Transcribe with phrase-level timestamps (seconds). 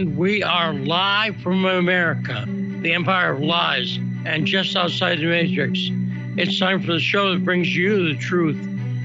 [0.00, 5.90] And we are live from America, the empire of lies, and just outside the Matrix.
[6.38, 8.56] It's time for the show that brings you the truth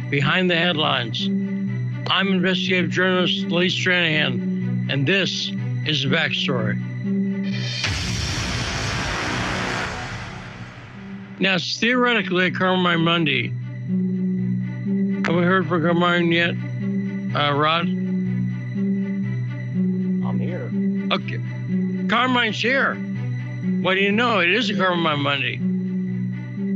[0.09, 1.25] behind the headlines.
[2.09, 5.51] I'm investigative journalist Lee Stranahan, and this
[5.85, 6.79] is the backstory.
[11.41, 13.49] Now, it's theoretically Carmine Monday.
[15.25, 16.55] Have we heard from Carmine yet,
[17.35, 18.04] uh, Rod?
[21.11, 21.39] Okay.
[22.07, 22.95] Carmine's here.
[22.95, 24.39] What do you know?
[24.39, 25.57] It is a Carmine Monday.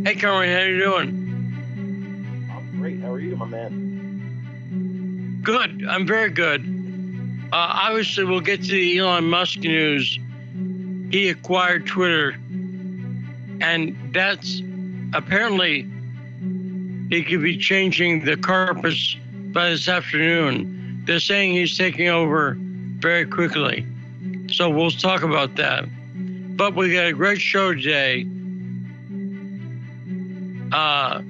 [0.07, 2.49] Hey, Carmine, how you doing?
[2.51, 2.99] I'm great.
[3.01, 5.39] How are you, my man?
[5.43, 5.85] Good.
[5.87, 6.61] I'm very good.
[7.51, 10.19] Uh, obviously, we'll get to the Elon Musk news.
[11.09, 12.37] He acquired Twitter,
[13.61, 14.61] and that's
[15.13, 15.87] apparently
[17.09, 19.15] he could be changing the carpets
[19.51, 21.01] by this afternoon.
[21.05, 23.87] They're saying he's taking over very quickly.
[24.59, 25.85] So we'll talk about that.
[26.57, 28.27] But we got a great show today.
[30.73, 31.21] Uh,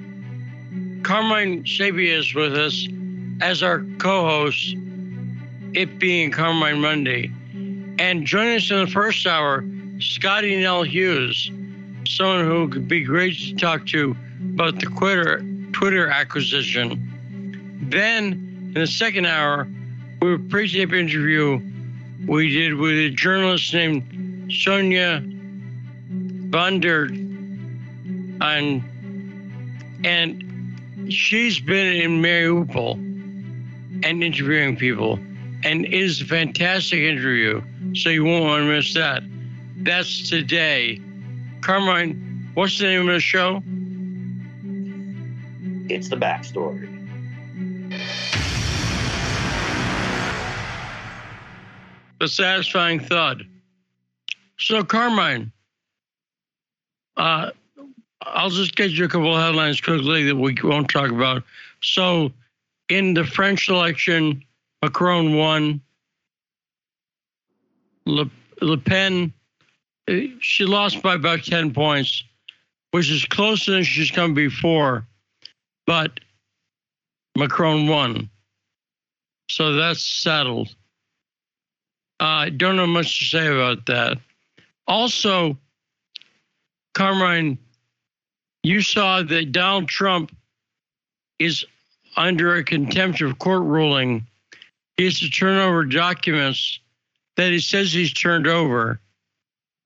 [1.04, 2.88] Carmine Sabia is with us
[3.40, 4.74] as our co host,
[5.74, 7.30] it being Carmine Monday.
[8.00, 9.64] And joining us in the first hour,
[10.00, 11.52] Scottie Nell Hughes,
[12.08, 14.16] someone who could be great to talk to
[14.54, 17.78] about the Twitter, Twitter acquisition.
[17.80, 19.68] Then in the second hour,
[20.20, 21.60] we have a pre-tape interview
[22.26, 25.22] we did with a journalist named Sonja
[26.50, 27.04] Vander,
[28.40, 28.82] and
[30.04, 32.94] and she's been in Mariupol
[34.04, 35.18] and interviewing people,
[35.64, 37.62] and is a fantastic interview.
[37.94, 39.22] So you won't want to miss that.
[39.78, 41.00] That's today.
[41.60, 43.62] Carmine, what's the name of the show?
[45.88, 46.88] It's the backstory.
[52.20, 53.46] The satisfying thud.
[54.58, 55.50] So, Carmine,
[57.16, 57.50] uh,
[58.22, 61.42] I'll just get you a couple of headlines quickly that we won't talk about.
[61.82, 62.30] So,
[62.90, 64.44] in the French election,
[64.82, 65.80] Macron won.
[68.06, 69.32] Le, Le Pen,
[70.08, 72.24] uh, she lost by about 10 points,
[72.90, 75.06] which is closer than she's come before,
[75.86, 76.20] but
[77.36, 78.28] Macron won.
[79.50, 80.74] So that's settled.
[82.20, 84.18] I uh, don't know much to say about that.
[84.86, 85.56] Also,
[86.92, 87.56] Carmine,
[88.62, 90.36] you saw that Donald Trump
[91.38, 91.64] is
[92.16, 94.26] under a contempt of court ruling.
[94.98, 96.80] He has to turn over documents
[97.36, 99.00] that he says he's turned over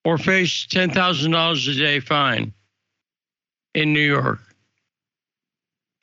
[0.05, 2.53] or face $10,000 a day fine
[3.75, 4.41] in New York.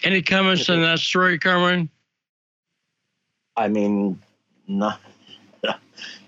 [0.03, 1.89] Any comments on that story, Carmine?
[3.57, 4.19] I mean,
[4.67, 4.93] no,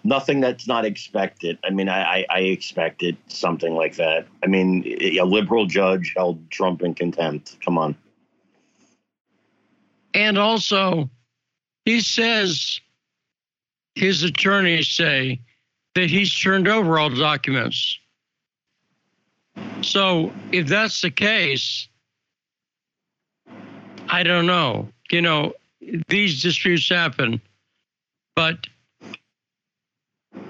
[0.03, 1.57] nothing that's not expected.
[1.63, 4.27] I mean, I, I, expected something like that.
[4.43, 7.57] I mean, a liberal judge held Trump in contempt.
[7.63, 7.95] Come on.
[10.13, 11.09] And also,
[11.85, 12.79] he says
[13.95, 15.39] his attorneys say
[15.95, 17.99] that he's turned over all the documents.
[19.81, 21.87] So if that's the case,
[24.09, 24.89] I don't know.
[25.11, 25.53] You know,
[26.07, 27.41] these disputes happen,
[28.35, 28.67] but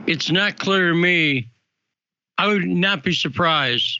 [0.07, 1.49] it's not clear to me.
[2.37, 3.99] I would not be surprised.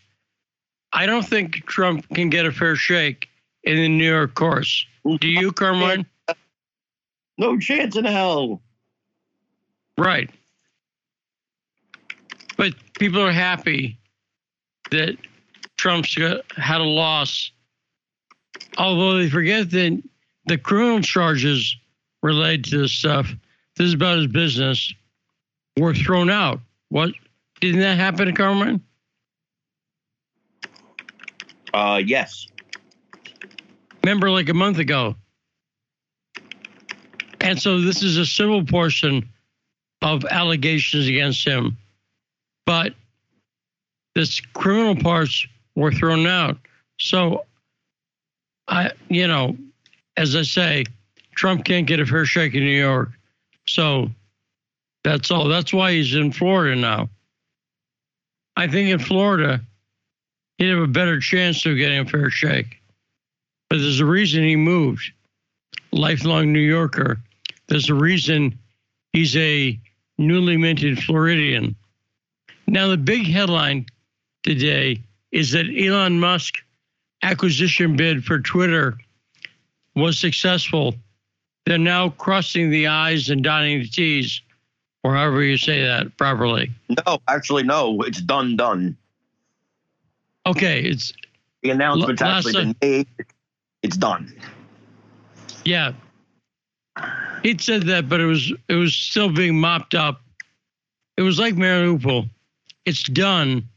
[0.91, 3.29] I don't think Trump can get a fair shake
[3.63, 4.85] in the New York courts.
[5.19, 6.05] Do you, Carmine?
[7.37, 8.61] No chance in hell.
[9.97, 10.29] Right.
[12.57, 13.97] But people are happy
[14.91, 15.17] that
[15.77, 16.15] Trump's
[16.57, 17.51] had a loss,
[18.77, 20.03] although they forget that
[20.45, 21.75] the criminal charges
[22.21, 23.33] related to this stuff,
[23.75, 24.93] this is about his business,
[25.78, 26.59] were thrown out.
[26.89, 27.11] What
[27.59, 28.81] didn't that happen to Carmine?
[31.74, 32.47] Uh, yes.
[34.03, 35.15] Remember, like a month ago.
[37.42, 39.27] And so this is a civil portion
[40.01, 41.77] of allegations against him,
[42.65, 42.94] but
[44.15, 45.45] this criminal parts
[45.75, 46.57] were thrown out.
[47.00, 47.45] So,
[48.68, 49.57] I, you know,
[50.15, 50.86] as I say,
[51.36, 53.09] Trump can't get a fair shake in New York.
[53.68, 54.09] So
[55.03, 55.47] that's all.
[55.47, 57.09] That's why he's in Florida now.
[58.55, 59.61] I think in Florida,
[60.57, 62.81] he'd have a better chance of getting a fair shake.
[63.69, 65.11] But there's a reason he moved.
[65.91, 67.19] Lifelong New Yorker.
[67.67, 68.57] There's a reason
[69.11, 69.79] he's a
[70.17, 71.75] newly minted Floridian.
[72.67, 73.85] Now, the big headline
[74.44, 75.01] today
[75.31, 76.56] is that Elon Musk
[77.23, 78.97] acquisition bid for Twitter
[79.95, 80.95] was successful.
[81.65, 84.41] They're now crossing the I's and dotting the T's
[85.03, 86.71] or however you say that properly.
[87.05, 88.01] No, actually, no.
[88.01, 88.95] It's done, done.
[90.45, 91.13] Okay, it's
[91.61, 93.07] The announcement's L- actually been made.
[93.81, 94.33] It's done.
[95.65, 95.94] yeah.
[97.41, 100.21] He'd said that, but it was it was still being mopped up.
[101.17, 102.29] It was like Mariupol.
[102.85, 103.67] It's done,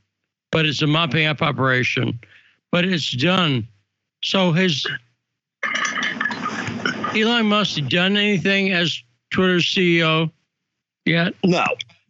[0.52, 2.18] but it's a mopping up operation.
[2.70, 3.66] But it's done.
[4.22, 4.84] So has
[7.16, 10.30] Elon Musk done anything as Twitter's CEO
[11.06, 11.34] yet?
[11.44, 11.64] No,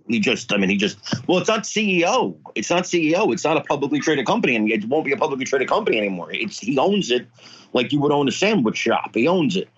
[0.08, 0.52] he just.
[0.52, 0.98] I mean, he just.
[1.26, 2.36] Well, it's not CEO.
[2.54, 3.32] It's not CEO.
[3.32, 6.32] It's not a publicly traded company, and it won't be a publicly traded company anymore.
[6.32, 7.26] It's he owns it,
[7.72, 9.10] like you would own a sandwich shop.
[9.14, 9.68] He owns it.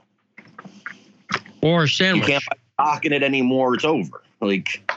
[1.62, 3.74] Or a You can't buy stock in it anymore.
[3.74, 4.22] It's over.
[4.40, 4.88] Like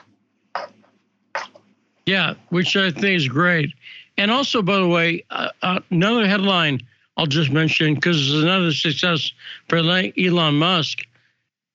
[2.05, 3.73] Yeah, which I think is great.
[4.17, 6.81] And also, by the way, uh, uh, another headline
[7.17, 9.31] I'll just mention because it's another success
[9.67, 11.05] for Elon Musk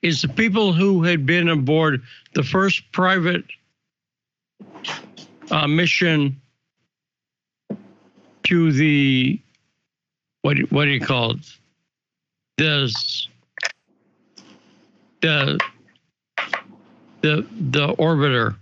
[0.06, 2.00] is the people who had been aboard
[2.34, 3.44] the first private
[5.50, 6.40] uh, mission
[8.44, 9.40] to the
[10.42, 11.38] what what do you call it?
[12.56, 12.94] The
[15.22, 15.58] the
[17.22, 18.54] the the orbiter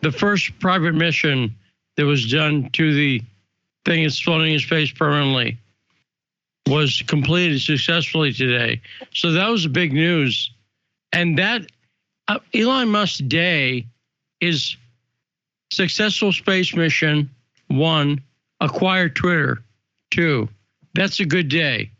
[0.00, 1.54] the first private mission
[1.96, 3.22] that was done to the
[3.84, 5.56] thing that's floating in space permanently
[6.68, 8.80] was completed successfully today.
[9.14, 10.50] So that was big news.
[11.12, 11.62] And that
[12.28, 13.86] uh, Elon Musk day
[14.40, 14.76] is
[15.72, 17.30] successful space mission,
[17.68, 18.20] one,
[18.60, 19.62] acquire Twitter,
[20.10, 20.48] two.
[20.94, 21.90] That's a good day.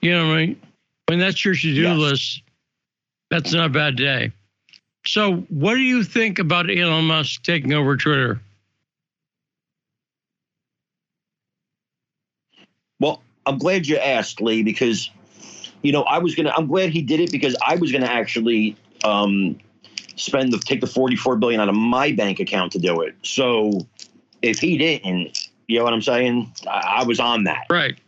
[0.00, 0.60] You know what I mean?
[1.06, 1.98] When that's your to do Yes.
[1.98, 2.42] list,
[3.30, 4.32] that's not a bad day.
[5.06, 8.40] So, what do you think about Elon Musk taking over Twitter?
[13.00, 15.10] Well, I'm glad you asked, Lee, because
[15.82, 16.52] you know I was gonna.
[16.54, 19.58] I'm glad he did it because I was gonna actually um,
[20.16, 23.16] spend the take the 44 billion out of my bank account to do it.
[23.22, 23.86] So
[24.42, 26.52] if he didn't, you know what I'm saying?
[26.68, 27.64] I, I was on that.
[27.70, 27.98] Right.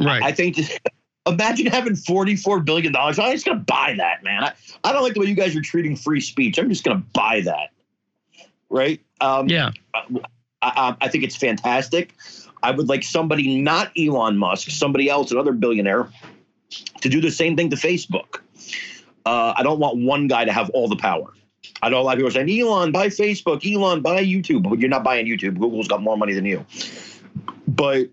[0.00, 0.22] Right.
[0.22, 0.58] I think.
[1.26, 3.18] Imagine having 44 billion dollars.
[3.18, 4.42] I'm just gonna buy that, man.
[4.42, 4.52] I,
[4.82, 6.58] I don't like the way you guys are treating free speech.
[6.58, 7.68] I'm just gonna buy that.
[8.70, 9.00] Right?
[9.20, 9.70] Um, yeah.
[9.94, 10.22] I,
[10.62, 12.14] I, I think it's fantastic.
[12.62, 16.08] I would like somebody, not Elon Musk, somebody else, another billionaire,
[17.00, 18.40] to do the same thing to Facebook.
[19.24, 21.32] Uh, I don't want one guy to have all the power.
[21.82, 24.68] I know a lot of people are saying, Elon, buy Facebook, Elon, buy YouTube.
[24.68, 25.58] But you're not buying YouTube.
[25.58, 26.64] Google's got more money than you.
[27.66, 28.08] But,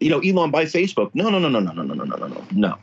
[0.00, 1.10] you know, Elon, buy Facebook.
[1.14, 2.78] No, no, no, no, no, no, no, no, no, no, no.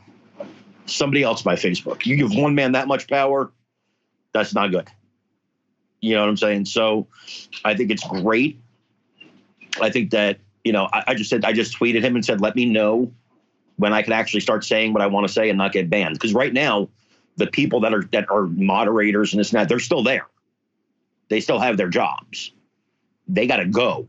[0.86, 2.06] Somebody else buy Facebook.
[2.06, 3.52] You give one man that much power,
[4.32, 4.88] that's not good.
[6.00, 6.64] You know what I'm saying?
[6.64, 7.06] So
[7.64, 8.61] I think it's great.
[9.84, 12.40] I think that, you know, I, I just said, I just tweeted him and said,
[12.40, 13.12] let me know
[13.76, 16.14] when I can actually start saying what I want to say and not get banned.
[16.14, 16.88] Because right now,
[17.36, 20.26] the people that are that are moderators and this and that, they're still there.
[21.28, 22.52] They still have their jobs.
[23.26, 24.06] They got to go.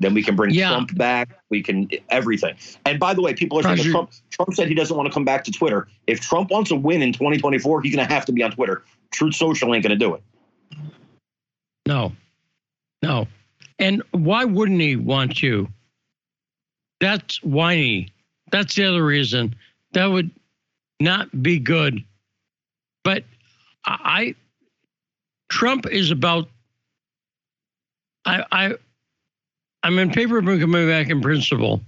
[0.00, 0.70] Then we can bring Yeah.
[0.70, 1.38] Trump back.
[1.50, 2.56] We can everything.
[2.86, 5.12] And by the way, people are saying that Trump, Trump said he doesn't want to
[5.12, 5.88] come back to Twitter.
[6.06, 8.82] If Trump wants to win in 2024, he's going to have to be on Twitter.
[9.10, 10.22] Truth Social ain't going to do it.
[11.86, 12.12] No.
[13.02, 13.26] No.
[13.78, 15.68] And why wouldn't he want to?
[17.00, 18.12] That's whiny.
[18.52, 19.54] That's the other reason.
[19.92, 20.30] That would
[21.00, 22.04] not be good.
[23.04, 23.24] But
[23.86, 24.34] I
[25.48, 26.48] Trump is about
[28.26, 28.74] I I
[29.82, 31.80] I'm in favor of him coming back in principle.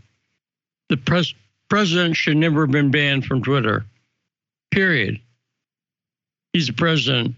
[0.88, 1.35] The pres,
[1.69, 3.85] president should never have been banned from Twitter.
[4.71, 5.21] Period.
[6.54, 7.35] He's the president.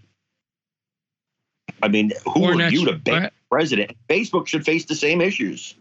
[1.83, 3.91] I mean, who Or are next- you to ban president?
[4.09, 5.75] Facebook should face the same issues.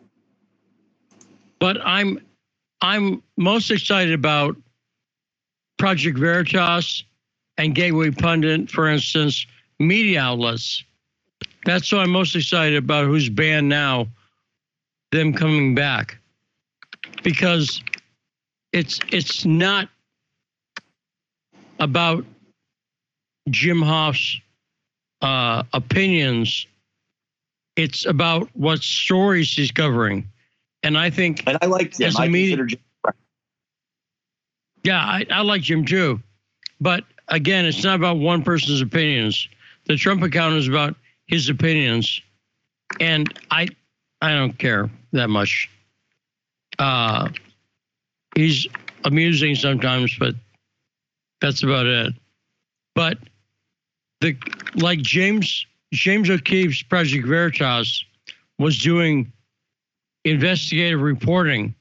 [1.59, 2.19] but I'm
[2.81, 4.57] I'm most excited about
[5.79, 7.05] Project Veritas
[7.57, 9.47] and Gateway Pundit, for instance,
[9.79, 10.85] media outlets.
[11.65, 13.07] That's what I'm most excited about.
[13.07, 14.09] Who's banned now?
[15.13, 16.19] Them coming back
[17.23, 17.83] because
[18.73, 19.89] it's it's not
[21.81, 22.25] about
[23.49, 24.41] Jim Hoft's
[25.23, 26.67] uh, opinions.
[27.77, 30.29] It's about what stories he's covering.
[30.83, 32.13] And I think, And I like Jim.
[32.17, 32.67] I media- consider
[33.05, 33.15] Jim.
[34.85, 36.21] yeah, I, I like Jim too.
[36.81, 39.49] But again, it's not about one person's opinions.
[39.87, 40.95] The Trump account is about
[41.27, 42.21] his opinions.
[43.01, 43.69] And I
[44.21, 45.69] I don't care that much.
[46.79, 47.31] Uh
[48.37, 48.67] he's
[49.05, 50.35] amusing sometimes, but
[51.41, 52.13] that's about it.
[52.95, 53.19] But
[54.21, 54.37] the
[54.75, 55.67] like James
[55.99, 58.05] James O'Keefe's Project Veritas
[58.59, 59.33] was doing
[60.25, 61.75] investigative reporting,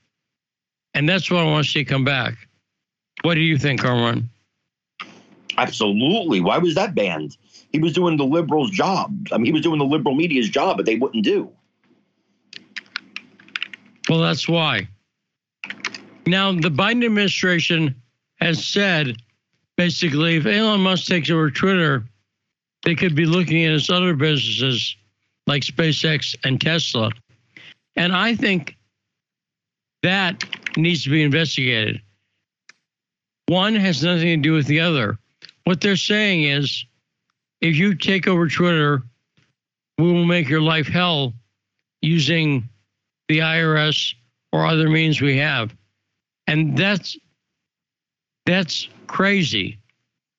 [0.93, 2.35] and that's what I want to see come back.
[3.23, 4.29] What do you think, Carmen?
[5.57, 6.41] Absolutely.
[6.41, 7.37] Why was that banned?
[7.71, 9.27] He was doing the liberals' job.
[9.31, 11.49] I mean, he was doing the liberal media's job, but they wouldn't do.
[14.09, 14.87] Well, that's why.
[16.25, 17.95] Now, the Biden administration
[18.39, 19.17] has said
[19.77, 22.03] basically if Elon Musk takes over Twitter,
[22.83, 24.95] they could be looking at his other businesses
[25.47, 27.11] like SpaceX and Tesla.
[27.95, 28.77] And I think
[30.01, 30.43] that
[30.77, 32.01] needs to be investigated.
[33.47, 35.17] One has nothing to do with the other.
[35.65, 36.85] What they're saying is
[37.61, 39.03] if you take over Twitter,
[39.97, 41.33] we will make your life hell
[42.01, 42.67] using
[43.29, 44.13] the IRS
[44.51, 45.73] or other means we have.
[46.47, 47.17] And that's
[48.45, 49.79] that's crazy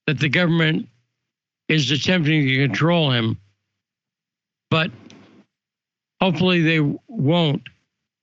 [0.07, 0.87] that the government
[1.69, 3.39] is attempting to control him.
[4.71, 4.91] But
[6.21, 7.63] hopefully they won't.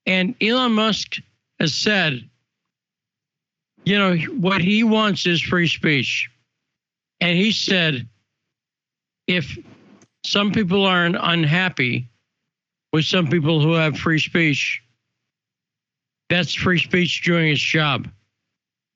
[0.05, 1.17] And Elon Musk
[1.59, 2.27] has said,
[3.85, 6.29] you know, what he wants is free speech.
[7.19, 8.07] And he said,
[9.27, 9.57] if
[10.25, 12.09] some people aren't unhappy
[12.93, 14.81] with some people who have free speech,
[16.29, 18.07] that's free speech doing its job.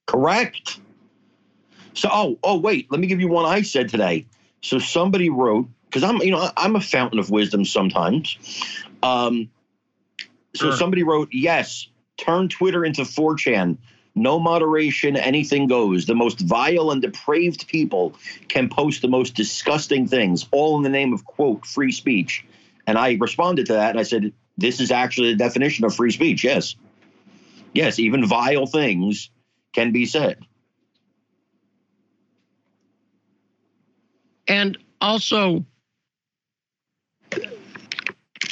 [0.08, 0.80] Correct.
[1.96, 2.92] So, oh, oh, wait.
[2.92, 4.26] Let me give you one I said today.
[4.62, 8.38] So somebody wrote because I'm, you know, I'm a fountain of wisdom sometimes.
[9.02, 9.50] Um,
[10.54, 10.78] so sure.
[10.78, 11.88] somebody wrote, yes,
[12.18, 13.78] turn Twitter into 4chan.
[14.14, 16.06] No moderation, anything goes.
[16.06, 18.16] The most vile and depraved people
[18.48, 22.46] can post the most disgusting things, all in the name of, quote, free speech.
[22.88, 26.12] And I responded to that and I said, this is actually the definition of free
[26.12, 26.44] speech.
[26.44, 26.76] Yes.
[27.74, 29.30] Yes, even vile things
[29.74, 30.46] can be said.
[34.48, 35.66] And also,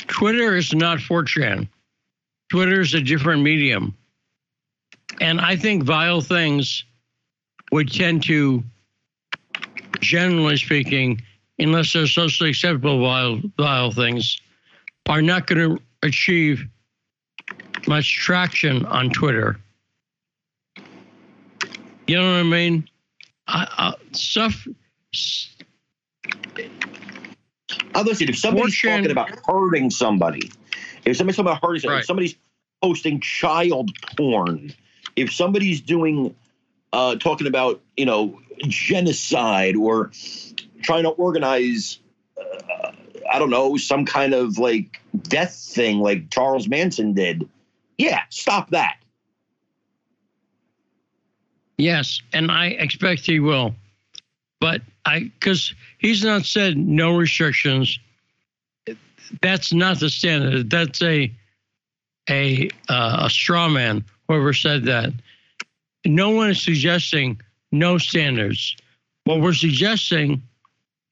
[0.07, 1.67] Twitter is not 4chan.
[2.49, 3.95] Twitter is a different medium.
[5.21, 6.83] And I think vile things
[7.71, 8.63] would tend to,
[9.99, 11.21] generally speaking,
[11.59, 14.39] unless they're socially acceptable vile, vile things,
[15.07, 16.65] are not going to achieve
[17.87, 19.59] much traction on Twitter.
[22.07, 22.87] You know what I mean?
[23.47, 24.67] I, I, stuff.
[28.03, 28.29] Listen.
[28.29, 30.51] If somebody's talking about hurting somebody,
[31.05, 31.99] if somebody's talking about hurting somebody, right.
[32.01, 32.35] if somebody's
[32.81, 34.73] posting child porn,
[35.15, 36.35] if somebody's doing
[36.91, 40.11] uh, talking about you know genocide or
[40.81, 41.99] trying to organize
[42.37, 42.91] uh,
[43.31, 47.47] I don't know some kind of like death thing like Charles Manson did,
[47.97, 48.97] yeah, stop that.
[51.77, 53.73] Yes, and I expect he will,
[54.59, 57.99] but I because he's not said no restrictions.
[59.41, 60.69] That's not the standard.
[60.69, 61.31] That's a
[62.29, 65.11] a uh, a straw man whoever said that.
[66.05, 67.41] No one is suggesting
[67.71, 68.75] no standards.
[69.25, 70.41] What we're suggesting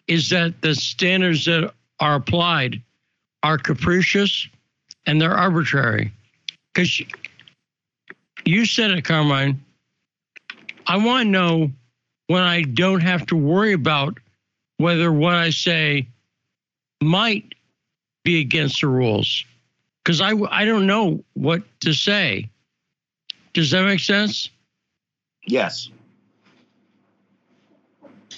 [0.07, 2.81] is that the standards that are applied
[3.43, 4.48] are capricious
[5.05, 6.12] and they're arbitrary.
[6.74, 7.01] Because
[8.45, 9.63] you said it, Carmine.
[10.88, 11.71] I want to know
[12.31, 14.17] when I don't have to worry about
[14.77, 16.07] whether what I say
[17.01, 17.55] might
[18.23, 19.43] be against the rules.
[20.01, 22.50] Because I, I don't know what to say.
[23.51, 24.50] Does that make sense?
[25.45, 25.89] Yes.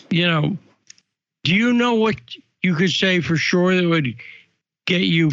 [0.10, 0.58] You know,
[1.44, 2.16] do you know what
[2.64, 4.16] you could say for sure that would
[4.88, 5.30] get you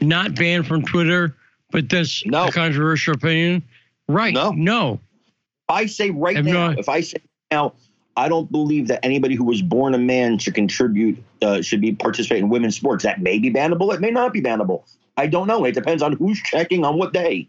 [0.00, 1.36] not banned from Twitter,
[1.70, 2.48] but that's no.
[2.48, 3.62] a controversial opinion?
[4.08, 4.34] Right.
[4.34, 4.50] No.
[4.50, 4.98] No.
[5.68, 7.18] I say right now, if I say
[7.50, 7.74] now,
[8.16, 11.92] I don't believe that anybody who was born a man should contribute, uh, should be
[11.92, 13.04] participating in women's sports.
[13.04, 13.92] That may be bannable.
[13.92, 14.82] It may not be bannable.
[15.16, 15.64] I don't know.
[15.64, 17.48] It depends on who's checking on what day.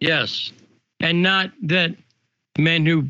[0.00, 0.52] Yes.
[1.00, 1.94] And not that
[2.58, 3.08] men who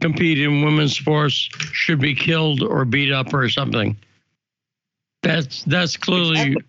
[0.00, 3.96] compete in women's sports should be killed or beat up or something.
[5.22, 6.64] That's that's clearly exactly.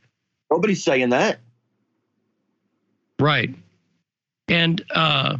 [0.49, 1.39] nobody's saying that.
[3.19, 3.53] Right.
[4.47, 5.37] And uh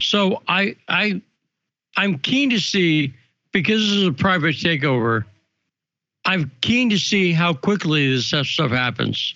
[0.00, 1.20] so I I
[1.96, 3.14] I'm keen to see
[3.52, 5.24] because this is a private takeover.
[6.24, 9.34] I'm keen to see how quickly this stuff happens.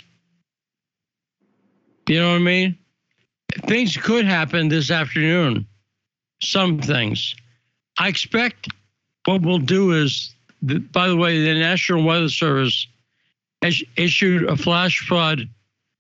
[2.09, 2.79] You know what I mean?
[3.67, 5.67] Things could happen this afternoon.
[6.43, 7.35] Some things.
[7.99, 8.69] I expect
[9.27, 12.87] what we'll do is, by the way, the National Weather Service
[13.63, 15.49] has issued a flash flood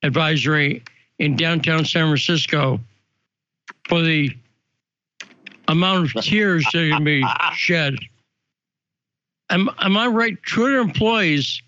[0.02, 0.82] advisory
[1.18, 2.80] in downtown San Francisco
[3.88, 4.36] for the
[5.68, 7.96] amount of tears that can be shed.
[9.50, 10.36] Am, am I right?
[10.44, 11.62] Twitter employees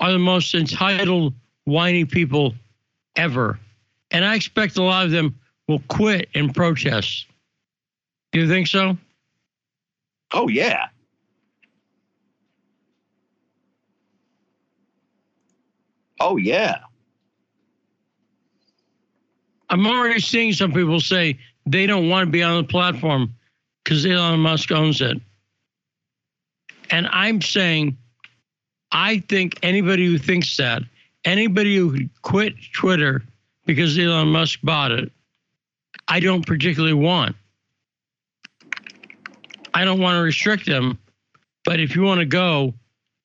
[0.00, 2.54] are the most entitled, whiny people
[3.16, 3.58] ever.
[4.10, 7.26] And I expect a lot of them will quit and protest.
[8.32, 8.96] Do you think so?
[10.32, 10.86] Oh yeah.
[16.20, 16.78] Oh yeah.
[19.70, 21.38] I'm already seeing some people say
[21.72, 23.34] they don't want to be on the platform
[23.84, 25.20] because Elon Musk owns it.
[26.90, 27.96] And I'm saying,
[28.90, 30.82] I think anybody who thinks that,
[31.24, 33.22] anybody who quit Twitter
[33.66, 35.12] because Elon Musk bought it,
[36.06, 37.36] I don't particularly want.
[39.74, 40.98] I don't want to restrict them,
[41.64, 42.72] but if you want to go,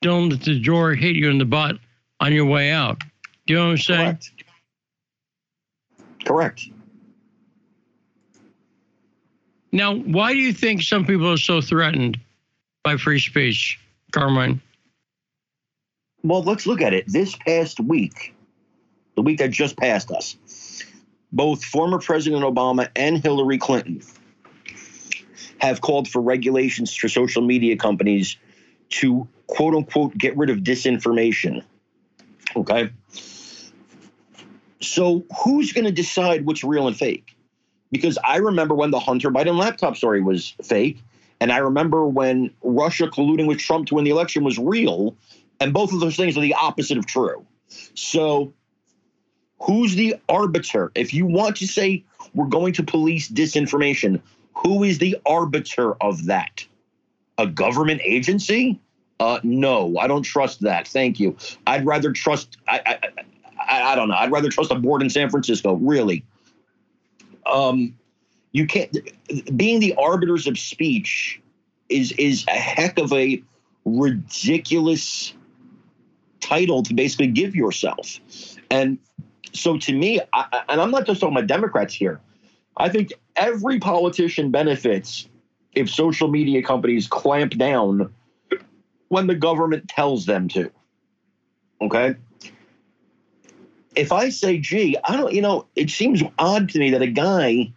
[0.02, 1.78] don't let the door hit you in the butt
[2.20, 3.02] on your way out.
[3.48, 4.00] You know what I'm saying?
[4.00, 4.32] Correct.
[6.26, 6.68] Correct.
[9.74, 12.20] Now, why do you think some people are so threatened
[12.84, 13.80] by free speech,
[14.12, 14.62] Carmine?
[16.22, 17.06] Well, let's look at it.
[17.08, 18.36] This past week,
[19.16, 20.38] the week that just passed us,
[21.32, 24.04] both former President Obama and Hillary Clinton
[25.58, 28.38] have called for regulations for social media companies
[28.90, 31.64] to quote unquote get rid of disinformation.
[32.56, 32.92] Okay.
[34.82, 37.33] So, who's going to decide what's real and fake?
[37.94, 40.98] Because I remember when the Hunter Biden laptop story was fake,
[41.40, 45.16] and I remember when Russia colluding with Trump to win the election was real,
[45.60, 47.46] and both of those things are the opposite of true.
[47.94, 48.52] So,
[49.62, 50.92] who's the arbiter?
[50.96, 54.20] If you want to say we're going to police disinformation,
[54.56, 56.66] who is the arbiter of that?
[57.38, 58.80] A government agency?
[59.20, 60.88] Uh, no, I don't trust that.
[60.88, 61.38] Thank you.
[61.68, 62.58] I'd rather trust.
[62.68, 63.00] I, I,
[63.70, 64.16] I, I don't know.
[64.16, 65.76] I'd rather trust a board in San Francisco.
[65.76, 66.26] Really.
[67.46, 67.96] Um,
[68.52, 68.96] you can't.
[69.56, 71.42] Being the arbiters of speech
[71.90, 73.42] is is a heck of a
[73.86, 75.34] ridiculous
[76.40, 78.20] title to basically give yourself,
[78.70, 78.98] and
[79.54, 82.20] so to me, I, and I'm not just talking about Democrats here.
[82.78, 85.28] I think every politician benefits
[85.76, 88.14] if social media companies clamp down
[89.10, 90.72] when the government tells them to.
[91.82, 92.16] Okay.
[93.96, 97.08] If I say, gee, I don't, you know, it seems odd to me that a
[97.08, 97.72] guy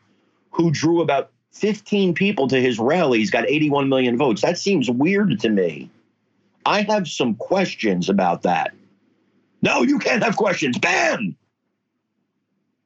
[0.51, 4.43] who drew about 15 people to his rallies got 81 million votes.
[4.43, 5.91] That seems weird to me.
[6.65, 8.75] I have some questions about that.
[9.63, 10.79] No, you can't have questions.
[10.79, 11.37] Bam!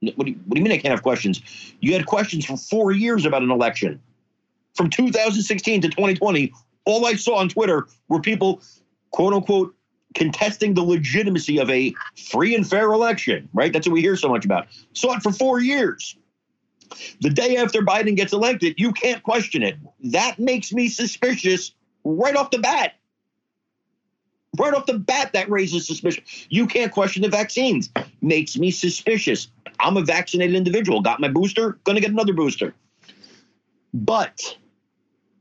[0.00, 1.42] What do, you, what do you mean I can't have questions?
[1.80, 4.00] You had questions for four years about an election.
[4.74, 6.52] From 2016 to 2020,
[6.84, 8.62] all I saw on Twitter were people,
[9.10, 9.74] quote unquote,
[10.14, 13.72] contesting the legitimacy of a free and fair election, right?
[13.72, 14.66] That's what we hear so much about.
[14.92, 16.16] Saw it for four years.
[17.20, 19.76] The day after Biden gets elected, you can't question it.
[20.04, 21.72] That makes me suspicious
[22.04, 22.94] right off the bat.
[24.58, 26.24] Right off the bat, that raises suspicion.
[26.48, 27.90] You can't question the vaccines.
[28.20, 29.48] Makes me suspicious.
[29.78, 31.00] I'm a vaccinated individual.
[31.00, 32.74] Got my booster, gonna get another booster.
[33.94, 34.56] But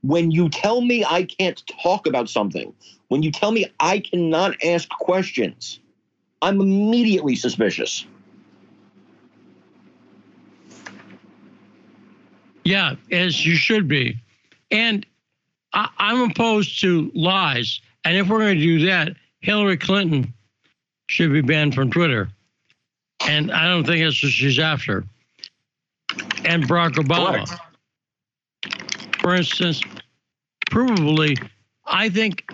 [0.02, 2.74] when you tell me I can't talk about something,
[3.10, 5.80] when you tell me I cannot ask questions,
[6.42, 8.06] I'm immediately suspicious.
[12.64, 14.18] Yeah, as you should be.
[14.72, 15.06] And
[15.74, 17.82] I, am opposed to lies.
[18.06, 20.34] And if we're going to do that, Hillary Clinton
[21.08, 22.30] should be banned from Twitter.
[23.28, 25.04] And I don't think that's what she's after.
[26.46, 27.48] And Barack Obama.
[27.48, 27.69] Correct.
[29.30, 29.84] For instance,
[30.72, 31.40] provably,
[31.86, 32.52] I think,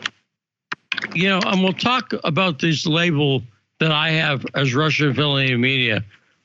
[1.13, 3.43] you know, and we'll talk about this label
[3.79, 6.03] that I have as Russian affiliated media.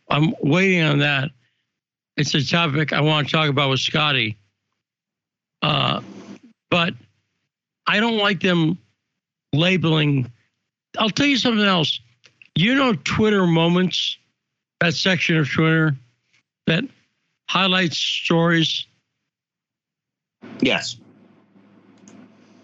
[0.08, 1.30] I'm waiting on that.
[2.16, 4.38] It's a topic I want to talk about with Scottie.
[5.62, 6.00] Uh,
[6.70, 6.94] but
[7.88, 8.78] I don't like them
[9.52, 10.30] labeling.
[10.96, 11.98] I'll tell you something else.
[12.54, 14.16] You know, Twitter moments,
[14.78, 15.96] that section of Twitter
[16.68, 16.84] that
[17.48, 18.86] highlights stories.
[20.60, 20.96] Yes.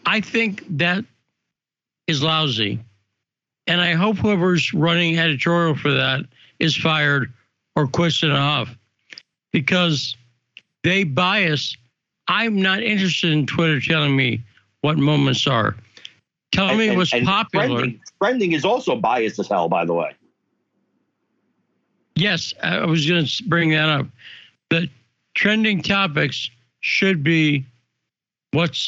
[0.05, 1.05] I think that
[2.07, 2.79] is lousy.
[3.67, 6.21] And I hope whoever's running editorial for that
[6.61, 7.33] is fired
[7.75, 8.75] or quits it off
[9.53, 10.17] because
[10.85, 11.77] they bias.
[12.29, 14.43] I'm not interested in Twitter telling me
[14.83, 15.77] what moments are.
[16.53, 17.81] Tell and, me what's and popular.
[17.81, 20.13] Trending, trending is also biased as hell, by the way.
[22.15, 24.07] Yes, I was going to bring that up.
[24.71, 24.89] The
[25.35, 26.51] trending topics
[26.87, 27.67] should be
[28.53, 28.79] what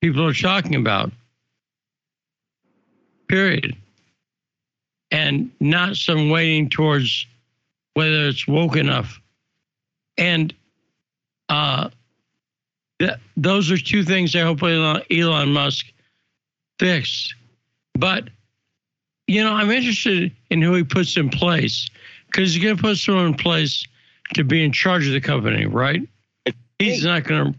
[0.00, 1.10] people are talking about.
[3.28, 3.76] Period.
[5.10, 7.26] And not some waiting towards
[7.94, 9.20] whether it's woke enough.
[10.16, 10.54] And
[11.48, 11.90] uh,
[13.00, 15.86] th- those are two things I hope Elon, Elon Musk
[16.78, 17.34] fixed.
[17.94, 18.28] But,
[19.26, 21.88] you know, I'm interested in who he puts in place
[22.26, 23.84] because he's going to put someone in place
[24.34, 26.06] to be in charge of the company, right?
[26.78, 27.58] He's not going to.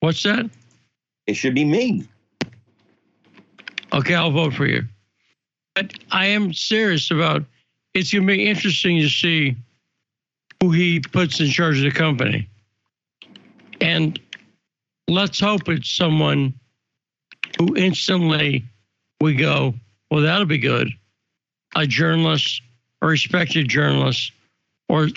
[0.00, 0.48] What's that?
[1.26, 2.04] It should be me.
[3.92, 4.84] Okay, I'll vote for you.
[5.74, 7.44] But I am serious about
[7.94, 9.56] it's going to be interesting to see
[10.60, 12.48] who he puts in charge of the company.
[13.80, 14.18] And
[15.06, 16.52] let's hope it's someone
[17.58, 18.64] who instantly
[19.20, 19.74] we go,
[20.10, 20.90] well, that'll be good.
[21.76, 22.62] A journalist,
[23.02, 24.32] a respected journalist,
[24.88, 25.08] or,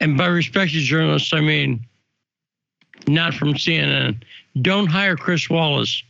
[0.00, 1.84] and by respected journalist, I mean
[3.08, 4.22] not from CNN.
[4.60, 6.02] Don't hire Chris Wallace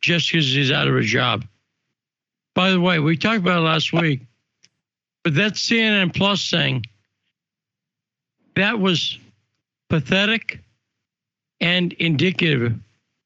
[0.00, 1.44] just because he's out of a job.
[2.54, 4.22] By the way, we talked about it last week,
[5.22, 6.84] but that CNN Plus thing,
[8.56, 9.18] that was
[9.88, 10.60] pathetic
[11.60, 12.74] and indicative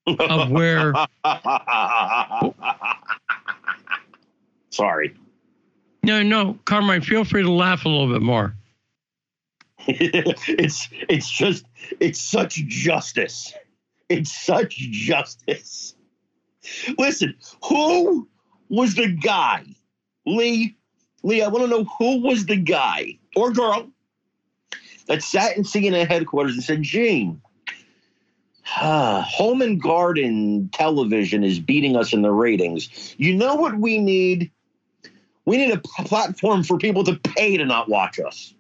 [0.07, 0.93] of where.
[4.71, 5.15] Sorry.
[6.03, 8.55] No, no, Carmine, feel free to laugh a little bit more.
[9.89, 11.67] it's it's just
[12.01, 13.55] it's such justice.
[14.09, 15.95] It's such justice.
[16.99, 18.29] Listen, who
[18.69, 19.65] was the guy?
[20.27, 20.77] Lee,
[21.23, 23.91] Lee, I want to know who was the guy or girl
[25.07, 27.41] that sat in CNN headquarters and said, Gene,
[28.81, 33.15] uh, home and garden television is beating us in the ratings.
[33.19, 34.53] You know what we need?
[35.45, 38.55] We need a platform for people to pay to not watch us.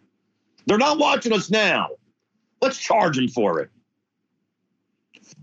[0.66, 1.90] They're not watching us now.
[2.60, 3.70] Let's charge them for it.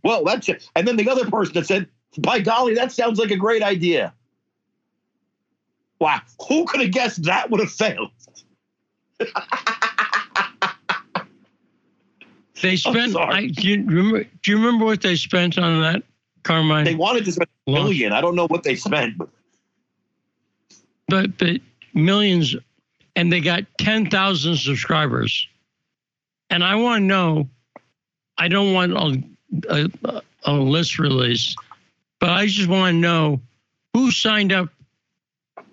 [0.03, 0.69] Well, that's it.
[0.75, 4.13] And then the other person that said, by golly, that sounds like a great idea.
[5.99, 6.21] Wow.
[6.47, 8.11] Who could have guessed that would have failed?
[12.61, 13.15] They spent.
[13.15, 16.03] I, do, you remember, do you remember what they spent on that,
[16.43, 16.83] Carmine?
[16.83, 18.11] They wanted to spend a million.
[18.11, 19.29] I don't know what they spent, but
[21.07, 21.61] but, but
[21.93, 22.55] millions,
[23.19, 25.45] and they got ten thousand subscribers.
[26.49, 27.49] And I want to know.
[28.37, 31.53] I don't want a, a, a list release,
[32.21, 33.41] but I just want to know
[33.93, 34.69] who signed up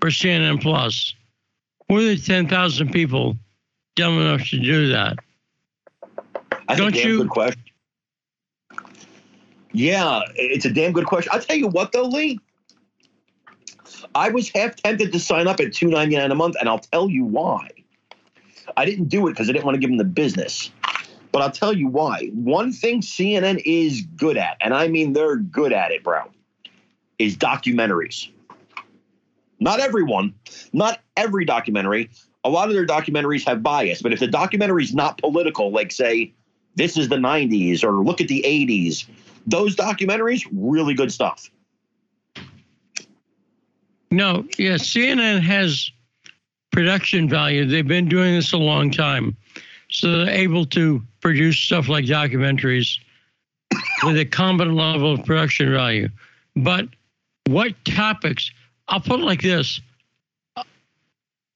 [0.01, 1.15] for CNN Plus.
[1.89, 3.37] Were the ten thousand people
[3.95, 5.17] dumb enough to do that?
[6.67, 7.63] That's Don't you- good question.
[9.73, 11.31] Yeah, it's a damn good question.
[11.33, 12.41] I'll tell you what, though, Lee.
[14.17, 16.79] I was half tempted to sign up at two ninety nine a month, and I'll
[16.79, 17.69] tell you why.
[18.75, 20.71] I didn't do it because I didn't want to give them the business.
[21.33, 22.31] But I'll tell you why.
[22.33, 26.23] One thing CNN is good at, and I mean they're good at it, bro,
[27.19, 28.31] is documentaries.
[29.61, 30.33] Not everyone,
[30.73, 32.09] not every documentary.
[32.43, 35.93] A lot of their documentaries have bias, but if the documentary is not political, like
[35.93, 36.33] say
[36.75, 39.07] this is the 90s or look at the 80s
[39.47, 41.51] those documentaries really good stuff
[44.11, 45.91] No, yeah, CNN has
[46.71, 47.65] production value.
[47.65, 49.37] They've been doing this a long time.
[49.91, 52.99] So they're able to produce stuff like documentaries
[54.05, 56.09] with a competent level of production value.
[56.55, 56.89] But
[57.47, 58.51] what topics,
[58.89, 59.81] I'll put it like this.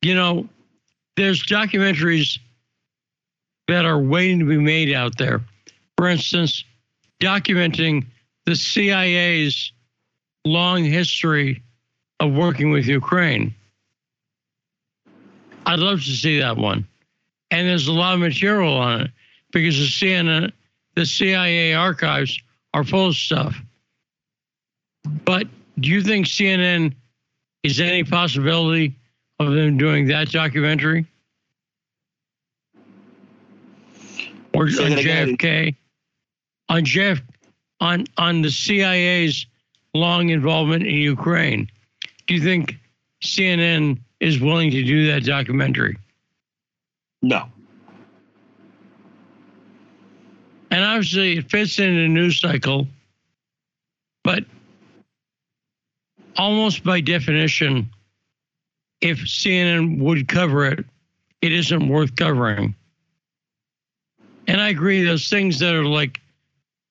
[0.02, 0.48] You know,
[1.16, 2.38] there's documentaries
[3.68, 5.40] that are waiting to be made out there.
[5.96, 6.64] For instance,
[7.20, 8.06] documenting
[8.46, 9.72] the CIA's
[10.44, 11.62] long history
[12.20, 13.54] of working with Ukraine.
[15.66, 16.86] I'd love to see that one.
[17.50, 19.10] And there's a lot of material on it
[19.52, 20.52] because the CNN,
[20.94, 22.38] the CIA archives
[22.74, 23.56] are full of stuff.
[25.24, 25.48] But
[25.80, 26.94] do you think CNN
[27.62, 28.94] is any possibility
[29.38, 31.06] of them doing that documentary?
[34.54, 34.98] Or Say on.
[34.98, 35.74] JFK?
[36.68, 37.20] On JF
[37.80, 39.46] on on the CIA's
[39.94, 41.68] long involvement in Ukraine.
[42.30, 42.76] Do you think
[43.24, 45.98] CNN is willing to do that documentary?
[47.22, 47.48] no
[50.70, 52.86] And obviously, it fits in the news cycle,
[54.22, 54.44] but
[56.36, 57.90] almost by definition,
[59.00, 60.84] if CNN would cover it,
[61.42, 62.76] it isn't worth covering.
[64.46, 66.20] And I agree, those things that are like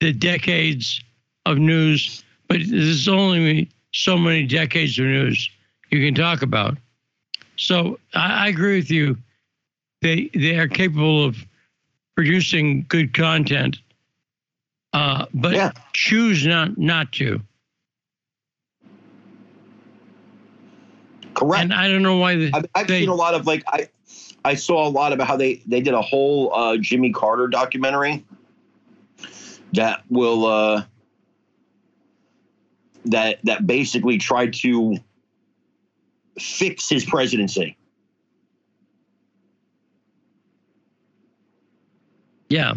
[0.02, 1.02] the decades
[1.46, 5.50] of news, but this is only so many decades of news
[5.90, 6.78] you can talk about.
[7.58, 9.18] So I, I agree with you.
[10.02, 11.38] They they are capable of
[12.16, 13.80] producing good content,
[14.94, 15.72] uh, but Yeah.
[15.94, 17.42] choose not not to.
[21.34, 23.64] correct And I don't know why they, I've, I've they seen a lot of like
[23.68, 23.88] i
[24.46, 28.26] i saw a lot about how they they did a whole uh jimmy carter documentary
[29.74, 30.84] that will uh
[33.06, 34.98] that that basically tried to
[36.38, 37.78] fix his presidency
[42.50, 42.74] yeah.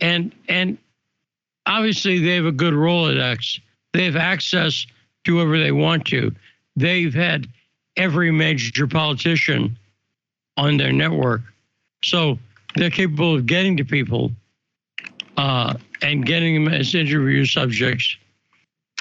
[0.00, 0.78] and and
[1.64, 3.60] obviously they have a good Rolodex.
[3.92, 4.86] They have access
[5.24, 6.34] to whoever they want to.
[6.76, 7.46] They've had
[7.96, 9.78] every major politician
[10.56, 11.42] on their network,
[12.04, 12.38] so
[12.74, 14.32] they're capable of getting to people
[15.36, 18.16] uh, and getting them as interview subjects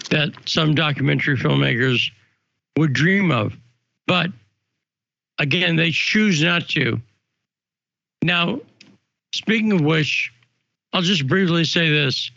[0.10, 2.12] that some documentary filmmakers
[2.78, 3.54] would dream of.
[4.08, 4.32] But
[5.40, 7.00] again, they choose not to.
[8.22, 8.60] Now,
[9.34, 10.32] speaking of which,
[10.94, 12.32] I'll just briefly say this.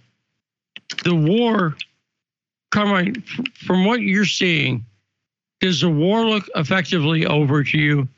[1.05, 1.77] The war,
[2.71, 3.23] Carmine,
[3.55, 4.85] from what you're seeing,
[5.61, 8.09] does the war look effectively over to you?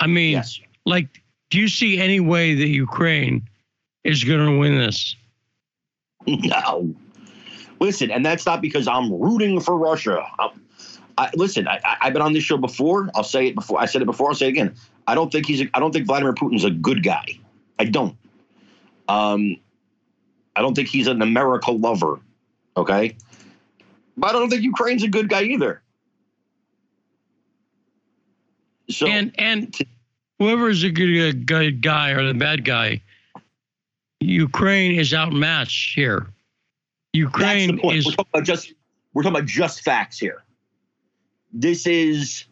[0.00, 0.60] I mean, Yes.
[0.86, 3.42] like, do you see any way that Ukraine
[4.02, 5.14] is going to win this?
[6.26, 6.94] No.
[7.84, 10.26] Listen, and that's not because I'm rooting for Russia.
[10.38, 10.62] I'm-
[11.18, 13.08] I, listen, I, I've been on this show before.
[13.14, 13.78] I'll say it before.
[13.80, 14.30] I said it before.
[14.30, 14.74] I'll say it again.
[15.06, 15.60] I don't think he's.
[15.60, 17.26] A, I don't think Vladimir Putin's a good guy.
[17.78, 18.16] I don't.
[19.06, 19.56] Um,
[20.56, 22.18] I don't think he's an America lover.
[22.76, 23.16] Okay,
[24.16, 25.82] but I don't think Ukraine's a good guy either.
[28.90, 29.76] So and and
[30.40, 33.02] whoever is a good, good guy or the bad guy,
[34.18, 36.26] Ukraine is outmatched here.
[37.14, 38.74] Ukraine is We're talking about just.
[39.14, 40.42] We're talking about just facts here.
[41.52, 42.44] This is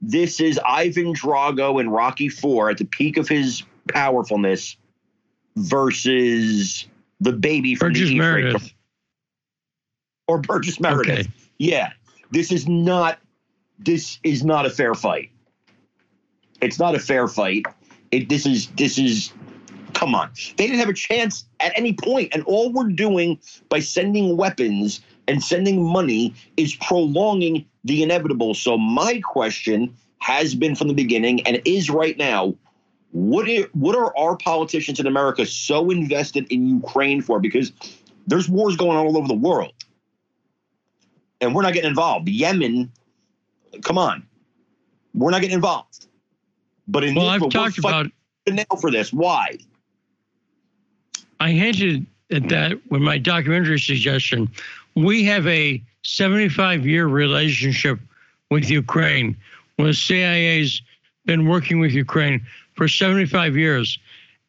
[0.00, 4.76] this is Ivan Drago in Rocky Four at the peak of his powerfulness
[5.56, 6.86] versus
[7.20, 8.72] the baby from Burgess the Meredith.
[10.26, 11.20] or Burgess Meredith.
[11.20, 11.28] Okay.
[11.58, 11.92] Yeah,
[12.32, 13.20] this is not
[13.78, 15.30] this is not a fair fight.
[16.60, 17.66] It's not a fair fight.
[18.10, 19.32] It this is this is
[19.94, 20.30] come on.
[20.56, 22.30] They didn't have a chance at any point.
[22.32, 28.54] and all we're doing by sending weapons and sending money is prolonging the inevitable.
[28.54, 32.54] So my question has been from the beginning and is right now.
[33.12, 37.40] What are, what are our politicians in America so invested in Ukraine for?
[37.40, 37.72] Because
[38.26, 39.72] there's wars going on all over the world
[41.40, 42.28] and we're not getting involved.
[42.28, 42.92] Yemen,
[43.82, 44.26] come on,
[45.14, 46.06] we're not getting involved.
[46.86, 48.06] But in Well, Israel, I've talked about.
[48.46, 49.12] the nail for this.
[49.12, 49.58] Why?
[51.40, 54.50] I hinted at that with my documentary suggestion.
[54.94, 57.98] We have a 75 year relationship
[58.50, 59.36] with Ukraine,
[59.76, 60.82] the CIA's
[61.26, 63.98] been working with Ukraine for 75 years.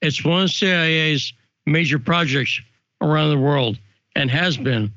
[0.02, 1.34] It's one of CIA's
[1.66, 2.60] major projects
[3.02, 3.78] around the world
[4.16, 4.92] and has been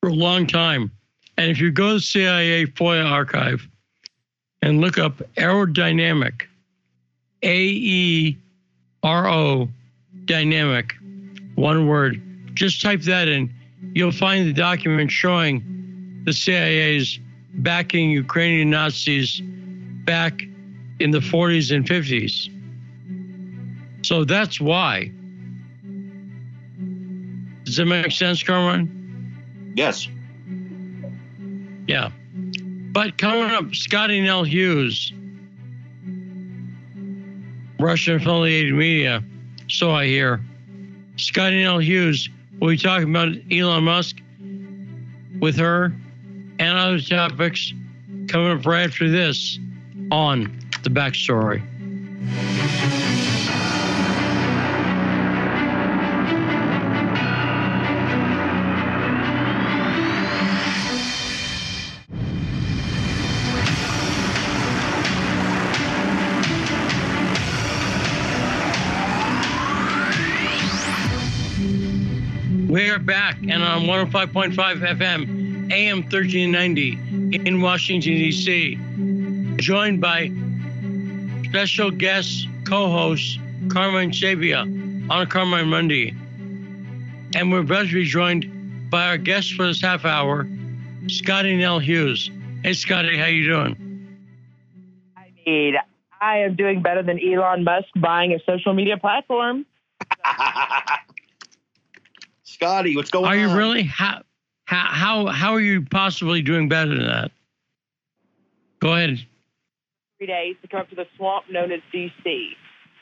[0.00, 0.90] for a long time.
[1.38, 3.66] And if you go to the CIA FOIA archive
[4.62, 6.42] and look up aerodynamic,
[7.42, 8.36] A E
[9.02, 9.68] R O
[10.26, 10.94] dynamic,
[11.56, 12.22] one word,
[12.54, 13.52] just type that in.
[13.94, 17.18] You'll find the document showing the CIA's
[17.54, 19.40] backing Ukrainian Nazis
[20.04, 20.42] back
[21.00, 22.50] in the 40s and 50s.
[24.06, 25.10] So that's why.
[27.64, 29.72] Does that make sense, Carmine?
[29.74, 30.08] Yes.
[31.88, 32.10] Yeah.
[32.92, 35.12] But coming up, Scottie Nell Hughes,
[37.78, 39.22] Russian affiliated media,
[39.68, 40.40] so I hear.
[41.16, 42.28] Scottie Nell Hughes
[42.60, 44.16] will be talking about Elon Musk
[45.40, 45.92] with her
[46.58, 47.72] and other topics
[48.28, 49.58] coming up right after this
[50.10, 51.62] on The Backstory.
[73.76, 78.78] On 105.5 FM, AM 1390 in Washington, D.C.,
[79.58, 80.32] joined by
[81.44, 84.62] special guest co host Carmine Sabia
[85.10, 86.14] on Carmine Monday.
[87.34, 90.48] And we're about to be joined by our guest for this half hour,
[91.08, 92.30] Scottie Nell Hughes.
[92.62, 94.08] Hey, Scottie, how you doing?
[95.18, 95.74] I mean,
[96.22, 99.66] I am doing better than Elon Musk buying a social media platform.
[102.56, 103.32] Scottie, what's going on?
[103.32, 103.50] Are on?
[103.50, 103.82] you really?
[103.82, 104.22] How,
[104.64, 107.30] how, how, how are you possibly doing better than that?
[108.80, 109.18] Go ahead.
[110.16, 112.48] Three days to come up to the swamp known as DC.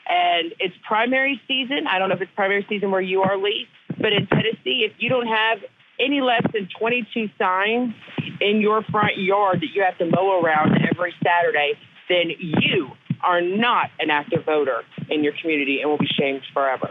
[0.07, 1.87] And it's primary season.
[1.89, 3.65] I don't know if it's primary season where you are, Lee,
[3.97, 5.59] but in Tennessee, if you don't have
[6.01, 7.93] any less than 22 signs
[8.41, 11.73] in your front yard that you have to mow around every Saturday,
[12.09, 12.89] then you
[13.23, 16.89] are not an active voter in your community and will be shamed forever.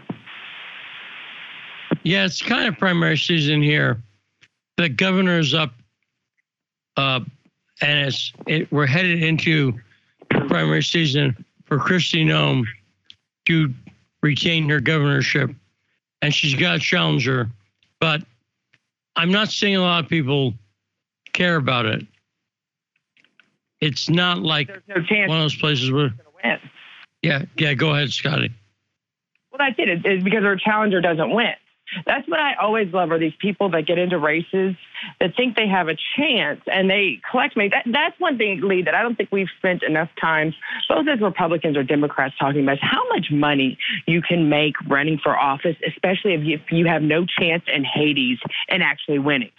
[2.02, 4.00] Yeah, it's kind of primary season here.
[4.76, 5.72] The governor's up,
[6.96, 7.20] uh,
[7.80, 9.78] and it's it, we're headed into
[10.28, 12.64] primary season for Kristi Noem
[13.46, 13.72] to
[14.22, 15.50] retain her governorship,
[16.22, 17.48] and she's got a challenger,
[18.00, 18.22] but
[19.16, 20.54] I'm not seeing a lot of people
[21.32, 22.06] care about it.
[23.80, 24.94] It's not like no
[25.26, 26.70] one of those places where, she's going to win.
[27.22, 27.74] yeah, yeah.
[27.74, 28.52] Go ahead, Scottie.
[29.50, 30.04] Well, that's it.
[30.04, 31.52] It's because her challenger doesn't win.
[32.06, 34.74] That's what I always love are these people that get into races
[35.20, 37.70] that think they have a chance and they collect money.
[37.70, 40.54] That, that's one thing, Lee, that I don't think we've spent enough time,
[40.88, 45.36] both as Republicans or Democrats, talking about how much money you can make running for
[45.36, 49.50] office, especially if you, if you have no chance in Hades and actually winning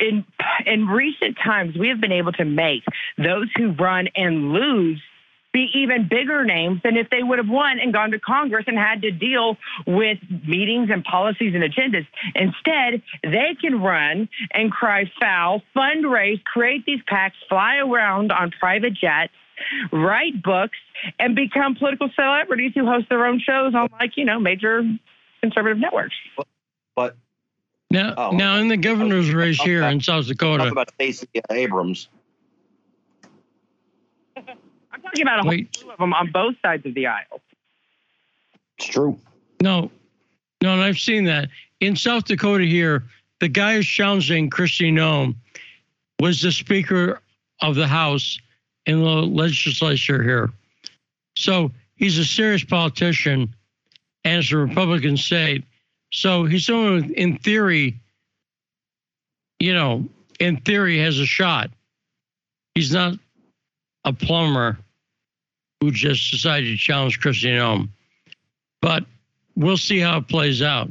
[0.00, 0.24] in
[0.66, 2.82] in recent times, we have been able to make
[3.16, 5.00] those who run and lose
[5.58, 8.78] be even bigger names than if they would have won and gone to Congress and
[8.78, 12.06] had to deal with meetings and policies and agendas.
[12.36, 18.94] Instead, they can run and cry foul, fundraise, create these PACs, fly around on private
[18.94, 19.32] jets,
[19.90, 20.78] write books,
[21.18, 24.82] and become political celebrities who host their own shows on, like, you know, major
[25.40, 26.14] conservative networks.
[26.94, 27.16] But
[27.90, 32.08] Now, Oh, now in the governor's race here in South talk Dakota, about Stacey Abrams.
[34.98, 35.76] I'm talking about a whole Wait.
[35.76, 37.40] slew of them on both sides of the aisle.
[38.78, 39.18] It's true.
[39.62, 39.90] no,
[40.60, 41.48] no, and I've seen that
[41.80, 43.04] in South Dakota here.
[43.40, 45.36] The guy who's challenging Kristi Noem
[46.18, 47.20] was the Speaker
[47.62, 48.38] of the House
[48.86, 50.50] in the legislature here.
[51.36, 53.54] So he's a serious politician,
[54.24, 55.64] and it's a Republican state.
[56.12, 58.00] So he's someone who, in theory,
[59.60, 60.08] you know,
[60.40, 61.70] in theory, has a shot.
[62.74, 63.14] He's not
[64.04, 64.78] a plumber
[65.80, 67.88] who just decided to challenge Kristi Noem.
[68.80, 69.04] But
[69.56, 70.88] we'll see how it plays out.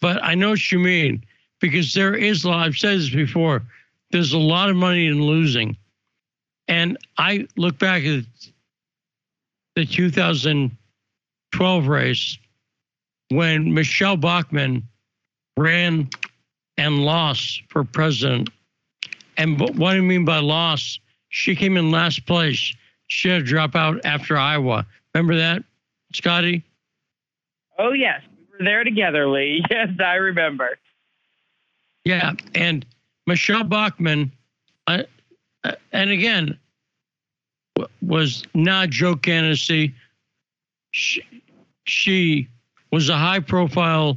[0.00, 1.24] But I know what you mean
[1.60, 3.62] because there is a lot, I've said this before,
[4.10, 5.76] there's a lot of money in losing.
[6.68, 8.24] And I look back at
[9.74, 12.38] the 2012 race
[13.30, 14.82] when Michele Bachmann
[15.56, 16.08] ran
[16.76, 18.50] and lost for president.
[19.36, 20.98] And what I mean by loss,
[21.28, 22.74] she came in last place.
[23.08, 24.86] She had to drop out after Iowa.
[25.14, 25.62] Remember that,
[26.12, 26.64] Scottie?
[27.78, 28.20] Oh, yes.
[28.38, 29.64] We were there together, Lee.
[29.70, 30.78] Yes, I remember.
[32.04, 32.86] Yeah, and
[33.26, 34.30] Michele Bachmann,
[34.86, 35.02] uh,
[35.64, 36.56] uh, and again,
[37.74, 39.90] w- was not Joe Candace.
[40.92, 41.24] She,
[41.84, 42.48] she
[42.92, 44.16] was a high-profile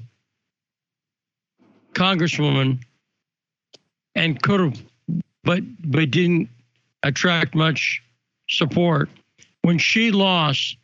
[1.93, 2.79] congresswoman,
[4.15, 4.83] and could have,
[5.43, 6.49] but but didn't
[7.03, 8.03] attract much
[8.49, 9.09] support.
[9.61, 10.77] When she lost,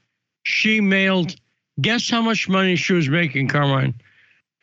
[0.43, 1.35] she mailed.
[1.81, 3.93] Guess how much money she was making, Carmine,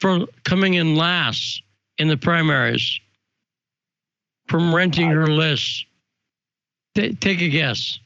[0.00, 1.62] for coming in last
[1.98, 3.00] in the primaries
[4.48, 5.84] from renting her list.
[6.94, 7.98] Ta- take a guess.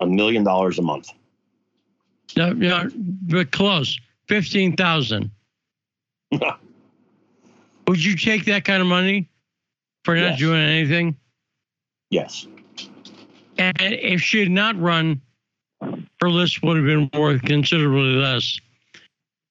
[0.00, 1.08] A million dollars a month.
[2.36, 3.98] No, no, but close.
[4.28, 5.30] Fifteen thousand.
[7.88, 9.28] Would you take that kind of money
[10.04, 10.38] for not Yes.
[10.38, 11.16] doing anything?
[12.10, 12.46] yes.
[13.58, 15.20] And if she had not run,
[16.20, 18.58] her list would have been worth considerably less.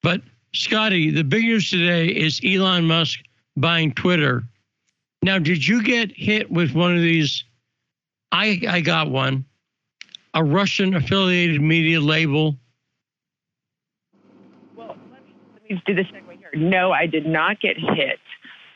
[0.01, 0.21] But
[0.53, 3.19] Scottie, the big news today is Elon Musk
[3.57, 4.43] buying Twitter.
[5.21, 7.43] Now, did you get hit with one of these?
[8.31, 9.45] I I got one,
[10.33, 12.57] a Russian affiliated media label.
[14.75, 16.51] Well, let me, let me do this segue here.
[16.55, 18.19] No, I did not get hit.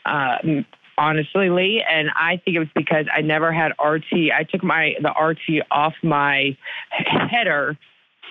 [0.06, 0.64] Um,
[0.98, 4.32] honestly, Lee, and I think it was because I never had RT.
[4.36, 6.56] I took my the RT off my
[6.90, 7.78] header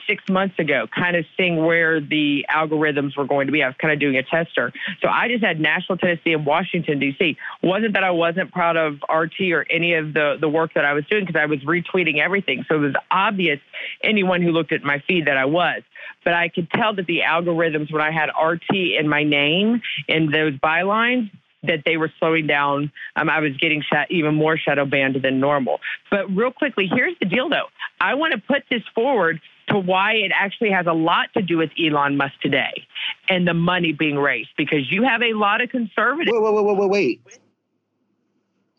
[0.08, 3.62] six months ago, kind of seeing where the algorithms were going to be.
[3.62, 4.72] I was kind of doing a tester.
[5.02, 7.38] So I just had Nashville, Tennessee, and Washington, D.C.
[7.62, 10.94] Wasn't that I wasn't proud of RT or any of the, the work that I
[10.94, 12.64] was doing because I was retweeting everything.
[12.70, 13.60] So it was obvious,
[14.04, 15.82] anyone who looked at my feed, that I was.
[16.24, 20.32] But I could tell that the algorithms, when I had RT in my name in
[20.32, 21.30] those bylines,
[21.68, 22.92] that they were slowing down.
[23.16, 25.80] Um, I was getting sh- even more shadow banned than normal.
[26.10, 27.68] But real quickly, here's the deal though.
[28.00, 31.58] I want to put this forward to why it actually has a lot to do
[31.58, 32.88] with Elon Musk today
[33.30, 36.32] and the money being raised because you have a lot of conservatives.
[36.32, 37.40] Wait, wait, wait, wait, wait, wait.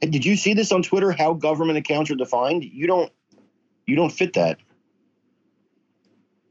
[0.00, 1.10] Did you see this on Twitter?
[1.10, 2.64] How government accounts are defined?
[2.64, 3.12] You don't.
[3.86, 4.58] You don't fit that.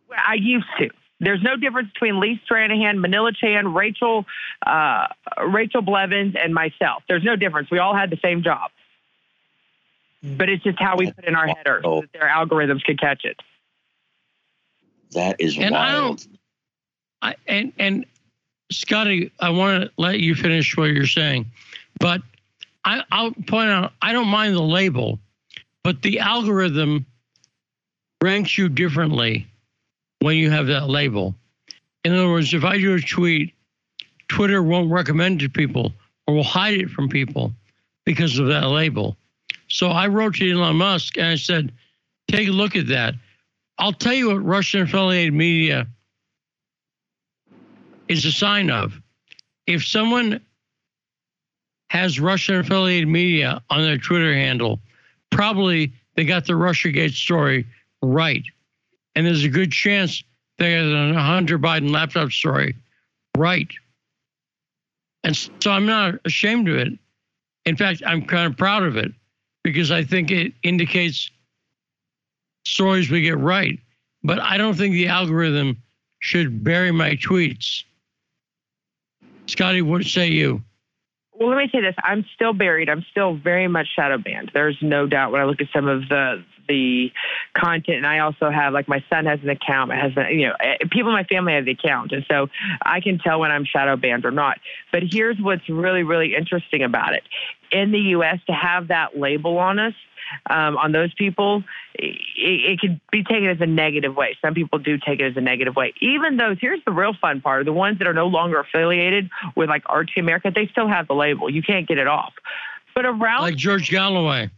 [0.10, 0.90] Well, I used to.
[1.20, 4.26] There's no difference between Lee Stranahan, Manila Chan, Rachel,
[4.66, 5.08] uh,
[5.48, 7.04] Rachel Blevins, and myself.
[7.08, 7.72] There's no difference.
[7.72, 8.70] We all had the same job.
[10.22, 13.24] But it's just how we put in our header so that their algorithms could catch
[13.24, 13.40] it.
[15.12, 16.18] That is And I wild.
[16.18, 16.40] don't.
[17.22, 18.06] I, and and
[18.72, 21.46] Scottie, I want to let you finish what you're saying,
[22.00, 22.22] but
[22.84, 25.20] I, I'll point out I don't mind the label,
[25.84, 27.06] but the algorithm
[28.22, 29.48] ranks you differently
[30.20, 31.36] when you have that label.
[32.04, 33.54] In other words, if I do a tweet,
[34.28, 35.94] Twitter won't recommend it to people
[36.26, 37.54] or will hide it from people
[38.06, 39.18] because of that label.
[39.68, 41.72] So I wrote to Elon Musk and I said,
[42.28, 43.16] take a look at that.
[43.78, 45.88] I'll tell you what Russian affiliated media
[48.08, 49.00] is a sign of.
[49.66, 50.42] If someone
[51.90, 54.80] has Russian affiliated media on their Twitter handle,
[55.30, 57.66] probably they got the Russiagate story
[58.02, 58.44] right.
[59.18, 60.24] And there's a good chance
[60.60, 62.76] they got the Hunter Biden laptop story
[63.36, 63.68] right.
[65.24, 66.94] And so I'm not ashamed of it.
[67.66, 69.12] In fact, I'm kind of proud of it
[69.64, 71.32] because I think it indicates
[72.64, 73.80] stories we get right.
[74.24, 75.82] But I don't think the algorithm
[76.20, 77.86] should bury my tweets.
[79.48, 80.62] Scottie, what say you?
[81.34, 81.96] Well, let me say this.
[82.04, 82.88] I'm still buried.
[82.88, 84.52] I'm still very much shadow banned.
[84.54, 87.12] There's no doubt when I look at some of the the
[87.56, 89.90] content, and I also have like my son has an account.
[89.90, 92.48] My husband, you know, eh, people in my family have the account, and so
[92.82, 94.58] I can tell when I'm shadow banned or not.
[94.92, 97.24] But here's what's really, really interesting about it:
[97.72, 99.94] in the U.S., to have that label on us
[100.50, 101.64] um, on those people,
[101.94, 104.38] it, it could be taken as a negative way.
[104.42, 105.94] Some people do take it as a negative way.
[106.02, 109.70] Even those, here's the real fun part: the ones that are no longer affiliated with
[109.70, 111.50] like RT America, they still have the label.
[111.50, 112.34] You can't get it off.
[112.96, 114.50] But around like George Galloway.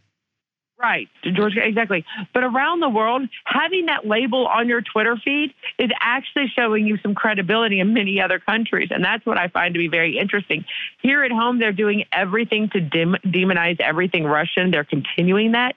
[0.80, 2.06] Right, George, exactly.
[2.34, 6.98] But around the world, having that label on your Twitter feed is actually showing you
[7.04, 8.88] some credibility in many other countries.
[8.90, 10.64] And that's what I find to be very interesting.
[11.02, 14.72] Here at home, they're doing everything to dim- demonize everything Russian.
[14.72, 15.76] They're continuing that.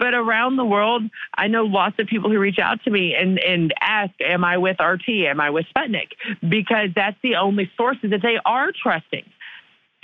[0.00, 1.04] But around the world,
[1.38, 4.58] I know lots of people who reach out to me and, and ask, Am I
[4.58, 5.08] with RT?
[5.08, 6.08] Am I with Sputnik?
[6.48, 9.22] Because that's the only sources that they are trusting.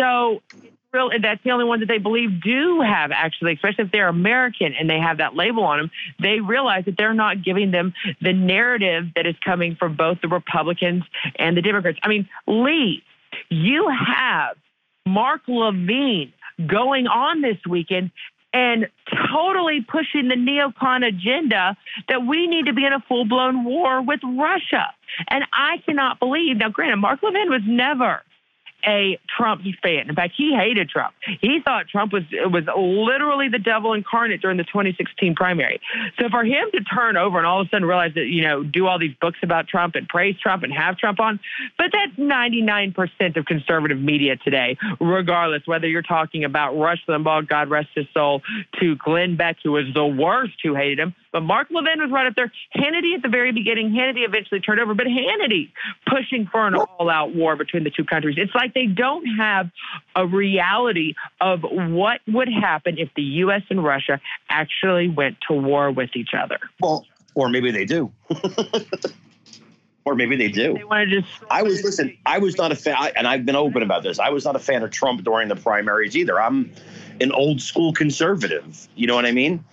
[0.01, 0.43] So
[0.99, 4.75] real that's the only one that they believe do have actually especially if they're american
[4.79, 5.91] and they have that label on them
[6.21, 10.29] they realize that they're not giving them the narrative that is coming from both the
[10.29, 11.03] republicans
[11.37, 13.03] and the democrats i mean lee
[13.51, 14.57] you have
[15.07, 16.33] Mark Levin
[16.67, 18.11] going on this weekend
[18.53, 18.89] and
[19.33, 21.77] totally pushing the neocon agenda
[22.09, 24.95] that we need to be in a full blown war with Russia.
[25.29, 28.23] And I cannot believe, now, granted, Mark Levin was never
[28.87, 30.09] a Trump fan.
[30.09, 31.15] In fact, he hated Trump.
[31.41, 35.81] He thought Trump was was literally the devil incarnate during the 2016 primary.
[36.19, 38.63] So for him to turn over and all of a sudden realize that you know
[38.63, 41.41] do all these books about Trump and praise Trump and have Trump on,
[41.77, 47.71] but that's 99% of conservative media today, regardless whether you're talking about Rush Limbaugh, God
[47.71, 48.43] rest his soul,
[48.81, 52.27] to Glenn Beck, who was the worst who hated him, but Mark Levin was right
[52.27, 52.51] up there.
[52.75, 53.91] Hannity at the very beginning.
[53.91, 55.71] Hannity eventually turned over, but Hannity
[56.05, 58.35] pushing for an all-out war between the two countries.
[58.39, 59.71] It's like they don't have
[60.17, 63.63] a reality of what would happen if the U.S.
[63.71, 64.21] and Russia
[64.51, 66.59] actually went to war with each other.
[66.81, 68.11] Well, or maybe they do.
[70.05, 70.75] or maybe they do.
[70.75, 71.33] They want to just.
[71.49, 72.19] I was listen.
[72.27, 74.19] I was not a fan, and I've been open about this.
[74.19, 76.41] I was not a fan of Trump during the primaries either.
[76.41, 76.73] I'm
[77.21, 78.89] an old school conservative.
[78.97, 79.65] You know what I mean?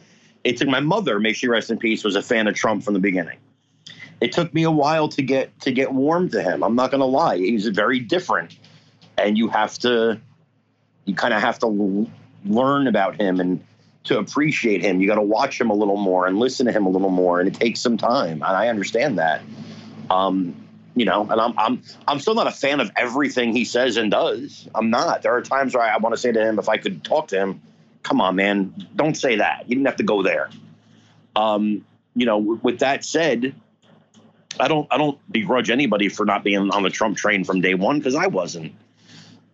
[0.45, 2.93] It took my mother, may she rest in peace, was a fan of Trump from
[2.93, 3.39] the beginning.
[4.21, 6.63] It took me a while to get to get warm to him.
[6.63, 8.57] I'm not going to lie; he's very different,
[9.17, 10.21] and you have to,
[11.05, 12.07] you kind of have to
[12.45, 13.61] learn about him and
[14.05, 15.01] to appreciate him.
[15.01, 17.39] You got to watch him a little more and listen to him a little more,
[17.39, 18.33] and it takes some time.
[18.33, 19.41] And I understand that.
[20.11, 20.55] Um,
[20.95, 24.11] you know, and I'm I'm I'm still not a fan of everything he says and
[24.11, 24.69] does.
[24.75, 25.23] I'm not.
[25.23, 27.37] There are times where I want to say to him, if I could talk to
[27.37, 27.61] him,
[28.05, 29.63] come on, man, don't say that.
[29.67, 30.49] You didn't have to go there.
[31.35, 31.83] Um,
[32.15, 33.53] you know, with that said,
[34.59, 37.73] I don't I don't begrudge anybody for not being on the Trump train from day
[37.73, 38.73] one because I wasn't.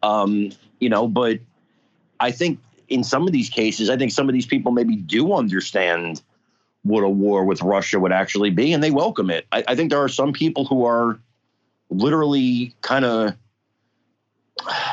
[0.04, 1.40] Um, you know, but
[2.20, 5.34] I think in some of these cases, I think some of these people maybe do
[5.34, 6.22] understand
[6.84, 9.48] what a war with Russia would actually be, and they welcome it.
[9.52, 11.20] I, I think there are some people who are
[11.90, 13.36] literally kind of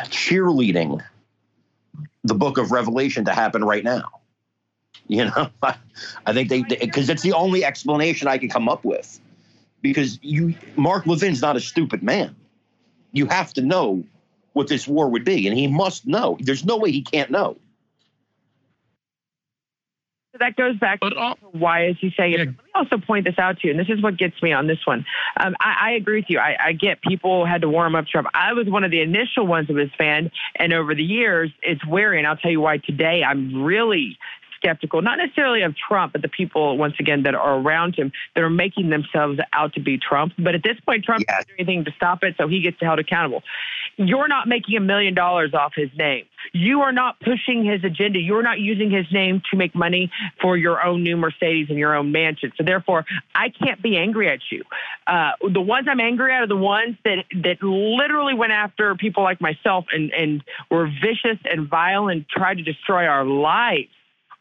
[0.04, 1.02] cheerleading
[2.24, 4.04] the book of Revelation to happen right now.
[5.10, 9.18] You know, I think they because it's the only explanation I can come up with.
[9.80, 12.36] Because you, Mark Levin's not a stupid man.
[13.12, 14.04] You have to know
[14.52, 16.36] what this war would be, and he must know.
[16.40, 17.56] There's no way he can't know.
[20.38, 22.38] So that goes back but, uh, to why is he saying it.
[22.38, 24.66] Let me also point this out to you, and this is what gets me on
[24.66, 25.04] this one.
[25.38, 26.38] Um, I, I, agree with you.
[26.38, 28.28] I, I, get people had to warm up Trump.
[28.34, 31.84] I was one of the initial ones of his fan, and over the years, it's
[31.86, 32.26] wearing.
[32.26, 34.18] I'll tell you why today I'm really
[34.58, 38.42] skeptical, not necessarily of Trump, but the people, once again, that are around him that
[38.42, 40.32] are making themselves out to be Trump.
[40.38, 41.44] But at this point, Trump yes.
[41.46, 43.42] doing anything to stop it, so he gets held accountable.
[43.98, 46.24] You're not making a million dollars off his name.
[46.52, 48.20] You are not pushing his agenda.
[48.20, 51.96] You're not using his name to make money for your own new Mercedes and your
[51.96, 52.52] own mansion.
[52.56, 54.62] So therefore, I can't be angry at you.
[55.06, 59.24] Uh, the ones I'm angry at are the ones that that literally went after people
[59.24, 63.90] like myself and and were vicious and vile and tried to destroy our lives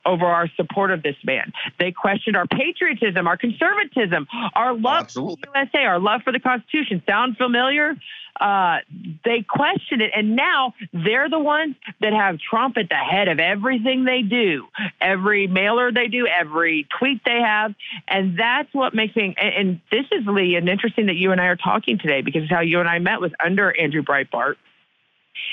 [0.07, 1.51] over our support of this man.
[1.79, 5.43] They questioned our patriotism, our conservatism, our love Absolutely.
[5.43, 7.03] for the USA, our love for the Constitution.
[7.07, 7.95] Sound familiar?
[8.39, 8.77] Uh,
[9.25, 13.39] they questioned it, and now they're the ones that have Trump at the head of
[13.39, 14.67] everything they do,
[15.01, 17.73] every mailer they do, every tweet they have,
[18.07, 19.35] and that's what makes me.
[19.37, 22.47] And, and this is Lee, and interesting that you and I are talking today because
[22.49, 24.55] how you and I met was under Andrew Breitbart.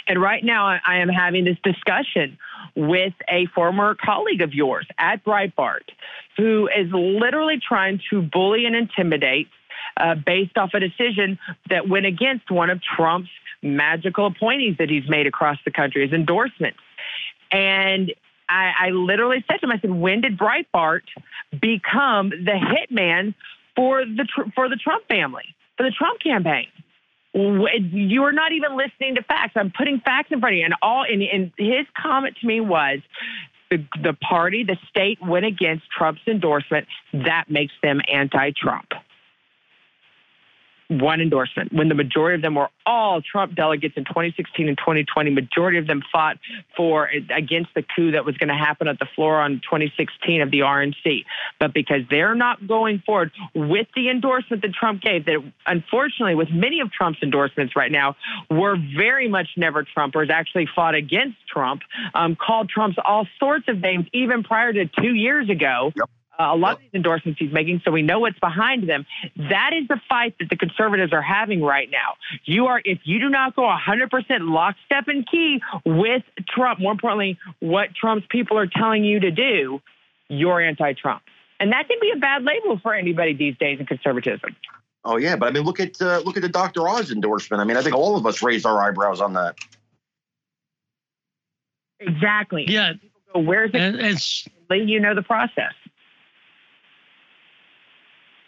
[0.07, 2.39] And right now, I am having this discussion
[2.75, 5.89] with a former colleague of yours at Breitbart
[6.37, 9.49] who is literally trying to bully and intimidate
[9.97, 11.39] uh, based off a decision
[11.71, 13.31] that went against one of Trump's
[13.63, 16.79] magical appointees that he's made across the country, his endorsements.
[17.51, 18.13] And
[18.49, 21.03] I, I literally said to him, I said, when did Breitbart
[21.61, 23.35] become the hitman
[23.77, 26.67] for the for the Trump family, for the Trump campaign?
[27.35, 29.55] You are not even listening to facts.
[29.57, 30.65] I'm putting facts in front of you.
[30.65, 33.01] And all and, and his comment to me was
[33.71, 36.87] the the party, the state went against Trump's endorsement.
[37.13, 38.93] That makes them anti-Trump
[40.89, 45.31] one endorsement when the majority of them were all Trump delegates in 2016 and 2020.
[45.31, 46.39] Majority of them fought
[46.77, 50.51] for against the coup that was going to happen at the floor on 2016 of
[50.51, 51.25] the RNC.
[51.59, 56.51] But because they're not going forward with the endorsement that Trump gave, that unfortunately, with
[56.51, 58.17] many of Trump's endorsements right now,
[58.51, 61.83] were very much never Trumpers, actually fought against Trump,
[62.15, 65.93] um, called Trump's all sorts of names even prior to two years ago.
[65.97, 69.07] Yep uh, a lot of these endorsements he's making, so we know what's behind them.
[69.37, 72.15] That is the fight that the conservatives are having right now.
[72.45, 74.11] You are, if you do not go 100%
[74.41, 79.81] lockstep and key with Trump, more importantly, what Trump's people are telling you to do,
[80.29, 81.23] you're anti-Trump,
[81.61, 84.57] and that can be a bad label for anybody these days in conservatism.
[85.05, 86.89] Oh yeah, but I mean, look at uh, look at the Dr.
[86.89, 87.61] Oz endorsement.
[87.61, 89.57] I mean, I think all of us raised our eyebrows on that.
[92.01, 92.65] Exactly.
[92.67, 92.95] Yeah.
[93.33, 93.81] Go, Where's it?
[93.81, 95.75] And it's you know the process.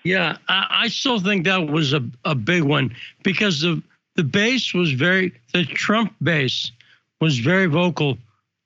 [0.07, 2.94] Yeah, I, I still think that was a, a big one
[3.24, 3.82] because the
[4.14, 6.70] the base was very the Trump base
[7.20, 8.16] was very vocal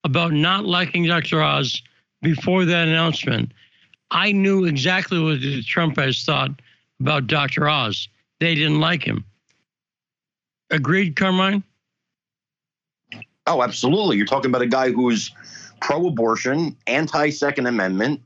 [0.04, 1.42] about not liking Dr.
[1.42, 1.80] Oz
[2.20, 3.52] before that announcement.
[4.10, 6.50] I knew exactly what the Trump base thought
[7.00, 7.70] about Dr.
[7.70, 8.06] Oz.
[8.38, 9.24] They didn't like him.
[10.70, 11.64] Agreed, Carmine?
[13.46, 14.18] Oh, absolutely.
[14.18, 15.30] You're talking about a guy who's
[15.80, 18.20] pro abortion, anti Second Amendment,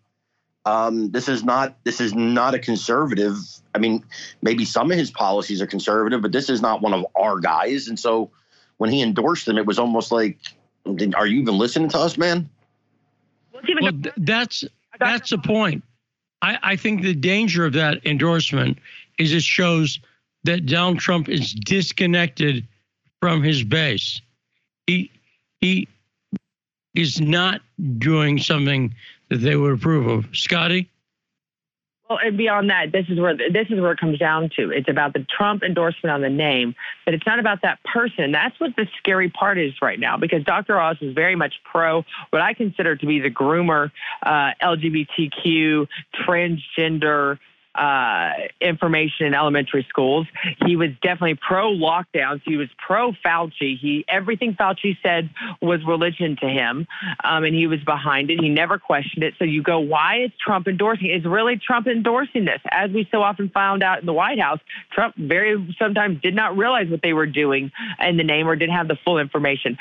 [0.67, 3.37] um, this is not this is not a conservative.
[3.75, 4.05] I mean,
[4.43, 7.89] maybe some of his policies are conservative, but this is not one of our guys.
[7.89, 8.31] And so
[8.79, 10.39] when he endorsed them, it was almost like,
[10.87, 12.49] "Are you even listening to us, man?"
[13.81, 14.65] Well, that's
[14.99, 15.85] that's the point.
[16.43, 18.79] I, I think the danger of that endorsement
[19.19, 20.01] is it shows
[20.45, 22.67] that Donald Trump is disconnected
[23.21, 24.21] from his base.
[24.87, 25.11] He
[25.61, 25.89] he
[26.95, 27.61] is not
[27.99, 28.95] doing something
[29.29, 30.37] that they would approve of.
[30.37, 30.91] Scottie?
[32.09, 34.71] Well, and beyond that, this is where this is where it comes down to.
[34.71, 36.75] It's about the Trump endorsement on the name,
[37.07, 38.31] but it's not about that person.
[38.31, 40.79] That's what the scary part is right now, because Dr.
[40.79, 43.91] Oz is very much pro what I consider to be the groomer,
[44.23, 45.89] uh, LGBTQ,
[46.27, 47.39] transgender,
[47.75, 50.27] uh, information in elementary schools.
[50.67, 52.43] He was definitely pro lockdowns.
[52.45, 53.79] He was pro Fauci.
[53.79, 56.87] He everything Fauci said was religion to him,
[57.23, 58.41] um, and he was behind it.
[58.41, 59.35] He never questioned it.
[59.39, 61.11] So you go, why is Trump endorsing?
[61.11, 62.61] Is really Trump endorsing this?
[62.71, 64.61] As we so often found out in the White House,
[64.93, 68.75] Trump very sometimes did not realize what they were doing in the name or didn't
[68.75, 69.77] have the full information.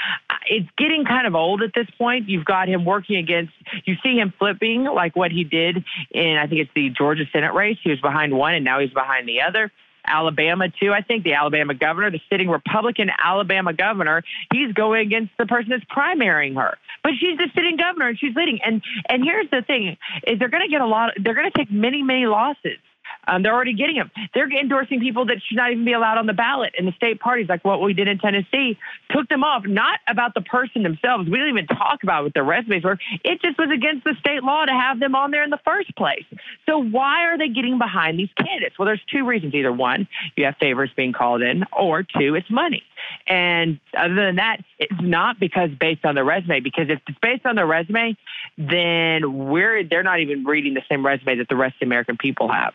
[0.47, 2.27] It's getting kind of old at this point.
[2.27, 3.53] You've got him working against.
[3.85, 7.53] You see him flipping like what he did in I think it's the Georgia Senate
[7.53, 9.71] race he was behind one and now he's behind the other.
[10.05, 10.91] Alabama too.
[10.91, 15.69] I think the Alabama governor, the sitting Republican Alabama governor, he's going against the person
[15.69, 16.77] that's primarying her.
[17.03, 18.59] But she's the sitting governor and she's leading.
[18.65, 21.11] And and here's the thing: is they're going to get a lot.
[21.17, 22.79] They're going to take many many losses
[23.27, 24.11] um, they're already getting them.
[24.33, 27.19] They're endorsing people that should not even be allowed on the ballot in the state
[27.19, 28.77] parties, like what we did in Tennessee.
[29.11, 31.29] Took them off, not about the person themselves.
[31.29, 32.97] We didn't even talk about what their resumes were.
[33.23, 35.95] It just was against the state law to have them on there in the first
[35.95, 36.25] place.
[36.65, 38.77] So why are they getting behind these candidates?
[38.77, 39.53] Well, there's two reasons.
[39.53, 42.83] Either one, you have favors being called in, or two, it's money.
[43.27, 46.59] And other than that, it's not because based on the resume.
[46.59, 48.17] Because if it's based on the resume,
[48.57, 52.17] then we're they're not even reading the same resume that the rest of the American
[52.17, 52.73] people have.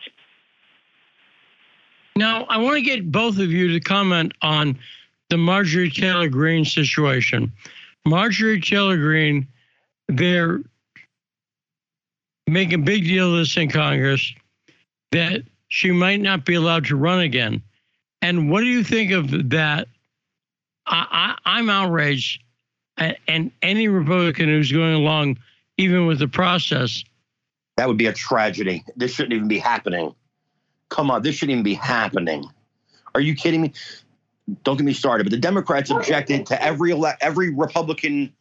[2.18, 4.76] Now, I want to get both of you to comment on
[5.30, 7.52] the Marjorie Taylor Greene situation.
[8.04, 9.46] Marjorie Taylor Greene,
[10.08, 10.60] they're
[12.48, 14.34] making a big deal of this in Congress
[15.12, 17.62] that she might not be allowed to run again.
[18.20, 19.86] And what do you think of that?
[20.86, 22.42] I, am outraged,
[22.96, 25.38] and any Republican who's going along,
[25.76, 27.04] even with the process.
[27.76, 28.82] That would be a tragedy.
[28.96, 30.16] This shouldn't even be happening.
[30.88, 32.44] Come on, this shouldn't even be happening.
[33.14, 33.72] Are you kidding me?
[34.64, 35.24] Don't get me started.
[35.24, 38.32] But the Democrats objected to every ele- every Republican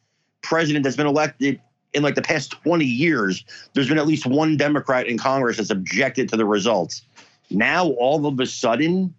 [0.42, 1.60] president that's been elected
[1.92, 3.44] in like the past 20 years.
[3.74, 7.02] There's been at least one Democrat in Congress that's objected to the results.
[7.50, 9.14] Now all of a sudden,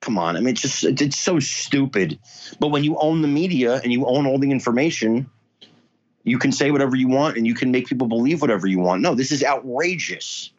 [0.00, 0.36] come on.
[0.36, 2.18] I mean, it's just it's so stupid.
[2.60, 5.30] But when you own the media and you own all the information,
[6.24, 9.00] you can say whatever you want and you can make people believe whatever you want.
[9.00, 10.50] No, this is outrageous.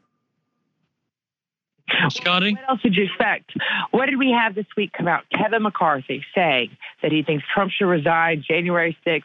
[2.09, 2.53] Scottie?
[2.53, 3.51] What else did you expect?
[3.91, 5.23] What did we have this week come out?
[5.31, 6.71] Kevin McCarthy saying
[7.01, 9.23] that he thinks Trump should resign January 6th.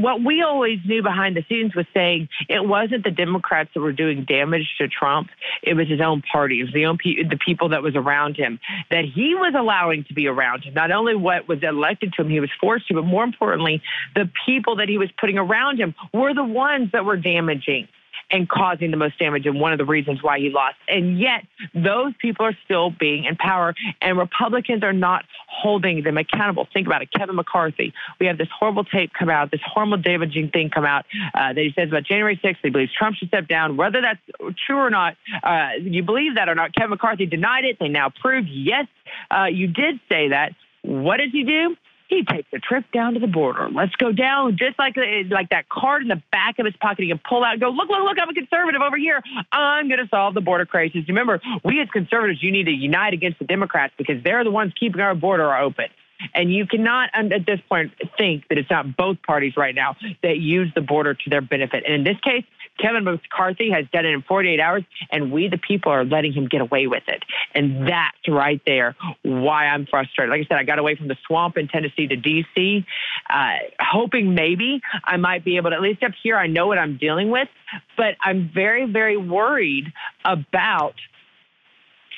[0.00, 3.92] What we always knew behind the scenes was saying it wasn't the Democrats that were
[3.92, 5.30] doing damage to Trump.
[5.62, 6.60] It was his own party.
[6.60, 8.58] It was the, own pe- the people that was around him
[8.90, 10.74] that he was allowing to be around him.
[10.74, 13.82] Not only what was elected to him, he was forced to, but more importantly,
[14.14, 17.88] the people that he was putting around him were the ones that were damaging
[18.30, 20.76] and causing the most damage and one of the reasons why he lost.
[20.88, 21.44] And yet
[21.74, 26.66] those people are still being in power and Republicans are not holding them accountable.
[26.72, 27.10] Think about it.
[27.12, 27.92] Kevin McCarthy.
[28.18, 31.04] We have this horrible tape come out, this horrible damaging thing come out
[31.34, 32.56] uh, that he says about January 6th.
[32.62, 33.76] He believes Trump should step down.
[33.76, 34.20] Whether that's
[34.66, 37.78] true or not, uh, you believe that or not, Kevin McCarthy denied it.
[37.78, 38.86] They now prove, yes,
[39.30, 40.52] uh, you did say that.
[40.82, 41.76] What does he do?
[42.12, 43.68] He takes a trip down to the border.
[43.70, 44.96] Let's go down, just like
[45.30, 47.02] like that card in the back of his pocket.
[47.02, 49.22] He can pull out and go, look, look, look, I'm a conservative over here.
[49.50, 51.02] I'm going to solve the border crisis.
[51.08, 54.72] Remember, we as conservatives, you need to unite against the Democrats because they're the ones
[54.78, 55.86] keeping our border open.
[56.34, 60.38] And you cannot, at this point, think that it's not both parties right now that
[60.38, 61.84] use the border to their benefit.
[61.86, 62.44] And in this case,
[62.78, 66.48] Kevin McCarthy has done it in 48 hours, and we, the people, are letting him
[66.48, 67.22] get away with it.
[67.54, 70.30] And that's right there why I'm frustrated.
[70.30, 72.86] Like I said, I got away from the swamp in Tennessee to D.C.,
[73.28, 76.78] uh, hoping maybe I might be able to, at least up here, I know what
[76.78, 77.48] I'm dealing with,
[77.96, 79.92] but I'm very, very worried
[80.24, 80.94] about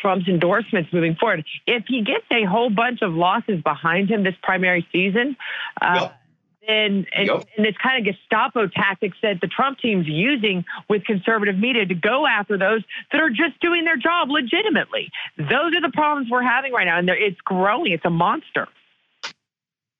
[0.04, 1.46] Trump's endorsements moving forward.
[1.66, 5.34] If he gets a whole bunch of losses behind him this primary season,
[5.80, 6.20] uh, yep.
[6.68, 7.44] then and, yep.
[7.56, 11.94] and it's kind of Gestapo tactics that the Trump team's using with conservative media to
[11.94, 12.82] go after those
[13.12, 15.10] that are just doing their job legitimately.
[15.38, 17.92] Those are the problems we're having right now, and it's growing.
[17.92, 18.68] It's a monster.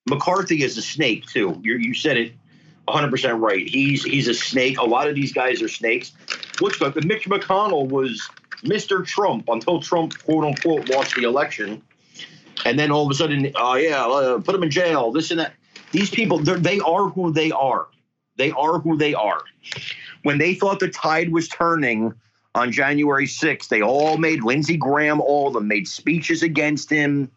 [0.07, 1.59] McCarthy is a snake too.
[1.65, 2.35] you you said it
[2.89, 3.67] 100% right.
[3.67, 4.79] He's he's a snake.
[4.79, 6.13] A lot of these guys are snakes.
[6.61, 8.29] Look, Mitch McConnell was
[8.65, 9.07] Mr.
[9.07, 11.83] Trump until Trump, quote unquote, lost the election.
[12.65, 15.41] And then all of a sudden, oh, yeah, uh, put him in jail, this and
[15.41, 15.55] that.
[15.93, 17.87] These people, they are who they are.
[18.37, 19.41] They are who they are.
[20.23, 22.15] When they thought the tide was turning
[22.55, 27.31] on January 6th, they all made Lindsey Graham, all of them made speeches against him.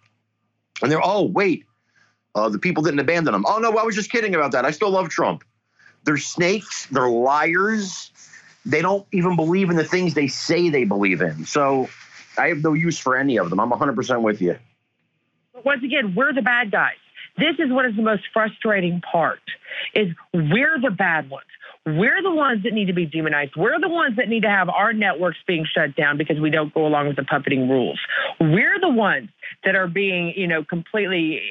[0.82, 1.66] And they're, oh, wait,
[2.34, 3.46] uh, the people didn't abandon him.
[3.48, 4.66] Oh, no, I was just kidding about that.
[4.66, 5.44] I still love Trump.
[6.04, 8.12] They're snakes, they're liars,
[8.68, 11.46] they don't even believe in the things they say they believe in.
[11.46, 11.90] So
[12.38, 13.60] I have no use for any of them.
[13.60, 14.58] I'm 100% with you.
[15.64, 16.98] Once again, we're the bad guys.
[17.38, 19.40] This is what is the most frustrating part
[19.94, 21.46] is we're the bad ones.
[21.86, 23.54] We're the ones that need to be demonized.
[23.56, 26.74] We're the ones that need to have our networks being shut down because we don't
[26.74, 28.00] go along with the puppeting rules.
[28.42, 29.30] We're the ones
[29.64, 31.42] that are being, you know, completely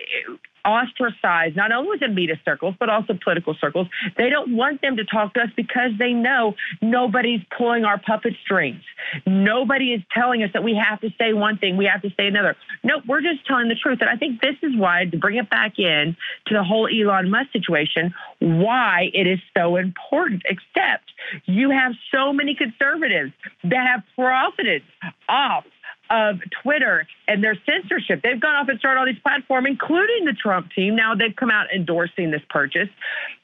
[0.67, 3.87] ostracized, not only within media circles, but also political circles.
[4.17, 8.35] They don't want them to talk to us because they know nobody's pulling our puppet
[8.45, 8.83] strings.
[9.27, 12.27] Nobody is telling us that we have to say one thing, we have to say
[12.27, 12.57] another.
[12.83, 13.99] No, we're just telling the truth.
[14.01, 17.31] And I think this is why, to bring it back in to the whole Elon
[17.31, 21.13] Musk situation, why it is so important, except
[21.45, 23.33] you have so many conservatives
[23.65, 24.83] that have profited
[25.29, 25.65] off
[26.11, 28.23] of Twitter and their censorship.
[28.23, 30.97] They've gone off and started all these platforms, including the Trump team.
[30.97, 32.89] Now they've come out endorsing this purchase,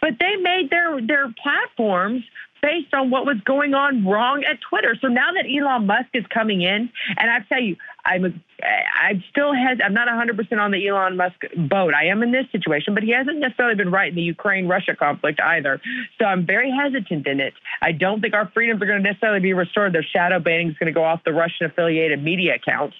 [0.00, 2.22] but they made their their platforms
[2.62, 4.96] based on what was going on wrong at Twitter.
[5.00, 6.88] So now that Elon Musk is coming in,
[7.18, 11.16] and I tell you, I'm I still has I'm not 100 percent on the Elon
[11.16, 11.36] Musk
[11.68, 11.92] boat.
[11.92, 14.94] I am in this situation, but he hasn't necessarily been right in the Ukraine Russia
[14.94, 15.80] conflict either.
[16.18, 17.54] So I'm very hesitant in it.
[17.82, 19.92] I don't think our freedoms are going to necessarily be restored.
[19.92, 22.96] Their shadow banning is going to go off the Russian affiliated media accounts.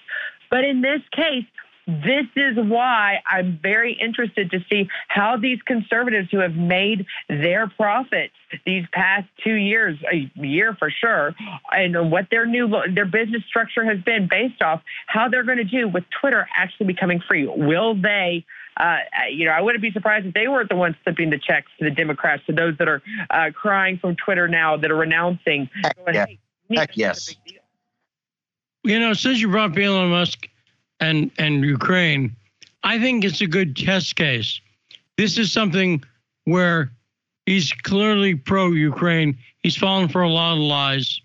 [0.51, 1.45] But in this case,
[1.87, 7.67] this is why I'm very interested to see how these conservatives who have made their
[7.67, 8.33] profits
[8.65, 11.35] these past two years, a year for sure,
[11.71, 15.63] and what their new their business structure has been based off, how they're going to
[15.63, 17.45] do with Twitter actually becoming free.
[17.47, 18.45] Will they?
[18.75, 18.97] Uh,
[19.31, 21.85] you know, I wouldn't be surprised if they weren't the ones slipping the checks to
[21.85, 25.69] the Democrats, to those that are uh, crying from Twitter now, that are renouncing.
[25.83, 26.25] Heck, going, yeah.
[26.25, 26.39] hey,
[26.75, 27.35] Heck yes.
[28.83, 30.47] You know, since you brought up Elon Musk
[31.03, 32.35] and and Ukraine,
[32.83, 34.59] I think it's a good test case.
[35.17, 36.03] This is something
[36.45, 36.91] where
[37.45, 39.37] he's clearly pro-Ukraine.
[39.61, 41.21] He's fallen for a lot of lies,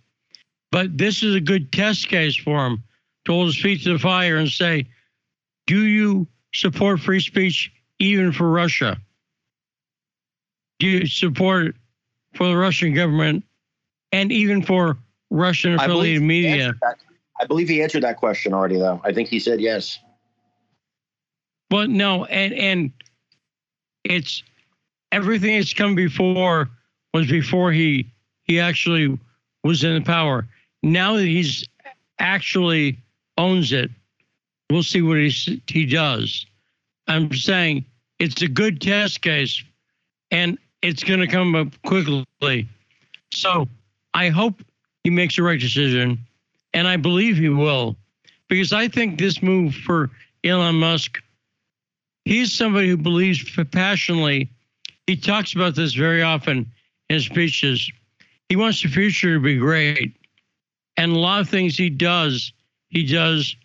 [0.71, 2.83] but this is a good test case for him
[3.25, 4.87] to hold his feet to the fire and say,
[5.67, 9.01] "Do you support free speech even for Russia?
[10.79, 11.77] Do you support
[12.35, 13.45] for the Russian government
[14.13, 14.99] and even for
[15.31, 16.75] Russian affiliated media?"
[17.41, 19.01] I believe he answered that question already, though.
[19.05, 19.99] I think he said yes.
[21.71, 22.93] Well, no, and and
[24.05, 24.43] it's
[25.13, 26.69] everything that's come before
[27.15, 28.11] was before he
[28.45, 29.19] he actually
[29.65, 30.47] was in power.
[30.83, 31.67] Now that he's
[32.19, 32.99] actually
[33.37, 33.91] owns it,
[34.71, 36.47] we'll see what he he does.
[37.07, 37.85] I'm saying
[38.19, 39.63] it's a good test case,
[40.31, 42.69] and it's going to come up quickly.
[43.33, 43.69] So
[44.15, 44.63] I hope
[45.05, 46.19] he makes the right decision
[46.79, 47.97] and I believe he will,
[48.49, 50.11] because I think this move for
[50.45, 51.19] Elon Musk,
[52.25, 54.49] he's somebody who believes passionately.
[55.09, 56.71] He talks about this very often
[57.11, 57.91] in speeches.
[58.49, 60.15] He wants the future to be great.
[60.97, 62.53] And a lot of things he does,
[62.91, 63.57] he does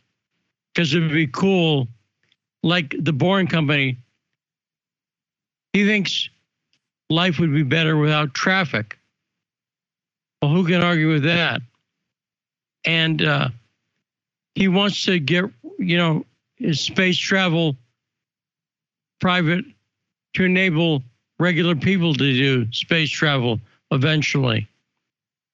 [0.74, 1.88] because it would be cool,
[2.64, 3.95] like the Boring Company.
[5.74, 6.30] He thinks
[7.11, 8.97] life would be better without traffic.
[10.41, 11.61] Well, who can argue with that?
[12.86, 13.50] And uh,
[14.56, 15.46] he wants to get
[15.80, 16.26] you know
[16.58, 17.76] his space travel
[19.20, 19.66] private
[20.34, 21.04] to enable
[21.40, 23.60] regular people to do space travel
[23.92, 24.68] eventually.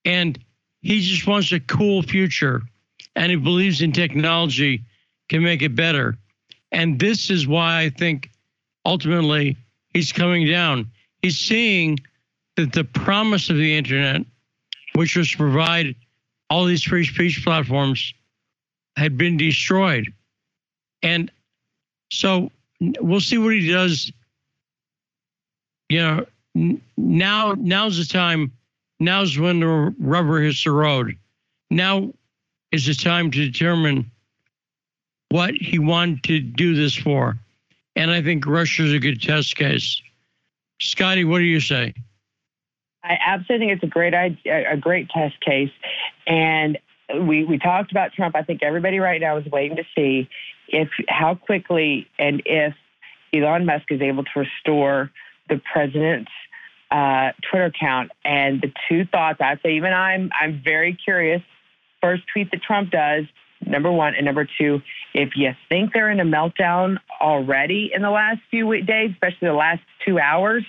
[0.05, 0.39] And
[0.81, 2.61] he just wants a cool future
[3.15, 4.81] and he believes in technology
[5.27, 6.17] can make it better.
[6.71, 8.31] And this is why i think
[8.85, 9.57] ultimately
[9.93, 10.89] he's coming down.
[11.21, 11.99] He's seeing
[12.55, 14.25] that the promise of the internet
[14.93, 15.95] which was to provide
[16.49, 18.13] all these free speech platforms
[18.95, 20.13] had been destroyed.
[21.01, 21.31] And
[22.11, 24.11] so we'll see what he does.
[25.89, 26.01] You
[26.55, 28.51] know, now now's the time.
[28.99, 31.17] Now's when the rubber hits the road.
[31.69, 32.11] Now
[32.71, 34.11] is the time to determine
[35.29, 37.37] what he wanted to do this for.
[37.95, 40.01] And I think Russia's a good test case.
[40.81, 41.93] Scottie, what do you say?
[43.03, 45.71] I absolutely think it's a great a great test case,
[46.29, 46.77] and
[47.27, 48.35] we we talked about Trump.
[48.35, 50.29] I think everybody right now is waiting to see
[50.67, 52.73] if how quickly and if
[53.33, 55.11] Elon Musk is able to restore
[55.49, 56.31] the president's
[56.91, 58.11] uh, Twitter account.
[58.23, 61.41] And the two thoughts I say, even I'm I'm very curious.
[62.01, 63.25] First tweet that Trump does,
[63.65, 64.81] number one, and number two,
[65.13, 69.53] if you think they're in a meltdown already in the last few days, especially the
[69.53, 70.63] last two hours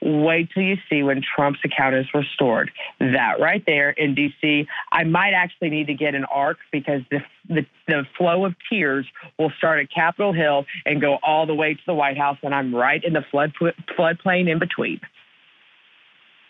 [0.00, 2.70] Wait till you see when Trump's account is restored.
[3.00, 7.18] That right there in DC, I might actually need to get an ark because the,
[7.48, 9.06] the, the flow of tears
[9.38, 12.54] will start at Capitol Hill and go all the way to the White House, and
[12.54, 13.52] I'm right in the flood
[13.98, 15.00] floodplain in between.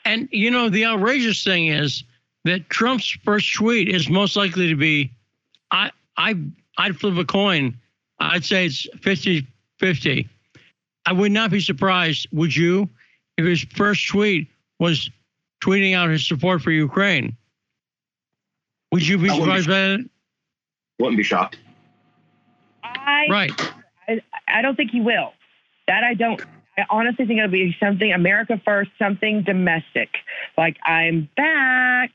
[0.05, 2.05] And you know the outrageous thing is
[2.44, 5.11] that Trump's first tweet is most likely to be,
[5.70, 6.34] I I
[6.76, 7.78] I'd flip a coin.
[8.20, 10.28] I'd say it's 50-50.
[11.07, 12.26] I would not be surprised.
[12.32, 12.88] Would you?
[13.39, 15.11] If his first tweet was
[15.62, 17.36] tweeting out his support for Ukraine.
[18.93, 20.11] Would you be surprised by that?
[20.99, 21.57] Wouldn't be shocked.
[22.82, 23.72] I, right.
[24.09, 25.32] I, I don't think he will.
[25.86, 26.41] That I don't.
[26.76, 30.11] I honestly think it'll be something America first, something domestic,
[30.57, 32.12] like I'm back,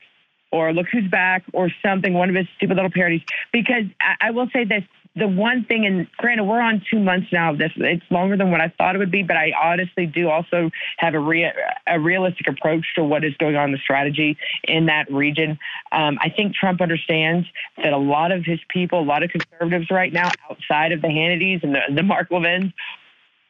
[0.52, 2.14] or look who's back, or something.
[2.14, 3.22] One of his stupid little parodies.
[3.52, 4.84] Because I, I will say this:
[5.16, 7.70] the one thing, and granted, we're on two months now of this.
[7.76, 11.14] It's longer than what I thought it would be, but I honestly do also have
[11.14, 11.52] a, rea-
[11.86, 15.58] a realistic approach to what is going on in the strategy in that region.
[15.92, 17.46] Um, I think Trump understands
[17.76, 21.08] that a lot of his people, a lot of conservatives right now, outside of the
[21.08, 22.72] Hannitys and the, the Mark Levins,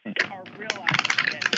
[0.05, 0.85] are realizing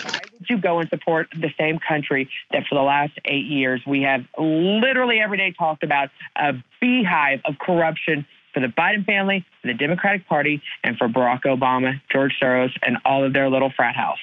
[0.04, 3.82] why would you go and support the same country that for the last eight years
[3.84, 8.24] we have literally every day talked about a beehive of corruption
[8.57, 12.96] for the Biden family, for the Democratic Party, and for Barack Obama, George Soros, and
[13.04, 14.18] all of their little frat house.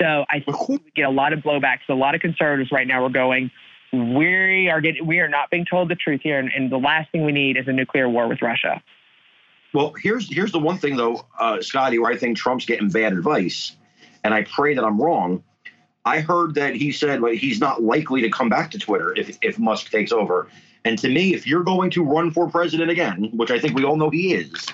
[0.00, 1.80] So I think we get a lot of blowbacks.
[1.90, 3.50] A lot of conservatives right now are going,
[3.92, 7.12] we are getting, we are not being told the truth here, and, and the last
[7.12, 8.82] thing we need is a nuclear war with Russia.
[9.74, 13.12] Well, here's here's the one thing though, uh, Scottie, where I think Trump's getting bad
[13.12, 13.76] advice,
[14.22, 15.44] and I pray that I'm wrong.
[16.06, 19.36] I heard that he said like, he's not likely to come back to Twitter if
[19.42, 20.48] if Musk takes over.
[20.84, 23.84] And to me, if you're going to run for president again, which I think we
[23.84, 24.66] all know he is,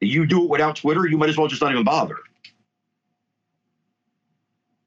[0.00, 2.16] you do it without Twitter, you might as well just not even bother.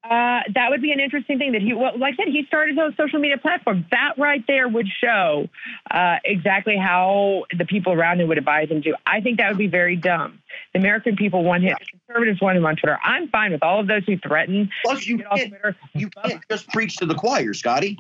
[0.10, 2.78] Uh, that would be an interesting thing that he, well, like I said, he started
[2.78, 3.86] those social media platforms.
[3.90, 5.48] That right there would show
[5.90, 8.94] uh, exactly how the people around him would advise him to.
[9.08, 10.40] I think that would be very dumb.
[10.74, 13.00] The American people want him, the conservatives want him on Twitter.
[13.04, 14.70] I'm fine with all of those who threaten.
[14.84, 15.76] Plus, you can't, Twitter.
[15.96, 17.98] you can't just preach to the choir, Scottie.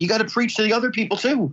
[0.00, 1.52] You got to preach to the other people too.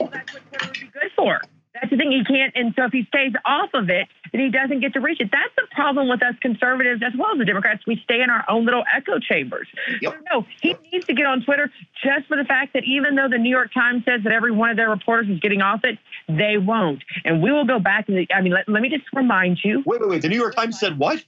[0.00, 1.40] Well, that's what Twitter would be good for.
[1.74, 2.12] That's the thing.
[2.12, 5.00] He can't, and so if he stays off of it, then he doesn't get to
[5.00, 5.30] reach it.
[5.32, 7.82] That's the problem with us conservatives as well as the Democrats.
[7.84, 9.66] We stay in our own little echo chambers.
[10.00, 10.14] Yep.
[10.32, 11.70] No, he needs to get on Twitter
[12.02, 14.70] just for the fact that even though the New York Times says that every one
[14.70, 17.02] of their reporters is getting off it, they won't.
[17.24, 19.82] And we will go back and I mean, let, let me just remind you.
[19.84, 20.22] Wait, wait, wait.
[20.22, 21.24] The New York Times said what?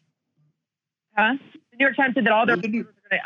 [1.17, 1.35] Huh?
[1.73, 2.57] The New York Times said that all their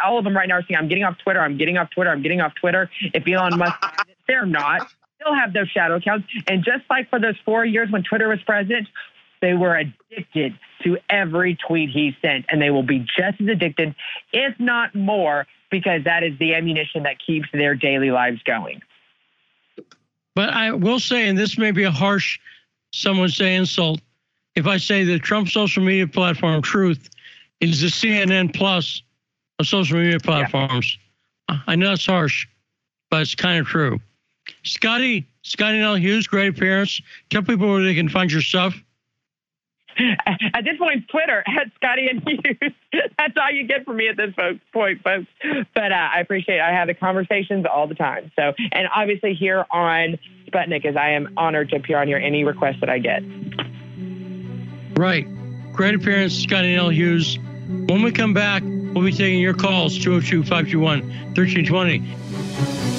[0.04, 1.40] all of them right now are saying, "I'm getting off Twitter.
[1.40, 2.10] I'm getting off Twitter.
[2.10, 3.76] I'm getting off Twitter." If Elon Musk,
[4.26, 6.28] they're not still have those shadow accounts.
[6.46, 8.88] And just like for those four years when Twitter was president,
[9.40, 13.94] they were addicted to every tweet he sent, and they will be just as addicted,
[14.32, 18.80] if not more, because that is the ammunition that keeps their daily lives going.
[20.34, 22.38] But I will say, and this may be a harsh,
[22.92, 24.00] someone say insult,
[24.54, 27.10] if I say that Trump's social media platform, Truth,
[27.60, 29.02] is the CNN plus
[29.60, 30.98] of social media platforms.
[31.48, 31.58] Yeah.
[31.66, 32.46] I know it's harsh,
[33.10, 34.00] but it's kind of true.
[34.64, 37.00] Scottie, Scottie Nell Hughes, great appearance.
[37.30, 38.74] Tell people where they can find your stuff.
[40.26, 42.72] At this point, Twitter at Scottie and Hughes.
[43.18, 44.32] That's all you get from me at this
[44.72, 45.26] point, folks.
[45.74, 46.62] But uh, I appreciate it.
[46.62, 48.30] I have the conversations all the time.
[48.36, 52.44] So, and obviously here on Sputnik, as I am honored to appear on here any
[52.44, 53.22] request that I get.
[54.98, 55.26] Right.
[55.72, 57.38] Great appearance, Scottie Nell Hughes.
[57.70, 61.00] When we come back, we'll be taking your calls 202 521
[61.34, 62.89] 1320.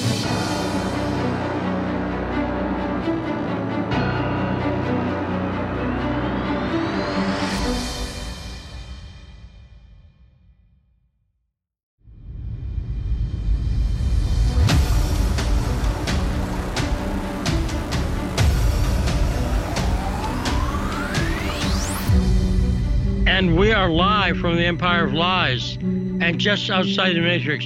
[24.22, 27.66] From the Empire of Lies and just outside the Matrix.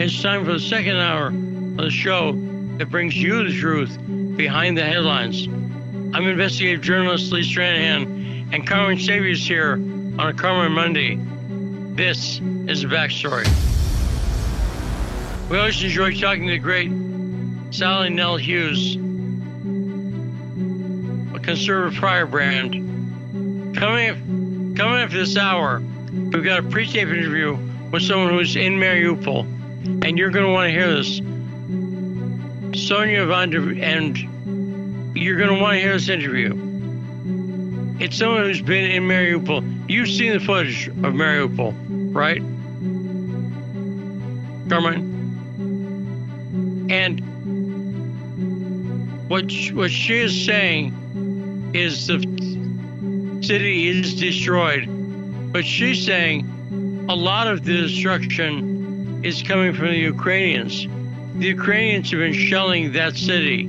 [0.00, 2.32] It's time for the second hour of the show
[2.76, 3.98] that brings you the truth
[4.36, 5.48] behind the headlines.
[6.14, 11.18] I'm investigative journalist Lee Stranahan, and Carmine Sabia is here on a Carmine Monday.
[11.96, 13.46] This is the backstory.
[15.50, 16.92] We always enjoy talking to the great
[17.74, 18.94] Sally Nell Hughes,
[21.34, 23.76] a conservative prior brand.
[23.76, 24.38] Coming
[24.78, 27.56] Coming up this hour, we've got a pre-tape interview
[27.90, 29.44] with someone who's in Mariupol,
[30.04, 31.20] and you're going to want to hear this.
[32.70, 36.52] Sonja von der, and you're going to want to hear this interview.
[38.00, 39.90] It's someone who's been in Mariupol.
[39.90, 41.74] You've seen the footage of Mariupol,
[42.14, 42.42] right?
[44.68, 45.16] Carmine?
[46.90, 47.20] And
[49.28, 50.94] what what she is saying
[51.74, 52.20] is the
[53.42, 54.97] city is destroyed.
[55.58, 60.86] But she's saying a lot of the destruction is coming from the Ukrainians.
[61.34, 63.68] The Ukrainians have been shelling that city.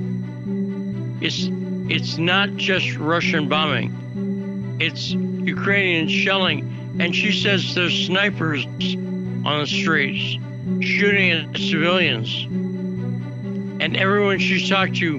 [1.20, 1.48] It's
[1.92, 4.76] it's not just Russian bombing.
[4.78, 6.60] It's Ukrainian shelling.
[7.00, 10.38] And she says there's snipers on the streets
[10.80, 12.44] shooting at civilians.
[13.82, 15.18] And everyone she's talked to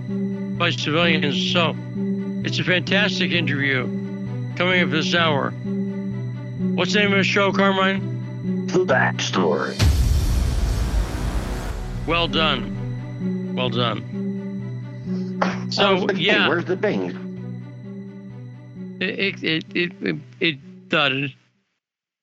[0.58, 1.52] by civilians.
[1.52, 1.76] So
[2.46, 3.88] it's a fantastic interview
[4.56, 5.54] coming up this hour.
[6.82, 8.66] What's the name of the show, Carmine?
[8.66, 9.78] The Backstory.
[12.08, 13.54] Well done.
[13.56, 14.02] Well done.
[15.70, 16.50] So, yeah.
[16.50, 17.12] Where's the bing?
[19.00, 20.58] It, it, it, it, it
[20.90, 21.36] thudded.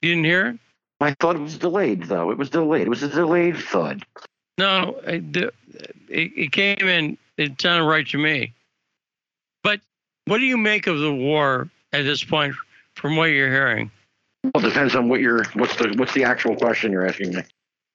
[0.02, 0.59] You didn't hear it?
[1.00, 2.32] I thought was delayed, though.
[2.32, 2.88] It was delayed.
[2.88, 4.02] It was a delayed thud.
[4.59, 5.54] No, it,
[6.09, 7.16] it came in.
[7.36, 8.52] It sounded right to me.
[9.62, 9.78] But
[10.24, 12.56] what do you make of the war at this point
[12.96, 13.92] from what you're hearing?
[14.55, 15.44] Well, it depends on what you're.
[15.55, 17.42] What's the what's the actual question you're asking me?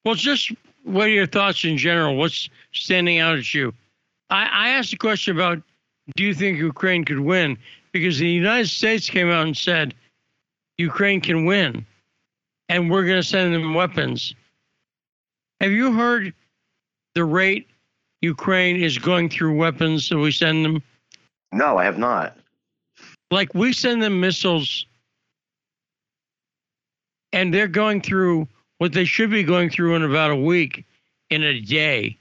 [0.06, 0.52] Well, just
[0.84, 2.16] what are your thoughts in general?
[2.16, 3.74] What's standing out at you?
[4.30, 5.62] I, I asked a question about
[6.16, 7.58] do you think Ukraine could win?
[7.92, 9.94] Because the United States came out and said
[10.78, 11.86] Ukraine can win,
[12.70, 14.36] and we're going to send them weapons.
[15.62, 16.34] Have you heard
[17.16, 17.68] the rate
[18.22, 20.84] Ukraine is going through weapons that we send them?
[21.52, 22.36] No, I have not.
[23.32, 24.86] Like we send them missiles
[27.34, 30.86] and they're going through what they should be going through in about a week
[31.30, 32.18] in a day.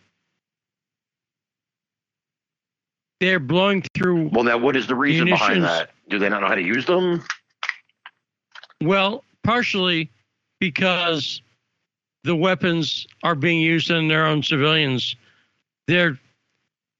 [3.21, 4.31] They're blowing through.
[4.33, 5.91] Well, now what is the reason behind that?
[6.09, 7.23] Do they not know how to use them?
[8.83, 10.11] Well, partially
[10.59, 11.41] because
[12.25, 15.15] the weapons are being used on their own civilians.
[15.87, 16.19] They're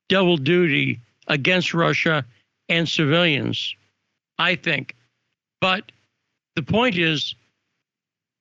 [0.09, 2.25] double duty against Russia
[2.69, 3.75] and civilians,
[4.39, 4.95] I think.
[5.61, 5.91] But
[6.55, 7.35] the point is,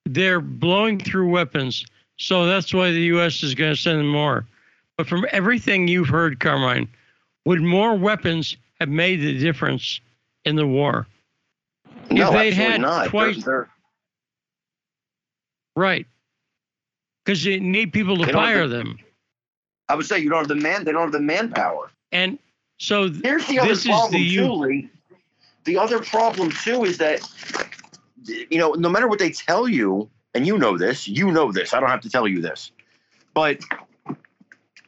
[0.06, 1.84] they're blowing through weapons.
[2.18, 3.42] So that's why the U.S.
[3.42, 4.46] is going to send them more.
[4.96, 6.88] But from everything you've heard, Carmine,
[7.46, 10.00] would more weapons have made the difference
[10.44, 11.06] in the war?
[12.10, 13.08] no, they'd had not.
[13.08, 13.68] twice- They're-
[15.74, 16.06] Right.
[17.24, 18.98] Because you need people to fire have them.
[19.88, 20.84] I would say you don't have the man.
[20.84, 21.90] They don't have the manpower.
[22.10, 22.38] And
[22.78, 24.88] so th- Here's the other This is problem the U- too, Lee.
[25.64, 27.20] The other problem too is that
[28.26, 31.74] you know, no matter what they tell you, and you know this, you know this.
[31.74, 32.72] I don't have to tell you this,
[33.34, 33.60] but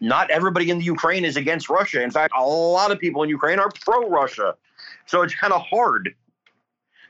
[0.00, 2.02] not everybody in the Ukraine is against Russia.
[2.02, 4.56] In fact, a lot of people in Ukraine are pro-Russia.
[5.06, 6.14] So it's kind of hard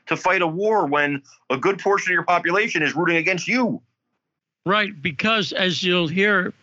[0.07, 3.81] to fight a war when a good portion of your population is rooting against you.
[4.65, 6.53] right, because as you'll hear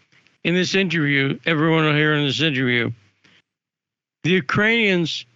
[0.44, 2.90] in this interview, everyone will hear in this interview,
[4.24, 5.26] the Ukrainians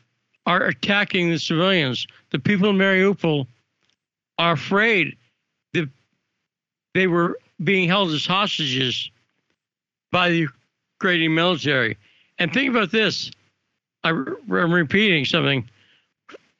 [0.47, 2.07] are attacking the civilians.
[2.31, 3.47] The people in Mariupol
[4.39, 5.17] are afraid
[5.73, 5.89] that
[6.95, 9.11] they were being held as hostages
[10.13, 10.49] by the
[11.01, 11.97] Ukrainian military.
[12.39, 13.31] And think about this.
[14.05, 15.69] I, am repeating something,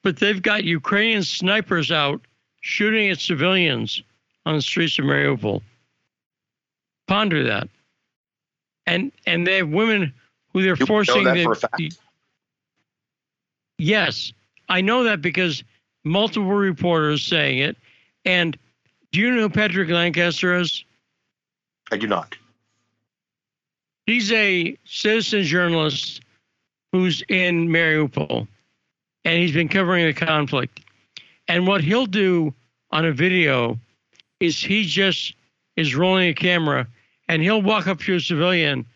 [0.03, 2.21] but they've got Ukrainian snipers out
[2.61, 4.03] shooting at civilians
[4.47, 5.63] on the streets of Mariupol.
[7.07, 7.69] Ponder that.
[8.87, 10.13] And and they have women
[10.53, 11.99] who they're You know forcing that the- for a fact?
[13.79, 14.33] Yes,
[14.69, 15.63] I know that because
[16.07, 17.77] multiple reporters saying it.
[18.25, 18.57] And
[19.13, 20.85] do you know who Patrick Lancaster is?
[21.91, 22.37] I do not.
[24.07, 26.23] He's a citizen journalist
[26.93, 28.47] who's in Mariupol,
[29.25, 30.81] and he's been covering the conflict.
[31.49, 32.55] And what he'll do
[32.93, 33.79] on a video
[34.39, 35.35] is he just
[35.77, 36.87] is rolling a camera,
[37.29, 38.87] and he'll walk up to a civilian,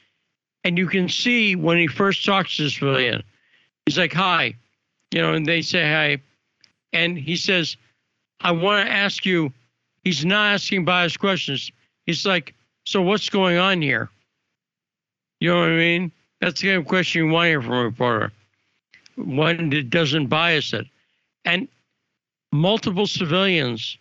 [0.63, 3.23] and you can see when he first talks to the civilian,
[3.85, 4.55] he's like, "Hi,"
[5.13, 6.23] you know, and they say hi,
[6.93, 7.77] and he says,
[8.41, 9.53] "I want to ask you."
[10.05, 11.71] He's not asking biased questions.
[12.07, 14.09] He's like, "So what's going on here?"
[15.41, 16.13] You know what I mean?
[16.41, 18.33] That's the kind of question you want to hear from a reporter.
[19.17, 20.87] One that doesn't bias it.
[21.45, 21.69] And
[22.53, 23.97] multiple civilians,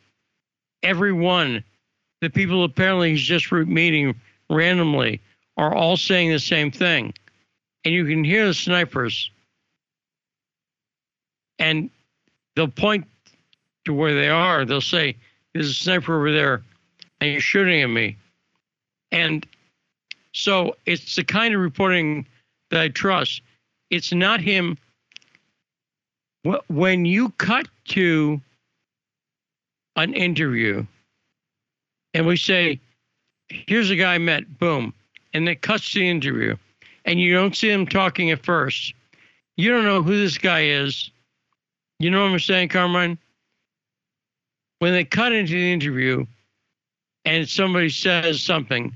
[0.83, 1.63] every one,
[2.21, 4.19] the people apparently he's just meeting
[4.49, 5.21] randomly,
[5.57, 7.13] are all saying the same thing.
[7.85, 9.29] And you can hear the snipers.
[11.59, 11.89] And
[12.60, 13.07] they'll point
[13.86, 14.66] to where they are.
[14.66, 15.16] They'll say,
[15.53, 16.62] There's a sniper over there,
[17.22, 18.18] and you're shooting at me.
[19.14, 19.47] And
[20.34, 22.28] so it's the kind of reporting
[22.70, 23.41] that I trust.
[23.91, 24.78] It's not him.
[26.68, 28.41] When you cut to
[29.95, 30.86] an interview
[32.14, 32.80] and we say,
[33.47, 34.93] here's a guy I met, boom,
[35.34, 36.57] and it cuts the interview,
[37.05, 38.93] and you don't see him talking at first,
[39.55, 41.10] you don't know who this guy is.
[41.99, 43.17] You know what I'm saying, Carmine?
[44.79, 46.25] When they cut into the interview
[47.25, 48.95] and somebody says something,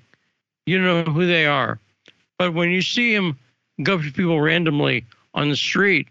[0.66, 1.80] you know who they are.
[2.38, 3.38] But when you see him
[3.84, 6.08] go to people randomly on the street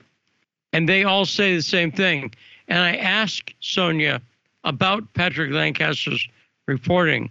[0.75, 2.35] and they all say the same thing,
[2.69, 4.21] and I asked Sonja
[4.65, 6.29] about Patrick Lancaster's
[6.67, 7.31] reporting.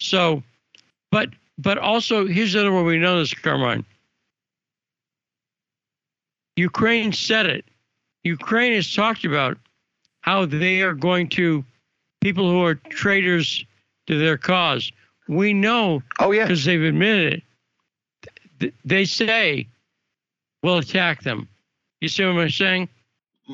[0.00, 0.42] So,
[1.10, 3.84] but but also here's the other we know this, Carmine.
[6.56, 7.64] Ukraine said it.
[8.24, 9.58] Ukraine has talked about
[10.22, 11.64] how they are going to
[12.20, 13.64] people who are traitors
[14.06, 14.90] to their cause.
[15.28, 16.44] We know Oh yeah.
[16.44, 17.42] because they've admitted
[18.60, 18.74] it.
[18.84, 19.68] They say
[20.62, 21.48] we'll attack them.
[22.00, 22.88] You see what I'm saying?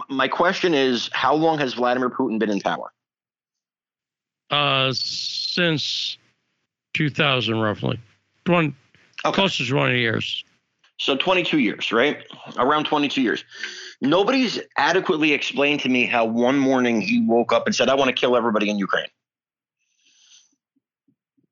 [0.09, 2.93] My question is, how long has Vladimir Putin been in power?
[4.51, 6.17] Uh, since
[6.95, 7.99] 2000, roughly,
[8.45, 8.75] 20,
[9.25, 9.35] Okay.
[9.35, 10.45] close to 20 years.
[10.99, 12.23] So 22 years, right?
[12.57, 13.45] Around 22 years.
[14.01, 18.09] Nobody's adequately explained to me how one morning he woke up and said, I want
[18.09, 19.09] to kill everybody in Ukraine.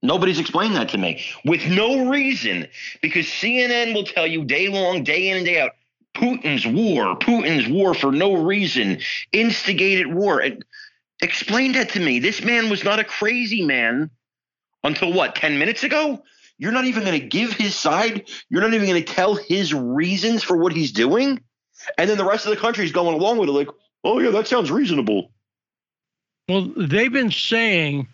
[0.02, 2.66] Nobody's explained that to me with no reason
[3.02, 5.72] because CNN will tell you day long, day in and day out,
[6.14, 8.98] Putin's war, Putin's war for no reason,
[9.32, 10.40] instigated war.
[10.40, 10.64] And
[11.22, 12.18] explain that to me.
[12.18, 14.10] This man was not a crazy man
[14.82, 16.22] until what, 10 minutes ago?
[16.60, 18.28] You're not even going to give his side.
[18.50, 21.40] You're not even going to tell his reasons for what he's doing.
[21.96, 23.68] And then the rest of the country is going along with it, like,
[24.04, 25.30] oh yeah, that sounds reasonable.
[26.50, 28.08] Well, they've been saying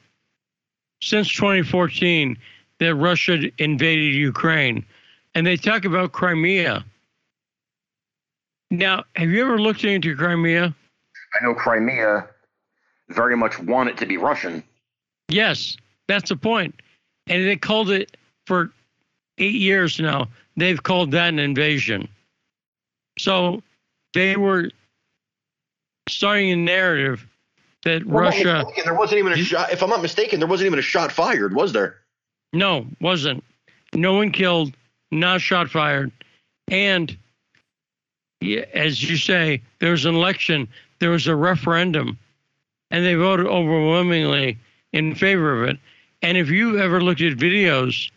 [1.02, 2.38] since 2014
[2.78, 4.86] that Russia invaded Ukraine,
[5.34, 6.84] and they talk about Crimea.
[8.70, 10.72] Now, have you ever looked into Crimea?
[11.34, 12.28] I know Crimea
[13.08, 14.62] very much wanted to be Russian.
[15.28, 15.76] Yes,
[16.06, 16.76] that's the point.
[17.26, 18.16] And they called it
[18.46, 18.70] for
[19.38, 20.28] eight years now.
[20.56, 22.08] They've called that an invasion.
[23.18, 23.62] So
[24.14, 24.70] they were
[26.08, 27.26] starting a narrative
[27.84, 28.64] that Well, Russia.
[28.64, 29.72] mistaken, there wasn't even a shot.
[29.72, 32.00] If I'm not mistaken, there wasn't even a shot fired, was there?
[32.52, 33.44] No, wasn't.
[33.92, 34.74] No one killed,
[35.10, 36.10] not shot fired.
[36.68, 37.16] And
[38.72, 40.68] as you say, there was an election,
[40.98, 42.18] there was a referendum,
[42.90, 44.58] and they voted overwhelmingly
[44.92, 45.78] in favor of it.
[46.22, 48.10] And if you ever looked at videos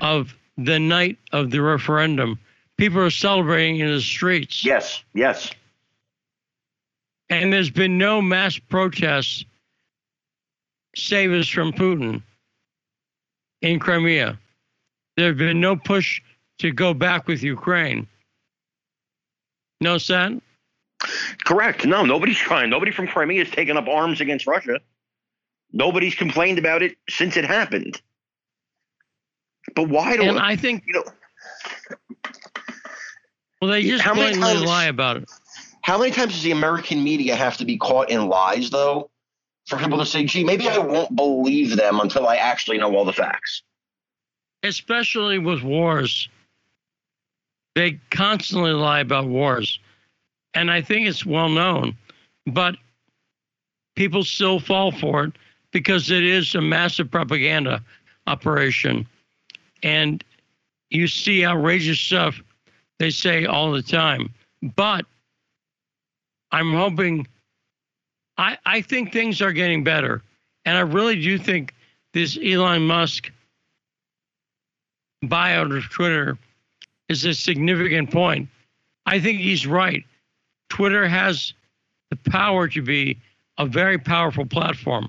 [0.00, 2.38] of the night of the referendum,
[2.76, 4.64] people are celebrating in the streets.
[4.64, 5.50] Yes, yes.
[7.28, 9.44] And there's been no mass protests
[10.94, 12.22] save us from Putin
[13.62, 14.38] in Crimea.
[15.16, 16.20] There have been no push
[16.58, 18.06] to go back with Ukraine.
[19.80, 20.32] No, Sat?
[21.44, 21.84] Correct.
[21.84, 22.70] No, nobody's trying.
[22.70, 24.80] Nobody from Crimea has taken up arms against Russia.
[25.72, 28.00] Nobody's complained about it since it happened.
[29.74, 31.04] But why do And I think, you know
[33.60, 35.30] well, they just How many blatantly times- lie about it.
[35.82, 39.10] how many times does the American media have to be caught in lies though?
[39.66, 43.04] For people to say, gee, maybe I won't believe them until I actually know all
[43.04, 43.62] the facts.
[44.62, 46.28] especially with wars.
[47.76, 49.78] They constantly lie about wars.
[50.54, 51.96] And I think it's well known,
[52.46, 52.76] but
[53.94, 55.32] people still fall for it
[55.72, 57.82] because it is a massive propaganda
[58.26, 59.06] operation.
[59.82, 60.22] And
[60.90, 62.40] you see outrageous stuff
[62.98, 64.32] they say all the time.
[64.74, 65.04] But
[66.50, 67.26] I'm hoping,
[68.38, 70.22] I, I think things are getting better.
[70.64, 71.74] And I really do think
[72.12, 73.30] this Elon Musk
[75.24, 76.38] buyout of Twitter
[77.08, 78.48] is a significant point.
[79.06, 80.04] I think he's right.
[80.68, 81.52] Twitter has
[82.10, 83.18] the power to be
[83.58, 85.08] a very powerful platform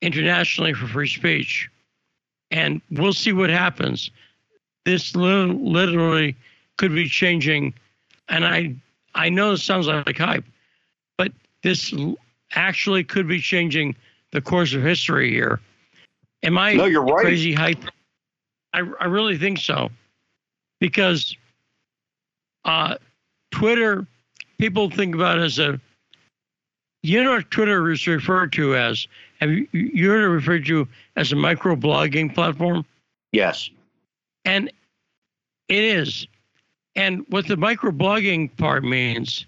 [0.00, 1.68] internationally for free speech.
[2.50, 4.10] And we'll see what happens.
[4.84, 6.36] This li- literally
[6.76, 7.74] could be changing.
[8.28, 8.74] And I,
[9.14, 10.44] I know this sounds like hype,
[11.16, 11.32] but
[11.62, 12.16] this l-
[12.52, 13.94] actually could be changing
[14.32, 15.60] the course of history here.
[16.42, 17.24] Am I No, you're right.
[17.24, 17.84] crazy hype?
[18.72, 19.90] I, I really think so.
[20.80, 21.36] Because
[22.64, 22.96] uh,
[23.50, 24.06] Twitter,
[24.58, 25.80] people think about it as a,
[27.02, 29.06] you know what Twitter is referred to as?
[29.40, 30.86] Have you, you heard it referred to
[31.16, 32.84] as a microblogging platform?
[33.32, 33.70] Yes.
[34.44, 34.70] And
[35.68, 36.26] it is.
[36.96, 39.46] And what the microblogging part means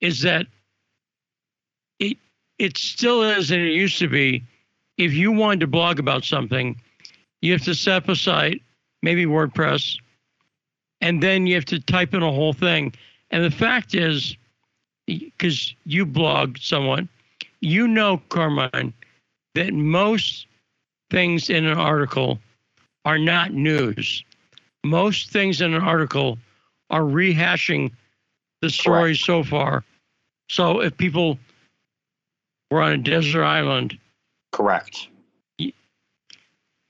[0.00, 0.46] is that
[1.98, 2.16] it
[2.58, 4.42] it still is and it used to be.
[4.98, 6.80] If you wanted to blog about something,
[7.40, 8.62] you have to set up a site,
[9.02, 9.98] maybe WordPress,
[11.00, 12.92] and then you have to type in a whole thing.
[13.30, 14.36] And the fact is,
[15.06, 17.04] because you blog somewhat,
[17.62, 18.92] you know, Carmine,
[19.54, 20.46] that most
[21.10, 22.38] things in an article
[23.04, 24.24] are not news.
[24.84, 26.38] Most things in an article
[26.90, 27.92] are rehashing
[28.60, 29.84] the story so far.
[30.48, 31.38] So if people
[32.70, 33.98] were on a desert island,
[34.52, 35.08] Correct.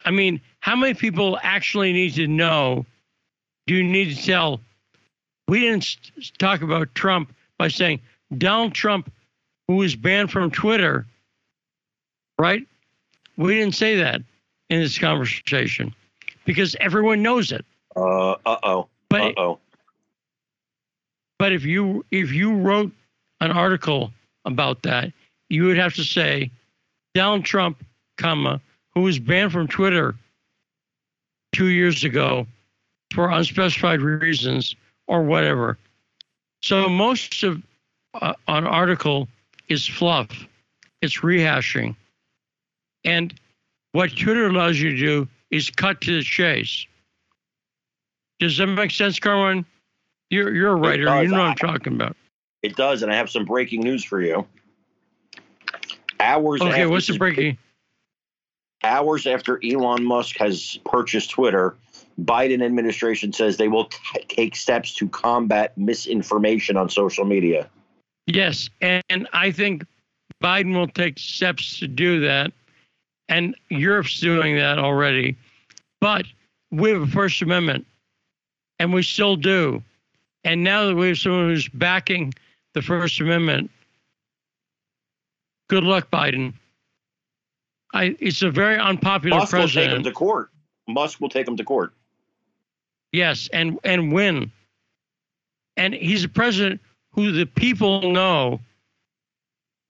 [0.05, 2.85] I mean, how many people actually need to know?
[3.67, 4.61] Do you need to tell?
[5.47, 5.97] We didn't
[6.39, 8.01] talk about Trump by saying
[8.37, 9.13] Donald Trump,
[9.73, 11.07] who was banned from Twitter,
[12.39, 12.67] right?
[13.39, 14.21] We didn't say that
[14.69, 15.95] in this conversation
[16.45, 17.65] because everyone knows it.
[17.97, 18.89] Uh oh.
[19.09, 19.59] But Uh oh.
[21.39, 22.93] But if you if you wrote
[23.41, 24.13] an article
[24.45, 25.11] about that,
[25.49, 26.51] you would have to say
[27.15, 27.83] Donald Trump,
[28.19, 28.61] comma,
[28.95, 30.15] who was banned from Twitter
[31.53, 32.47] two years ago
[33.15, 34.77] for unspecified reasons
[35.07, 35.79] or whatever.
[36.61, 37.63] So most of
[38.21, 39.29] uh, an article
[39.69, 40.29] is fluff.
[41.01, 41.97] It's rehashing.
[43.05, 43.35] And
[43.93, 46.87] what Twitter allows you to do is cut to the chase.
[48.39, 49.65] Does that make sense, Carmine?
[50.31, 51.23] You're you're a writer.
[51.23, 52.17] You know what I'm talking about.
[52.63, 54.47] It does, and I have some breaking news for you.
[56.21, 57.59] Hours Okay, after what's the breaking?
[58.85, 61.77] hours after Elon Musk has purchased Twitter,
[62.21, 63.99] Biden administration says they will t-
[64.29, 67.69] take steps to combat misinformation on social media.
[68.27, 69.85] Yes, and I think
[70.43, 72.53] Biden will take steps to do that,
[73.29, 75.37] and Europe's doing that already.
[76.01, 76.27] But
[76.71, 77.87] we have a First Amendment,
[78.79, 79.83] and we still do.
[80.45, 82.35] And now that we have someone who's backing
[82.75, 83.71] the First Amendment,
[85.69, 86.55] good luck, Biden.
[87.95, 89.75] I, it's a very unpopular Musk president.
[89.75, 90.51] will take him to court.
[90.89, 91.93] Musk will take him to court.
[93.13, 94.51] Yes, and and win.
[95.77, 96.81] And he's a president
[97.13, 98.61] who the people know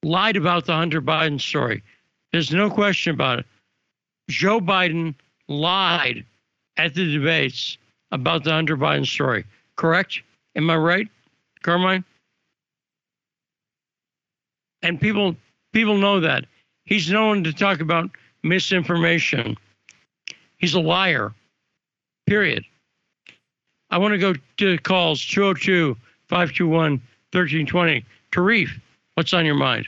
[0.02, 1.82] lied about the Hunter Biden story.
[2.32, 3.46] There's no question about it.
[4.28, 5.14] Joe Biden
[5.48, 6.24] lied
[6.76, 7.76] at the debates
[8.10, 9.44] about the Hunter Biden story.
[9.76, 10.20] Correct?
[10.56, 11.08] Am I right,
[11.62, 12.04] Carmine?
[14.82, 15.36] And people
[15.72, 16.44] people know that.
[16.84, 18.10] He's known to talk about
[18.42, 19.56] misinformation.
[20.58, 21.32] He's a liar.
[22.26, 22.64] Period.
[23.90, 25.96] I want to go to calls 202
[26.28, 27.00] 521
[27.32, 28.04] 1320.
[28.30, 28.68] Tarif,
[29.14, 29.86] what's on your mind?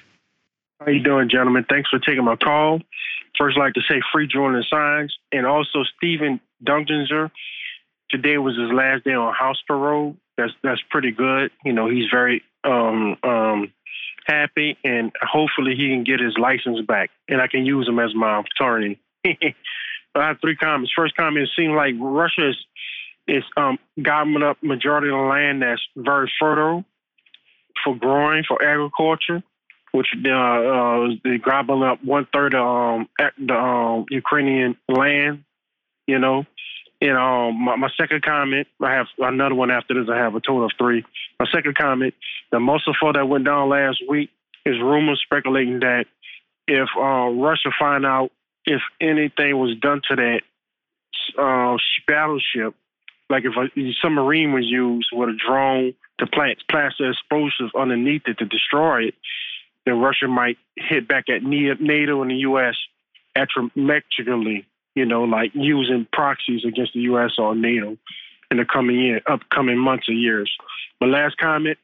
[0.81, 1.65] How you doing, gentlemen?
[1.69, 2.81] Thanks for taking my call.
[3.39, 7.31] First, I'd like to say free Jordan signs, and also Stephen Dungenger.
[8.11, 10.17] Today was his last day on house parole.
[10.37, 11.51] That's that's pretty good.
[11.65, 13.73] You know, he's very um, um,
[14.27, 18.15] happy, and hopefully he can get his license back, and I can use him as
[18.15, 18.99] my attorney.
[19.25, 20.93] I have three comments.
[20.97, 22.57] First comment: It seems like Russia is
[23.27, 26.85] is um, gobbling up majority of the land that's very fertile
[27.85, 29.43] for growing for agriculture,
[29.93, 33.09] which uh, uh, they gobbling up one third of um,
[33.39, 35.45] the um, Ukrainian land.
[36.07, 36.45] You know,
[37.01, 40.11] and um, my, my, second comment, I have another one after this.
[40.11, 41.05] I have a total of three.
[41.39, 42.15] My second comment,
[42.51, 44.31] the Moskva that went down last week
[44.65, 46.07] is rumors speculating that
[46.67, 48.31] if uh, Russia find out
[48.65, 50.41] if anything was done to that
[51.39, 52.75] uh, battleship,
[53.31, 58.39] like if a submarine was used with a drone to plant plaster explosives underneath it
[58.39, 59.15] to destroy it,
[59.87, 62.75] then Russia might hit back at NATO and the U.S.
[63.37, 64.65] asymmetrically,
[64.95, 67.33] you know, like using proxies against the U.S.
[67.39, 67.97] or NATO
[68.51, 70.51] in the coming year, upcoming months or years.
[71.01, 71.79] My last comment,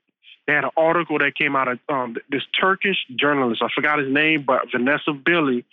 [0.46, 3.62] they had an article that came out of um, this Turkish journalist.
[3.62, 5.64] I forgot his name, but Vanessa Billy.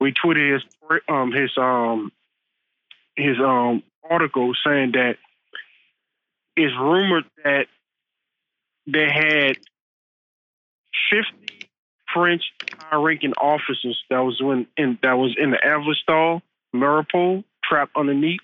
[0.00, 0.62] We tweeted his
[1.08, 2.12] um, his um,
[3.16, 5.16] his um, article saying that
[6.56, 7.66] it's rumored that
[8.86, 9.56] they had
[11.10, 11.68] 50
[12.12, 12.42] French
[12.78, 16.40] high-ranking officers that was in, in that was in the Azovstal,
[16.74, 18.40] Mariupol, trapped underneath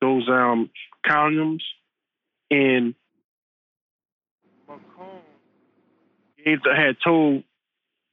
[0.00, 0.70] those um,
[1.06, 1.64] columns,
[2.50, 2.94] and
[4.68, 5.20] Macron
[6.44, 7.44] had told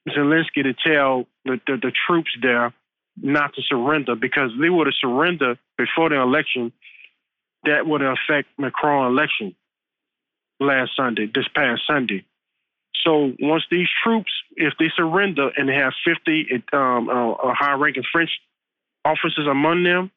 [0.07, 2.73] Zelensky to tell the, the, the troops there
[3.21, 6.71] not to surrender because they would have surrendered before the election.
[7.63, 9.55] That would affect Macron election
[10.59, 12.25] last Sunday, this past Sunday.
[13.05, 18.03] So once these troops, if they surrender and they have 50 um, uh, uh, high-ranking
[18.11, 18.29] French
[19.05, 20.11] officers among them,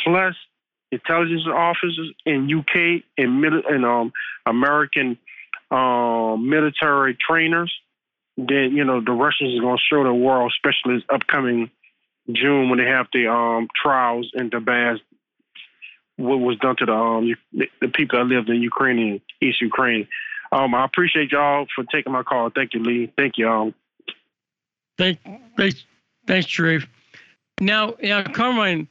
[0.00, 0.34] plus
[0.92, 4.12] intelligence officers in UK and, and um,
[4.46, 5.18] American
[5.70, 7.72] um, military trainers,
[8.36, 11.70] then you know the Russians are going to show the world, especially this upcoming
[12.32, 14.98] June when they have the um, trials in Donbass,
[16.16, 20.08] what was done to the um, the people that lived in Ukraine, East Ukraine.
[20.52, 22.50] Um, I appreciate y'all for taking my call.
[22.50, 23.12] Thank you, Lee.
[23.16, 23.48] Thank you.
[23.48, 23.74] Um.
[24.96, 25.18] Thank,
[25.56, 25.84] thanks,
[26.26, 26.86] thanks, Sharif.
[27.60, 28.86] Now, now, Carmine,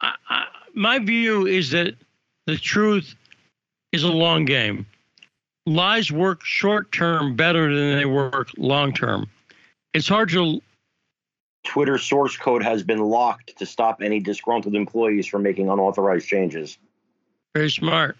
[0.00, 1.94] I, I, my view is that
[2.46, 3.14] the truth
[3.92, 4.86] is a long game.
[5.66, 9.28] Lies work short term better than they work long term.
[9.94, 10.60] It's hard to.
[11.68, 16.78] Twitter source code has been locked to stop any disgruntled employees from making unauthorized changes.
[17.54, 18.16] Very smart.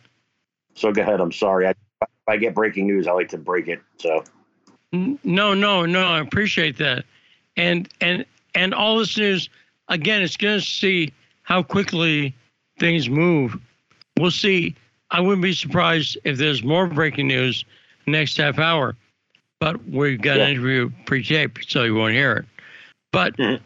[0.75, 1.19] So go ahead.
[1.19, 1.67] I'm sorry.
[1.67, 1.71] I,
[2.03, 3.81] if I get breaking news, I like to break it.
[3.97, 4.23] So.
[4.93, 6.07] No, no, no.
[6.07, 7.07] I appreciate that,
[7.57, 9.49] and and and all this news
[9.89, 10.21] again.
[10.21, 11.13] It's going to see
[11.43, 12.35] how quickly
[12.79, 13.59] things move.
[14.19, 14.77] We'll see.
[15.11, 17.65] I wouldn't be surprised if there's more breaking news
[18.07, 18.95] next half hour,
[19.59, 20.45] but we've got yeah.
[20.45, 22.45] an interview pre-taped, so you won't hear it.
[23.13, 23.63] But mm-hmm.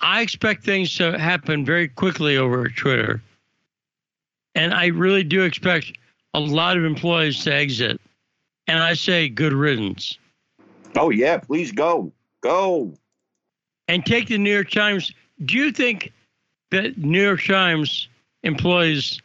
[0.00, 3.22] I, expect things to happen very quickly over Twitter,
[4.54, 5.92] and I really do expect
[6.34, 8.00] a lot of employees to exit.
[8.66, 10.18] And I say good riddance.
[10.96, 12.12] Oh yeah, please go,
[12.42, 12.94] go.
[13.88, 15.12] And take the New York Times.
[15.44, 16.12] Do you think
[16.70, 18.08] that New York Times
[18.42, 19.20] employees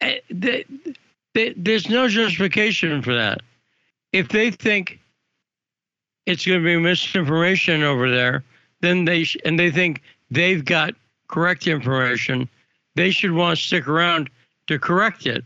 [0.00, 0.64] Eh, they,
[1.34, 3.42] they, there's no justification for that.
[4.12, 4.98] If they think
[6.26, 8.44] it's going to be misinformation over there,
[8.80, 10.94] then they sh- and they think they've got
[11.28, 12.48] correct information,
[12.96, 14.30] they should want to stick around
[14.66, 15.44] to correct it.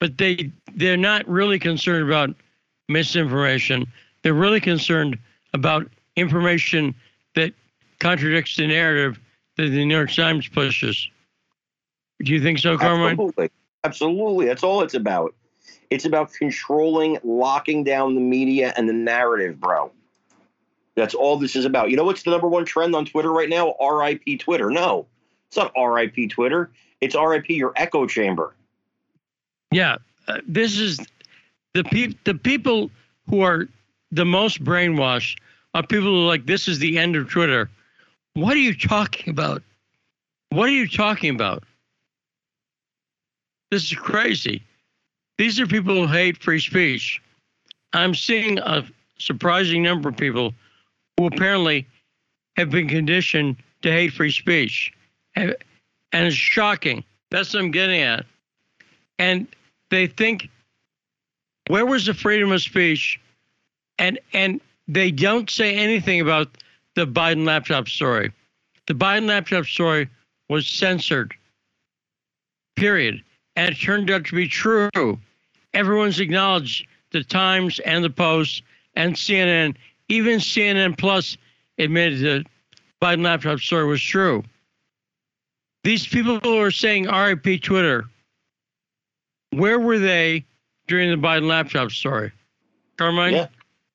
[0.00, 2.30] But they they're not really concerned about
[2.88, 3.86] misinformation.
[4.22, 5.18] They're really concerned
[5.52, 6.94] about information
[7.34, 7.52] that
[7.98, 9.20] contradicts the narrative
[9.56, 11.08] that the New York Times pushes.
[12.22, 13.12] Do you think so, Carmine?
[13.12, 13.50] Absolutely.
[13.84, 14.46] Absolutely.
[14.46, 15.34] That's all it's about.
[15.90, 19.90] It's about controlling, locking down the media and the narrative, bro.
[20.94, 21.90] That's all this is about.
[21.90, 23.74] You know what's the number one trend on Twitter right now?
[23.80, 24.70] RIP Twitter.
[24.70, 25.06] No,
[25.48, 26.70] it's not RIP Twitter.
[27.00, 28.54] It's RIP your echo chamber.
[29.72, 29.96] Yeah,
[30.28, 31.00] uh, this is
[31.74, 32.90] the pe- the people
[33.28, 33.68] who are
[34.12, 35.38] the most brainwashed
[35.74, 37.70] are people who are like this is the end of Twitter.
[38.34, 39.62] What are you talking about?
[40.50, 41.64] What are you talking about?
[43.70, 44.62] This is crazy.
[45.40, 47.18] These are people who hate free speech.
[47.94, 48.84] I'm seeing a
[49.16, 50.52] surprising number of people
[51.16, 51.86] who apparently
[52.58, 54.92] have been conditioned to hate free speech.
[55.36, 55.56] And,
[56.12, 57.02] it's shocking.
[57.30, 58.26] That's what I'm getting at.
[59.18, 59.46] And
[59.88, 60.50] they think,
[61.68, 63.18] where was the freedom of speech?
[63.98, 66.48] And and they don't say anything about
[66.96, 68.30] the Biden laptop story.
[68.88, 70.06] The Biden laptop story
[70.50, 71.32] was censored.
[72.76, 73.22] Period.
[73.56, 75.18] And it turned out to be true.
[75.74, 78.62] Everyone's acknowledged the Times and the Post
[78.94, 79.76] and CNN,
[80.08, 81.36] even CNN Plus
[81.78, 82.46] admitted that
[83.00, 84.42] Biden laptop story was true.
[85.82, 88.04] These people who are saying RIP Twitter,
[89.50, 90.44] where were they
[90.88, 92.32] during the Biden laptop story?
[92.98, 93.32] Carmine?
[93.32, 93.46] Yeah,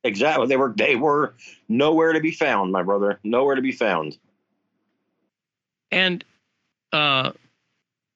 [0.04, 0.48] exactly.
[0.48, 1.36] They were they were
[1.70, 3.20] nowhere to be found, my brother.
[3.24, 4.18] Nowhere to be found.
[5.92, 6.26] And
[6.92, 7.32] uh,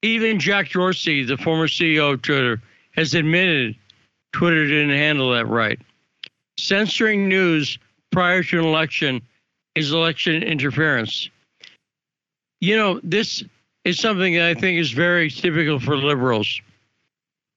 [0.01, 2.61] even Jack Dorsey, the former CEO of Twitter,
[2.91, 3.75] has admitted
[4.31, 5.79] Twitter didn't handle that right.
[6.57, 7.79] Censoring news
[8.11, 9.21] prior to an election
[9.75, 11.29] is election interference.
[12.61, 13.43] You know, this
[13.85, 16.61] is something that I think is very typical for liberals.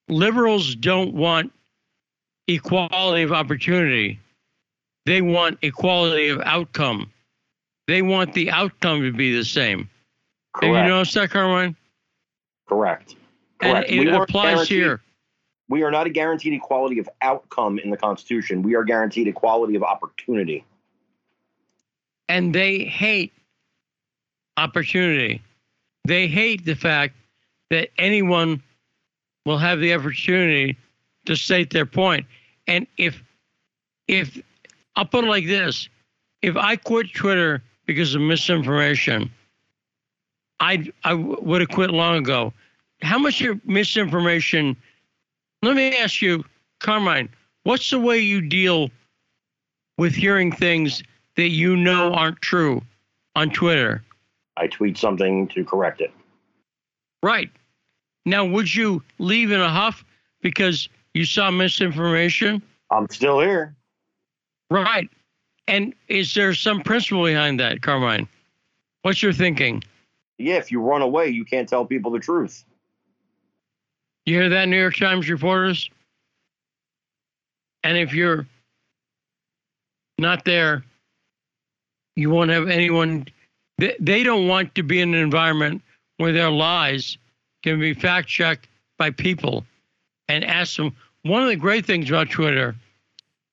[0.09, 1.53] Liberals don't want
[2.49, 4.21] equality of opportunity,
[5.07, 7.11] they want equality of outcome.
[7.89, 9.91] They want the outcome to be the same.
[10.55, 10.75] Correct.
[10.77, 11.75] Have you noticed that, Carmine?
[12.69, 13.17] Correct.
[13.61, 13.91] And Correct.
[13.91, 15.01] it We applies here.
[15.69, 18.63] We are not a guaranteed equality of outcome in the Constitution.
[18.63, 20.65] We are guaranteed equality of opportunity.
[22.29, 23.33] and they hate
[24.57, 25.43] opportunity.
[26.07, 27.15] They hate the fact
[27.71, 28.63] that anyone
[29.45, 30.79] will have the opportunity
[31.27, 32.27] to state their point.
[32.67, 33.23] And if
[34.09, 34.41] if
[34.97, 35.89] I'll put it like this,
[36.43, 39.31] if I quit Twitter because of misinformation,
[40.61, 42.53] I I would have quit long ago.
[43.03, 44.77] How much of misinformation?
[45.63, 46.45] Let me ask you,
[46.81, 47.29] Carmine,
[47.63, 48.91] what's the way you deal
[49.97, 51.03] with hearing things
[51.37, 52.83] that you know aren't true
[53.37, 54.03] on Twitter?
[54.57, 56.13] I tweet something to correct it.
[57.23, 57.51] Right.
[58.27, 60.05] Now, would you leave in a huff
[60.41, 62.61] because you saw misinformation?
[62.91, 63.75] I'm still here.
[64.71, 65.09] Right.
[65.69, 68.29] And is there some principle behind that, Carmine?
[69.03, 69.83] What's your thinking?
[70.39, 72.65] Yeah, if you run away, you can't tell people the truth.
[74.27, 75.91] You hear that, New York Times reporters?
[77.83, 78.47] And if you're
[80.19, 80.85] not there,
[82.15, 83.27] you won't have anyone.
[83.79, 85.83] They, they don't want to be in an environment
[86.19, 87.19] where their lies
[87.63, 88.69] can be fact checked
[88.99, 89.65] by people
[90.29, 90.95] and ask them.
[91.23, 92.77] One of the great things about Twitter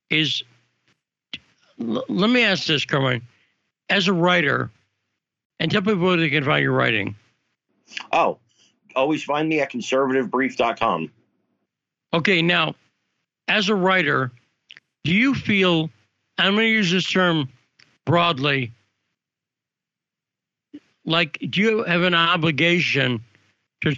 [0.10, 0.44] is
[1.80, 3.22] l- let me ask this, Carmine.
[3.90, 4.70] As a writer,
[5.60, 7.16] and tell people where they can find your writing.
[8.12, 8.38] Oh,
[8.96, 11.12] always find me at conservativebrief.com.
[12.14, 12.76] Okay, now,
[13.48, 14.32] as a writer,
[15.04, 15.90] do you feel,
[16.38, 17.50] I'm going to use this term
[18.06, 18.72] broadly,
[21.06, 23.24] like, do you have an obligation
[23.82, 23.96] to,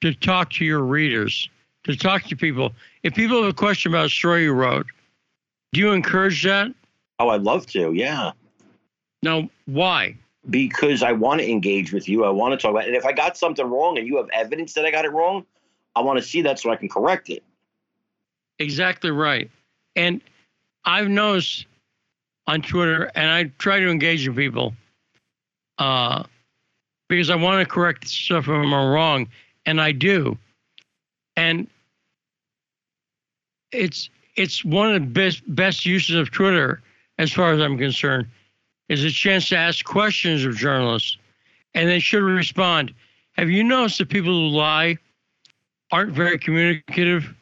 [0.00, 1.48] to talk to your readers,
[1.84, 2.72] to talk to people?
[3.02, 4.86] If people have a question about a story you wrote,
[5.72, 6.72] do you encourage that?
[7.18, 7.92] Oh, I'd love to.
[7.92, 8.32] Yeah.
[9.22, 10.16] Now, why?
[10.50, 12.24] Because I want to engage with you.
[12.24, 12.88] I want to talk about it.
[12.88, 15.46] And if I got something wrong and you have evidence that I got it wrong,
[15.94, 17.42] I want to see that so I can correct it.
[18.58, 19.50] Exactly right.
[19.94, 20.20] And
[20.84, 21.66] I've noticed
[22.46, 24.74] on Twitter, and I try to engage with people
[25.78, 26.24] uh,
[27.08, 29.28] because I want to correct stuff if I'm wrong,
[29.64, 30.36] and I do.
[31.36, 31.68] And
[33.70, 36.82] it's it's one of the best best uses of Twitter,
[37.18, 38.28] as far as I'm concerned,
[38.92, 41.16] is a chance to ask questions of journalists,
[41.74, 42.92] and they should respond.
[43.32, 44.98] Have you noticed that people who lie
[45.90, 47.34] aren't very communicative?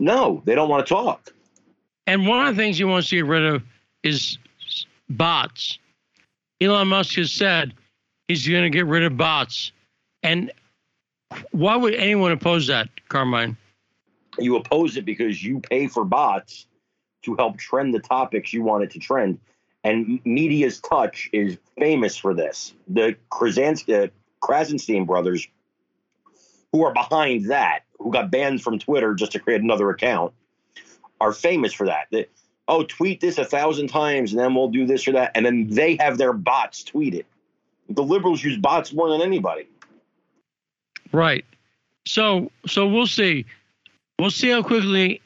[0.00, 1.32] No, they don't want to talk.
[2.08, 3.62] And one of the things he wants to get rid of
[4.02, 4.36] is
[5.08, 5.78] bots.
[6.60, 7.72] Elon Musk has said
[8.26, 9.70] he's going to get rid of bots.
[10.24, 10.50] And
[11.52, 13.56] why would anyone oppose that, Carmine?
[14.40, 16.66] You oppose it because you pay for bots
[17.22, 19.38] to help trend the topics you want it to trend.
[19.82, 22.74] And MeidasTouch is famous for this.
[22.88, 24.10] The Krasinski,
[24.42, 25.46] Krassenstein brothers,
[26.72, 30.32] who are behind that, who got banned from Twitter just to create another account,
[31.20, 32.06] are famous for that.
[32.10, 32.26] They,
[32.68, 35.68] oh, tweet this a thousand times, and then we'll do this or that, and then
[35.68, 37.26] they have their bots tweet it.
[37.88, 39.66] The liberals use bots more than anybody.
[41.12, 41.44] Right.
[42.06, 43.44] So so we'll see.
[44.18, 45.20] We'll see how quickly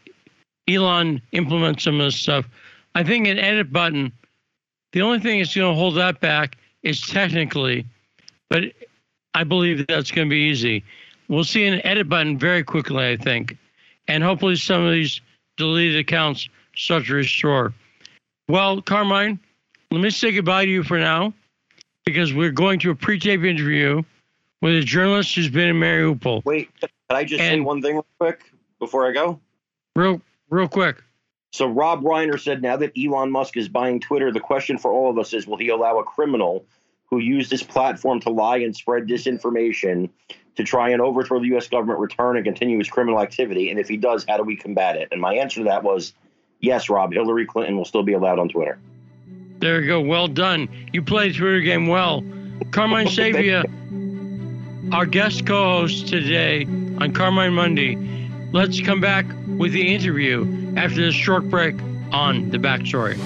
[0.68, 2.48] Elon implements some of this stuff.
[2.94, 4.12] I think an edit button.
[4.94, 7.84] The only thing that's going to hold that back is technically,
[8.48, 8.62] but
[9.34, 10.84] I believe that's going to be easy.
[11.26, 13.58] We'll see an edit button very quickly, I think,
[14.06, 15.20] and hopefully some of these
[15.56, 17.74] deleted accounts start to restore.
[18.48, 19.40] Well, Carmine,
[19.90, 21.34] let me say goodbye to you for now
[22.04, 24.00] because we're going to a pre-tape interview
[24.62, 26.44] with a journalist who's been in Mariupol.
[26.44, 29.40] Wait, can I just say one thing real quick before I go?
[29.96, 31.02] Real, real quick.
[31.54, 35.08] So Rob Reiner said now that Elon Musk is buying Twitter, the question for all
[35.08, 36.66] of us is will he allow a criminal
[37.06, 40.10] who used this platform to lie and spread disinformation
[40.56, 43.70] to try and overthrow the US government return and continue his criminal activity?
[43.70, 45.06] And if he does, how do we combat it?
[45.12, 46.12] And my answer to that was
[46.58, 48.76] yes, Rob, Hillary Clinton will still be allowed on Twitter.
[49.60, 50.00] There you go.
[50.00, 50.68] Well done.
[50.92, 52.24] You played Twitter game well.
[52.72, 53.62] Carmine Sabia,
[54.92, 58.13] our guest co-host today on Carmine Monday.
[58.54, 61.74] Let's come back with the interview after this short break
[62.12, 63.18] on the backstory.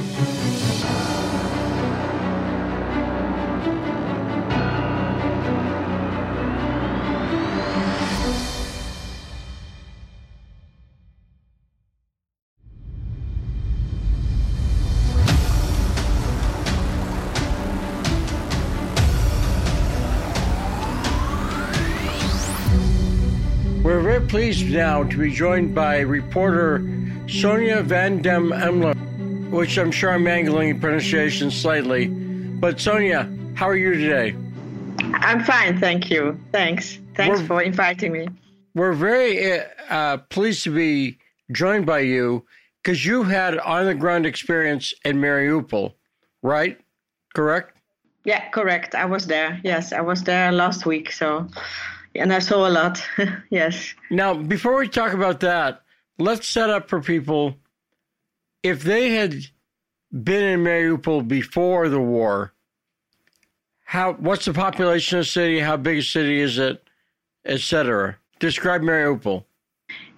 [24.48, 26.78] Pleased now to be joined by reporter
[27.26, 28.96] Sonja Van Dem Emler,
[29.50, 32.06] which I'm sure I'm mangling the pronunciation slightly.
[32.06, 34.34] But Sonja, how are you today?
[35.12, 36.40] I'm fine, thank you.
[36.50, 36.98] Thanks.
[37.14, 38.28] Thanks We're- for inviting me.
[38.74, 41.18] We're very uh, uh, pleased to be
[41.52, 42.46] joined by you
[42.82, 45.92] because you had on the ground experience in Mariupol,
[46.42, 46.80] right?
[47.34, 47.76] Correct?
[48.24, 48.94] Yeah, correct.
[48.94, 49.60] I was there.
[49.62, 51.12] Yes, I was there last week.
[51.12, 51.48] So,
[52.18, 53.02] and I saw a lot.
[53.50, 53.94] yes.
[54.10, 55.82] Now, before we talk about that,
[56.18, 57.56] let's set up for people
[58.62, 59.34] if they had
[60.12, 62.52] been in Mariupol before the war.
[63.84, 64.14] How?
[64.14, 65.60] What's the population of the city?
[65.60, 66.82] How big a city is it,
[67.44, 68.18] etc.
[68.38, 69.44] Describe Mariupol.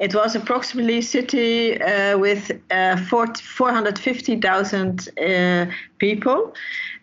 [0.01, 5.67] It was approximately a city uh, with uh, 40 450,000 uh,
[5.99, 6.55] people.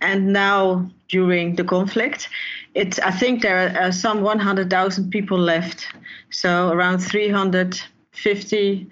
[0.01, 2.27] And now, during the conflict,
[2.77, 5.87] it's, I think there are some 100,000 people left.
[6.29, 8.87] So around 350,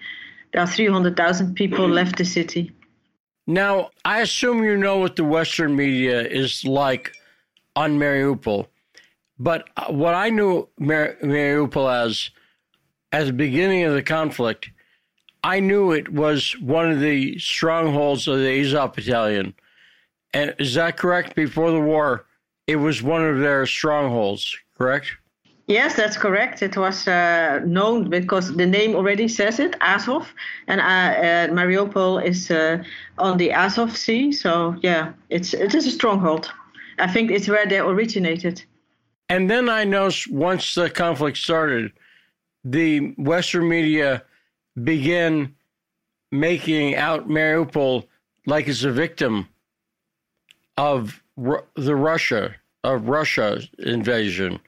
[0.51, 2.71] there are 300,000 people left the city.
[3.45, 7.13] Now, I assume you know what the Western media is like
[7.75, 8.65] on Mariupol,
[9.37, 12.31] but uh, what I knew Mar- Mariupol as
[13.11, 14.71] at the beginning of the conflict,
[15.43, 19.53] I knew it was one of the strongholds of the Azov Battalion.
[20.33, 21.35] And is that correct?
[21.35, 22.25] Before the war,
[22.67, 25.07] it was one of their strongholds, correct?
[25.67, 26.61] Yes, that's correct.
[26.61, 30.31] It was uh, known because the name already says it, Azov,
[30.67, 32.83] and uh, uh, Mariupol is uh,
[33.17, 34.31] on the Azov Sea.
[34.31, 36.51] So yeah, it's it is a stronghold.
[36.99, 38.63] I think it's where they originated.
[39.27, 41.91] And then I noticed once the conflict started,
[42.63, 44.23] the Western media
[44.83, 45.55] began
[46.31, 48.05] making out Mariupol
[48.45, 49.47] like it's a victim
[50.77, 54.59] of the Russia of Russia invasion.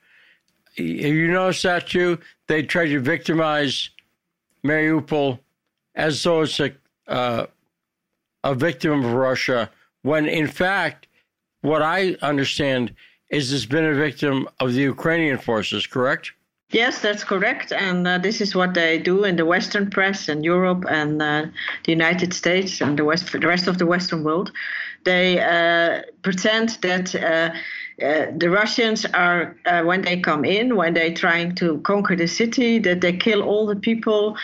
[0.75, 2.19] You noticed that too?
[2.47, 3.89] They try to victimize
[4.63, 5.39] Mariupol
[5.95, 6.71] as though it's a
[7.07, 7.47] uh,
[8.43, 9.69] a victim of Russia,
[10.03, 11.07] when in fact,
[11.61, 12.93] what I understand
[13.29, 15.87] is it's been a victim of the Ukrainian forces.
[15.87, 16.31] Correct?
[16.71, 17.71] Yes, that's correct.
[17.71, 21.45] And uh, this is what they do in the Western press and Europe and uh,
[21.85, 24.51] the United States and the, West, the rest of the Western world.
[25.05, 27.51] They uh, pretend that uh,
[28.05, 32.27] uh, the Russians are, uh, when they come in, when they're trying to conquer the
[32.27, 34.35] city, that they kill all the people,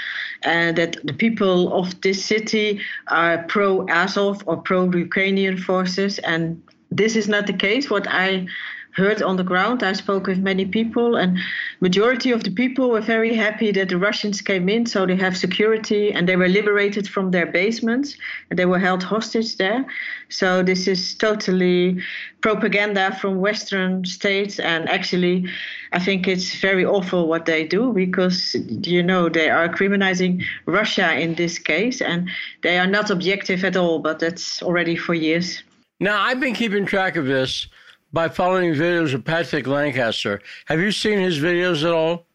[0.43, 2.79] and that the people of this city
[3.09, 6.19] are pro Azov or pro Ukrainian forces.
[6.19, 7.89] And this is not the case.
[7.89, 8.47] What I
[8.95, 9.83] heard on the ground.
[9.83, 11.37] I spoke with many people, and
[11.81, 15.35] majority of the people were very happy that the Russians came in, so they have
[15.35, 18.15] security, and they were liberated from their basements,
[18.49, 19.85] and they were held hostage there.
[20.29, 22.01] So this is totally
[22.41, 25.45] propaganda from Western states, and actually,
[25.91, 31.19] I think it's very awful what they do because you know they are criminalizing Russia
[31.19, 32.29] in this case, and
[32.61, 33.99] they are not objective at all.
[33.99, 35.63] But that's already for years.
[35.99, 37.67] Now, I've been keeping track of this
[38.13, 40.39] by following videos of Patrick Lancaster.
[40.67, 42.27] Have you seen his videos at all?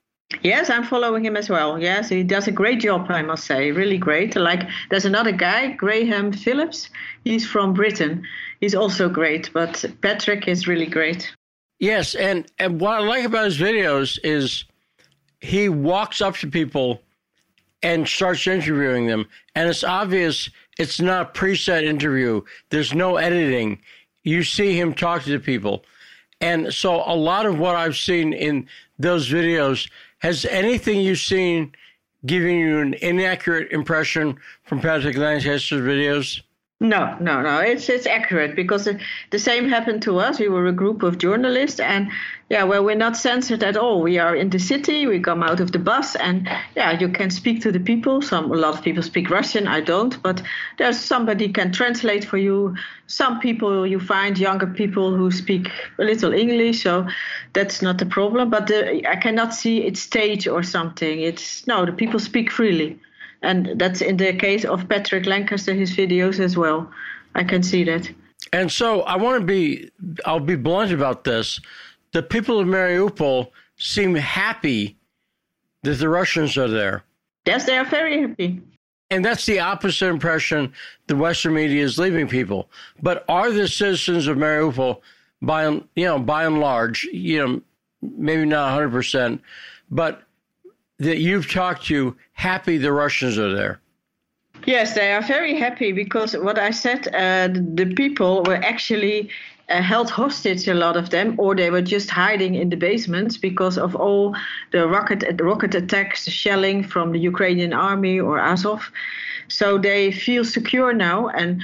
[0.43, 1.81] Yes, I'm following him as well.
[1.81, 3.71] Yes, he does a great job, I must say.
[3.71, 4.37] Really great.
[4.37, 6.91] Like, there's another guy, Graham Phillips.
[7.25, 8.27] He's from Britain.
[8.61, 11.33] He's also great, but Patrick is really great.
[11.79, 14.65] Yes, and, and what I like about his videos is
[15.41, 17.01] he walks up to people
[17.83, 19.27] and starts interviewing them.
[19.55, 23.81] And it's obvious it's not a preset interview, there's no editing.
[24.25, 25.85] You see him talk to people.
[26.41, 28.69] And so a lot of what I've seen in
[28.99, 31.73] those videos has anything you've seen
[32.27, 36.43] given you an inaccurate impression from Patrick Lancaster's videos?
[36.81, 37.59] No, no, no.
[37.59, 38.89] It's it's accurate because
[39.31, 40.39] the same happened to us.
[40.39, 42.13] We were a group of journalists, and
[42.49, 44.01] yeah, well, we're not censored at all.
[44.01, 45.05] We are in the city.
[45.09, 48.23] We come out of the bus, and yeah, you can speak to the people.
[48.23, 49.67] Some a lot of people speak Russian.
[49.67, 50.41] I don't, but
[50.79, 52.77] there's somebody can translate for you.
[53.09, 57.09] Some people you find younger people who speak a little English, so
[57.55, 58.51] that's not the problem.
[58.51, 61.23] But the, I cannot see it's stage or something.
[61.23, 63.01] It's no, the people speak freely
[63.43, 66.91] and that's in the case of Patrick Lancaster, his videos as well.
[67.35, 68.11] I can see that.
[68.53, 69.91] And so I want to be,
[70.25, 71.61] I'll be blunt about this.
[72.13, 74.97] The people of Mariupol seem happy
[75.83, 77.05] that the Russians are there.
[77.47, 78.61] Yes, they are very happy.
[79.11, 80.73] And that's the opposite impression
[81.07, 82.69] the Western media is leaving people.
[83.01, 85.01] But are the citizens of Mariupol,
[85.41, 87.63] by you know, by and large, you know,
[88.03, 89.41] maybe not 100 percent,
[89.91, 90.23] but
[90.99, 93.81] that you've talked to happy the Russians are there?
[94.67, 99.31] Yes, they are very happy because what I said, uh, the people were actually
[99.69, 103.37] uh, held hostage, a lot of them, or they were just hiding in the basements
[103.37, 104.35] because of all
[104.73, 108.91] the rocket rocket attacks, shelling from the Ukrainian army or Azov.
[109.49, 111.63] So they feel secure now, and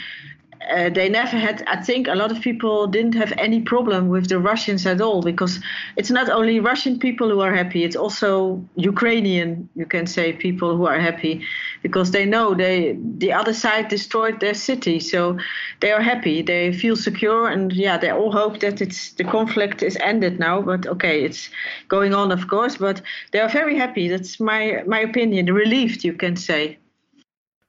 [0.71, 4.29] uh, they never had i think a lot of people didn't have any problem with
[4.29, 5.61] the russians at all because
[5.97, 10.77] it's not only russian people who are happy it's also ukrainian you can say people
[10.77, 11.45] who are happy
[11.83, 15.39] because they know they the other side destroyed their city so
[15.81, 19.83] they are happy they feel secure and yeah they all hope that it's the conflict
[19.83, 21.51] is ended now but okay it's
[21.89, 23.01] going on of course but
[23.33, 24.09] they are very happy.
[24.09, 26.79] That's my my opinion relieved you can say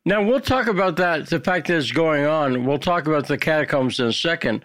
[0.06, 2.66] now we'll talk about that, the fact that it's going on.
[2.66, 4.64] We'll talk about the catacombs in a second.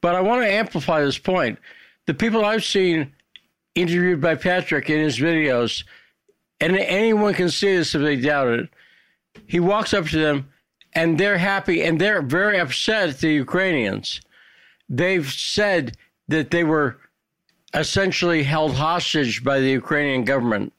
[0.00, 1.58] But I want to amplify this point.
[2.06, 3.12] The people I've seen
[3.74, 5.84] interviewed by Patrick in his videos,
[6.60, 8.68] and anyone can see this if they doubt it,
[9.46, 10.50] he walks up to them
[10.92, 14.20] and they're happy and they're very upset at the Ukrainians.
[14.88, 15.96] They've said
[16.28, 16.98] that they were
[17.74, 20.72] essentially held hostage by the Ukrainian government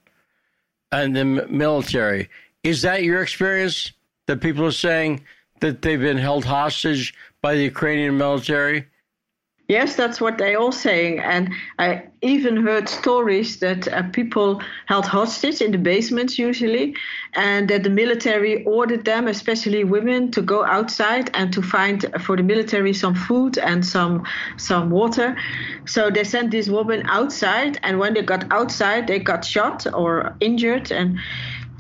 [0.92, 2.30] and the military.
[2.64, 3.94] Is that your experience?
[4.32, 5.22] That people are saying
[5.60, 8.88] that they've been held hostage by the Ukrainian military?
[9.68, 15.06] Yes, that's what they all saying, and I even heard stories that uh, people held
[15.06, 16.96] hostage in the basements usually,
[17.36, 22.36] and that the military ordered them, especially women, to go outside and to find for
[22.36, 24.26] the military some food and some
[24.58, 25.38] some water.
[25.86, 30.36] So they sent these women outside, and when they got outside, they got shot or
[30.42, 31.18] injured, and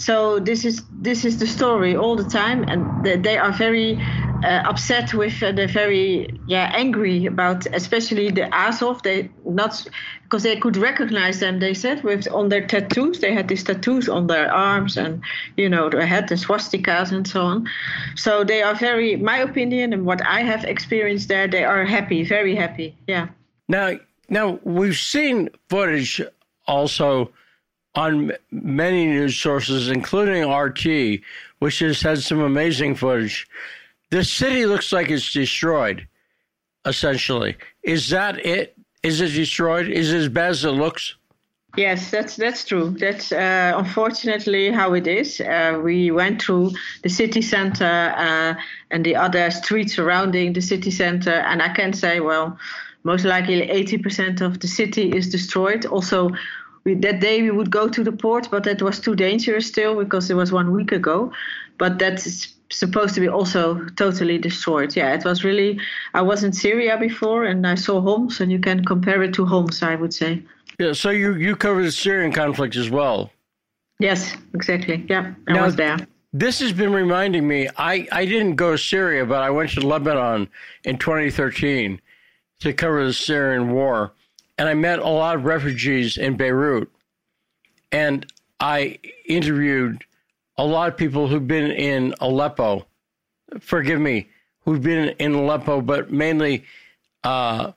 [0.01, 2.81] so this is this is the story all the time, and
[3.23, 4.01] they, are very
[4.43, 5.43] uh, upset with.
[5.43, 9.03] Uh, they're very yeah angry about, especially the Azov.
[9.03, 9.87] They not
[10.23, 11.59] because they could recognize them.
[11.59, 15.21] They said with on their tattoos, they had these tattoos on their arms, and
[15.55, 17.69] you know they had the swastikas and so on.
[18.15, 22.23] So they are very, my opinion, and what I have experienced there, they are happy,
[22.23, 22.97] very happy.
[23.05, 23.27] Yeah.
[23.67, 23.99] Now,
[24.29, 26.21] now we've seen footage
[26.65, 27.31] also
[27.95, 31.21] on many news sources, including RT,
[31.59, 33.47] which has had some amazing footage.
[34.09, 36.07] The city looks like it's destroyed,
[36.85, 37.57] essentially.
[37.83, 38.75] Is that it?
[39.03, 39.87] Is it destroyed?
[39.87, 41.15] Is it as bad as it looks?
[41.77, 42.89] Yes, that's that's true.
[42.99, 45.39] That's uh, unfortunately how it is.
[45.39, 46.71] Uh, we went through
[47.03, 48.55] the city center uh,
[48.91, 52.57] and the other streets surrounding the city center, and I can say, well,
[53.03, 55.85] most likely 80% of the city is destroyed.
[55.85, 56.31] Also,
[56.83, 59.95] we, that day we would go to the port, but that was too dangerous still
[60.03, 61.31] because it was one week ago.
[61.77, 64.95] But that's supposed to be also totally destroyed.
[64.95, 65.79] Yeah, it was really.
[66.13, 69.45] I was in Syria before and I saw Homs, and you can compare it to
[69.45, 70.43] Homs, I would say.
[70.79, 73.31] Yeah, so you you covered the Syrian conflict as well.
[73.99, 75.05] Yes, exactly.
[75.07, 75.97] Yeah, I now, was there.
[76.33, 77.69] This has been reminding me.
[77.77, 80.49] I I didn't go to Syria, but I went to Lebanon
[80.83, 82.01] in 2013
[82.61, 84.13] to cover the Syrian war
[84.61, 86.87] and I met a lot of refugees in Beirut.
[87.91, 90.03] And I interviewed
[90.55, 92.85] a lot of people who've been in Aleppo.
[93.59, 94.29] Forgive me,
[94.63, 96.63] who've been in Aleppo, but mainly
[97.23, 97.71] uh,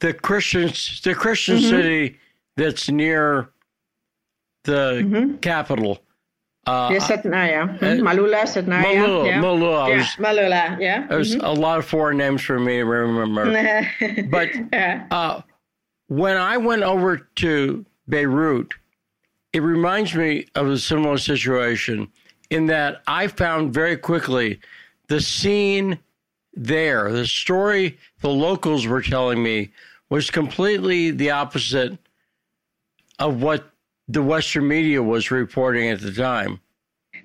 [0.00, 1.70] the Christians, the Christian mm-hmm.
[1.70, 2.18] city
[2.56, 3.50] that's near
[4.64, 5.36] the mm-hmm.
[5.36, 6.00] capital.
[6.66, 7.78] Uh, yes, Satnaya.
[7.78, 8.06] Mm-hmm.
[8.06, 8.82] Malula, Satnaya.
[8.82, 9.40] Malula, yeah.
[9.40, 9.88] Malula.
[9.88, 11.06] Yeah, was, Malula, yeah.
[11.06, 11.46] There's mm-hmm.
[11.46, 13.88] a lot of foreign names for me to remember.
[14.30, 15.06] but yeah.
[15.10, 15.42] uh,
[16.08, 18.74] when I went over to Beirut,
[19.52, 22.08] it reminds me of a similar situation
[22.50, 24.60] in that I found very quickly
[25.08, 25.98] the scene
[26.54, 29.70] there, the story the locals were telling me
[30.08, 31.98] was completely the opposite
[33.18, 33.70] of what
[34.08, 36.60] the Western media was reporting at the time.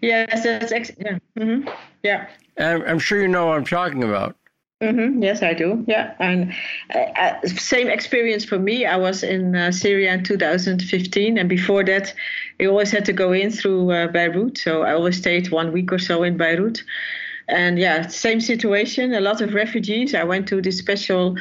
[0.01, 1.19] Yes, that's ex- yeah.
[1.37, 1.69] Mm-hmm.
[2.03, 2.27] yeah.
[2.57, 4.35] And I'm sure you know what I'm talking about.
[4.81, 5.21] Mm-hmm.
[5.21, 5.85] Yes, I do.
[5.87, 6.51] Yeah, and
[6.95, 8.87] uh, uh, same experience for me.
[8.87, 12.13] I was in uh, Syria in 2015, and before that,
[12.59, 14.57] I always had to go in through uh, Beirut.
[14.57, 16.83] So I always stayed one week or so in Beirut.
[17.47, 19.13] And yeah, same situation.
[19.13, 20.15] A lot of refugees.
[20.15, 21.35] I went to this special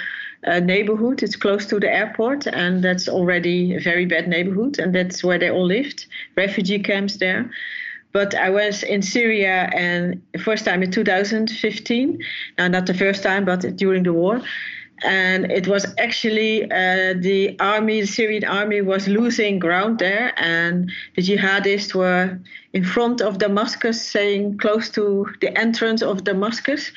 [0.46, 1.22] uh, neighborhood.
[1.22, 5.38] It's close to the airport, and that's already a very bad neighborhood, and that's where
[5.38, 6.06] they all lived.
[6.36, 7.50] Refugee camps there.
[8.12, 12.18] But I was in Syria and first time in 2015.
[12.58, 14.42] Now, not the first time, but during the war.
[15.02, 20.92] And it was actually uh, the army, the Syrian army, was losing ground there, and
[21.16, 22.38] the jihadists were
[22.74, 26.92] in front of Damascus, saying close to the entrance of Damascus.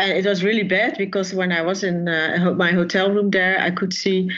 [0.00, 3.60] And it was really bad because when I was in uh, my hotel room there,
[3.60, 4.30] I could see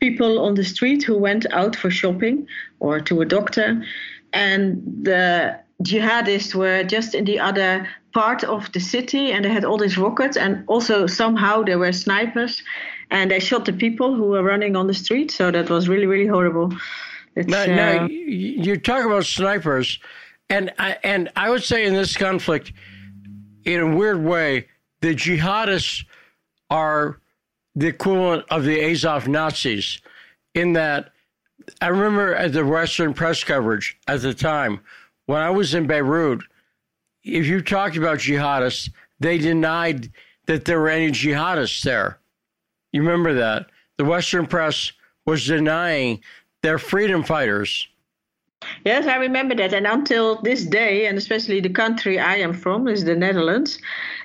[0.00, 2.46] people on the street who went out for shopping
[2.78, 3.84] or to a doctor.
[4.32, 9.62] And the jihadists were just in the other part of the city and they had
[9.62, 12.62] all these rockets and also somehow there were snipers
[13.10, 15.30] and they shot the people who were running on the street.
[15.30, 16.72] So that was really really horrible.
[17.36, 19.98] Now, uh, now, you talk about snipers
[20.48, 22.72] and I, and I would say in this conflict
[23.64, 24.66] in a weird way
[25.00, 26.04] the jihadists
[26.70, 27.20] are
[27.74, 30.00] the equivalent of the Azov Nazis
[30.54, 31.12] in that
[31.80, 34.80] I remember at the Western press coverage at the time
[35.26, 36.42] when I was in Beirut,
[37.22, 38.90] if you talked about jihadists,
[39.20, 40.10] they denied
[40.46, 42.18] that there were any jihadists there.
[42.92, 43.66] You remember that?
[43.98, 44.92] The Western press
[45.26, 46.20] was denying
[46.62, 47.86] they're freedom fighters.
[48.84, 49.72] Yes, I remember that.
[49.72, 53.78] And until this day, and especially the country I am from is the Netherlands,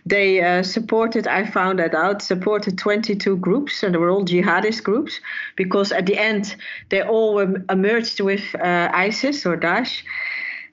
[0.05, 4.83] they uh, supported, I found that out, supported 22 groups, and they were all jihadist
[4.83, 5.19] groups,
[5.55, 6.55] because at the end,
[6.89, 10.03] they all were merged with uh, ISIS or Daesh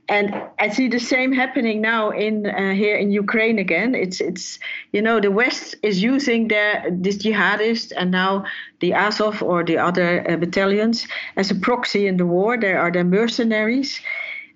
[0.09, 3.94] and I see the same happening now in uh, here in Ukraine again.
[3.94, 4.59] It's it's
[4.92, 8.44] you know the West is using their this jihadists and now
[8.80, 11.06] the Azov or the other uh, battalions
[11.36, 12.59] as a proxy in the war.
[12.59, 14.00] There are the mercenaries,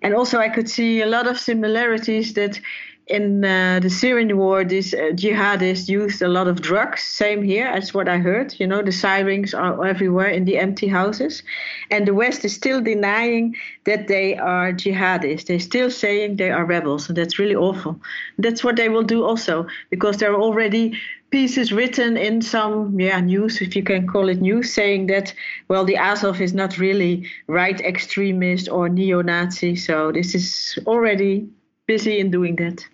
[0.02, 2.60] and also I could see a lot of similarities that
[3.06, 7.02] in uh, the Syrian war, these uh, jihadists used a lot of drugs.
[7.02, 8.58] Same here, as what I heard.
[8.58, 11.44] You know, the sirens are everywhere in the empty houses.
[11.90, 13.54] And the West is still denying
[13.84, 15.46] that they are jihadists.
[15.46, 17.08] They're still saying they are rebels.
[17.08, 18.00] And that's really awful.
[18.38, 20.98] That's what they will do also, because there are already
[21.30, 25.34] pieces written in some yeah news if you can call it news saying that
[25.66, 31.44] well the azov is not really right extremist or neo-nazi so this is already
[31.86, 32.86] busy in doing that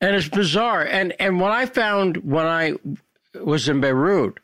[0.00, 0.84] and it's bizarre.
[0.84, 2.74] And and what I found when I
[3.42, 4.38] was in Beirut,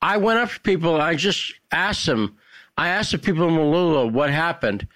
[0.00, 2.36] I went up to people and I just asked them.
[2.76, 4.86] I asked the people in Malula what happened,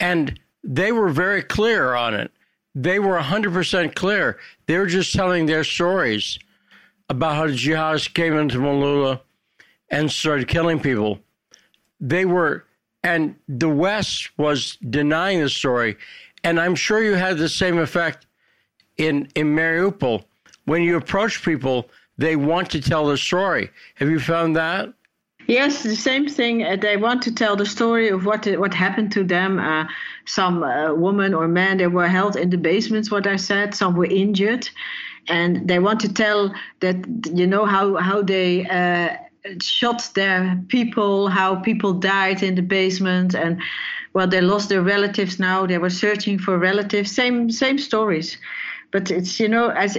[0.00, 2.30] and they were very clear on it.
[2.74, 4.38] They were 100% clear.
[4.66, 6.38] They were just telling their stories
[7.10, 9.20] about how the jihadists came into Malula
[9.90, 11.20] and started killing people.
[12.00, 12.64] They were,
[13.04, 15.98] and the West was denying the story.
[16.42, 18.26] And I'm sure you had the same effect
[18.96, 20.24] in in Mariupol,
[20.64, 21.88] when you approach people,
[22.18, 23.70] they want to tell the story.
[23.96, 24.92] Have you found that?
[25.48, 26.62] Yes, the same thing.
[26.62, 29.58] Uh, they want to tell the story of what what happened to them.
[29.58, 29.86] Uh,
[30.24, 33.10] some uh, woman or man they were held in the basements.
[33.10, 33.74] What I said.
[33.74, 34.68] Some were injured,
[35.28, 36.96] and they want to tell that
[37.32, 38.66] you know how how they.
[38.66, 39.16] Uh,
[39.60, 43.60] shot their people, how people died in the basement, and
[44.14, 45.66] well, they lost their relatives now.
[45.66, 47.10] They were searching for relatives.
[47.10, 48.36] Same same stories
[48.92, 49.98] but it's you know as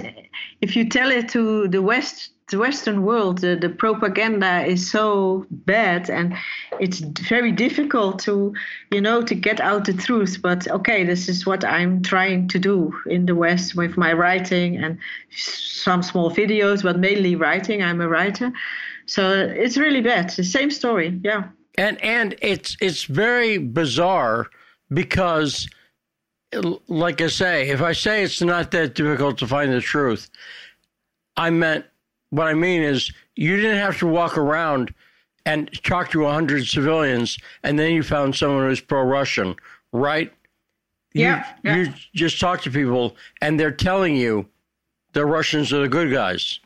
[0.60, 5.46] if you tell it to the west the western world the, the propaganda is so
[5.50, 6.34] bad and
[6.78, 8.54] it's very difficult to
[8.92, 10.38] you know to get out the truth.
[10.42, 14.76] But okay this is what i'm trying to do in the west with my writing
[14.76, 14.98] and
[15.30, 17.82] some small videos but mainly writing.
[17.82, 18.52] I'm a writer.
[19.06, 20.30] So it's really bad.
[20.30, 21.20] The same story.
[21.22, 21.44] Yeah.
[21.76, 24.46] And and it's it's very bizarre
[24.92, 25.68] because
[26.88, 30.30] like I say, if I say it's not that difficult to find the truth,
[31.36, 31.84] I meant
[32.30, 34.94] what I mean is you didn't have to walk around
[35.46, 39.54] and talk to 100 civilians and then you found someone who's pro Russian
[39.94, 40.32] right?
[41.14, 41.76] Yeah, you, yeah.
[41.76, 44.46] you just talk to people and they're telling you
[45.12, 46.58] the Russians are the good guys.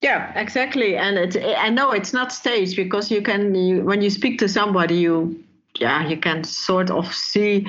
[0.00, 0.96] Yeah, exactly.
[0.96, 4.48] And it, I know it's not staged because you can, you, when you speak to
[4.48, 5.44] somebody, you,
[5.78, 7.66] yeah, you can sort of see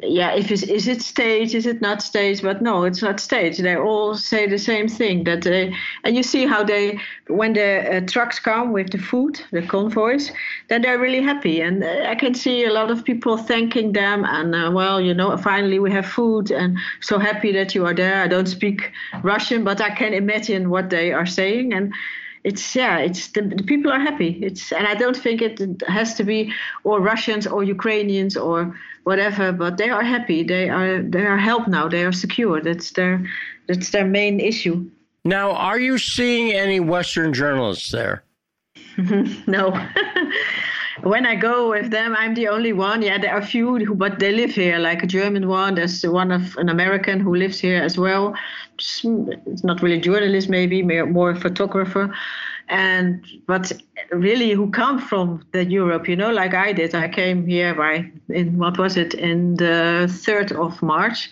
[0.00, 2.42] yeah, if it's, is it staged, is it not staged?
[2.42, 3.62] But no, it's not staged.
[3.62, 5.74] They all say the same thing that they,
[6.04, 10.30] and you see how they, when the uh, trucks come with the food, the convoys,
[10.68, 11.62] then they're really happy.
[11.62, 14.24] And uh, I can see a lot of people thanking them.
[14.26, 17.94] And uh, well, you know, finally we have food, and so happy that you are
[17.94, 18.22] there.
[18.22, 18.92] I don't speak
[19.22, 21.72] Russian, but I can imagine what they are saying.
[21.72, 21.94] And
[22.44, 26.14] it's yeah it's the, the, people are happy it's and i don't think it has
[26.14, 26.52] to be
[26.84, 28.72] or russians or ukrainians or
[29.06, 30.42] whatever but they are happy.
[30.42, 31.88] They are they are helped now.
[31.88, 32.60] They are secure.
[32.60, 33.24] That's their
[33.68, 34.90] that's their main issue.
[35.24, 38.24] Now are you seeing any western journalists there?
[39.46, 39.64] No.
[41.02, 43.02] When I go with them, I'm the only one.
[43.02, 45.74] Yeah, there are a few, who, but they live here, like a German one.
[45.74, 48.34] There's one of an American who lives here as well.
[48.78, 52.14] It's not really journalist, maybe more a photographer,
[52.68, 53.72] and but
[54.10, 56.94] really who come from the Europe, you know, like I did.
[56.94, 61.30] I came here by in what was it in the third of March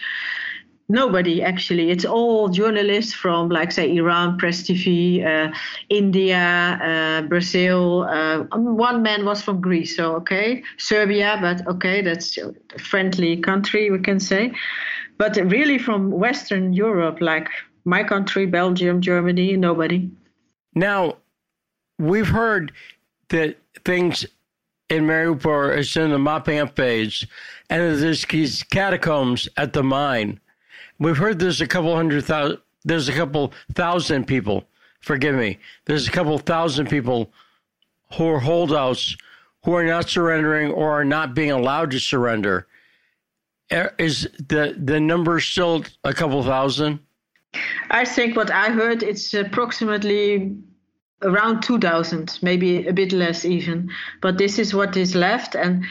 [0.89, 1.91] Nobody actually.
[1.91, 5.51] It's all journalists from, like, say, Iran, Press TV, uh,
[5.89, 8.03] India, uh, Brazil.
[8.03, 13.39] Uh, um, one man was from Greece, so okay, Serbia, but okay, that's a friendly
[13.39, 14.53] country, we can say.
[15.17, 17.49] But really, from Western Europe, like
[17.87, 20.11] my country, Belgium, Germany, nobody.
[20.75, 21.17] Now,
[21.99, 22.73] we've heard
[23.29, 24.27] that things
[24.91, 27.27] in Mariupol is in the up phase,
[27.71, 30.41] and there's these catacombs at the mine
[30.99, 34.65] We've heard there's a couple hundred thousand, there's a couple thousand people,
[35.01, 37.33] forgive me, there's a couple thousand people
[38.15, 39.17] who are holdouts
[39.65, 42.67] who are not surrendering or are not being allowed to surrender.
[43.99, 47.01] Is the, the number still a couple thousand?
[47.91, 50.57] I think what I heard, it's approximately
[51.25, 53.91] around 2,000, maybe a bit less even.
[54.21, 55.55] But this is what is left.
[55.55, 55.85] And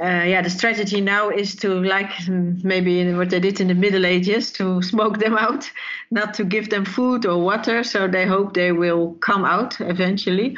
[0.00, 4.06] uh, yeah, the strategy now is to, like maybe what they did in the Middle
[4.06, 5.70] Ages, to smoke them out,
[6.10, 7.84] not to give them food or water.
[7.84, 10.56] So they hope they will come out eventually.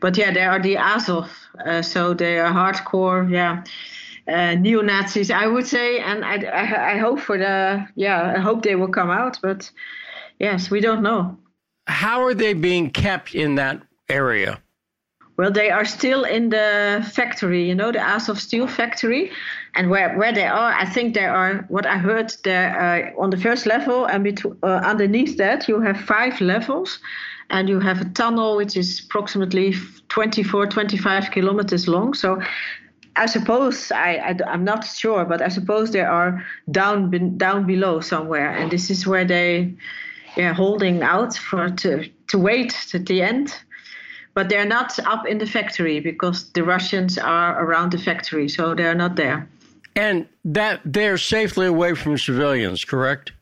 [0.00, 1.30] But yeah, they are the Azov,
[1.64, 3.64] uh, so they are hardcore, yeah,
[4.28, 5.98] uh, neo Nazis, I would say.
[6.00, 9.38] And I, I, I hope for the, yeah, I hope they will come out.
[9.40, 9.70] But
[10.38, 11.38] yes, we don't know.
[11.86, 14.60] How are they being kept in that area?
[15.36, 19.32] Well, they are still in the factory, you know, the Azov Steel factory.
[19.74, 23.30] And where, where they are, I think there are, what I heard, there uh, on
[23.30, 27.00] the first level, and between, uh, underneath that, you have five levels.
[27.50, 29.74] And you have a tunnel which is approximately
[30.08, 32.14] 24, 25 kilometers long.
[32.14, 32.40] So
[33.16, 38.00] I suppose I, I am not sure, but I suppose they are down down below
[38.00, 39.74] somewhere, and this is where they,
[40.36, 43.54] yeah, holding out for to to wait to the end
[44.34, 48.74] but they're not up in the factory because the Russians are around the factory, so
[48.74, 49.48] they're not there.
[49.96, 53.32] And that they're safely away from civilians, correct?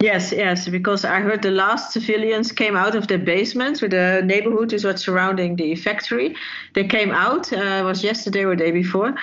[0.00, 4.22] Yes, yes, because I heard the last civilians came out of the basements with the
[4.24, 6.34] neighborhood is what's surrounding the factory.
[6.74, 9.14] They came out, uh, was yesterday or day before.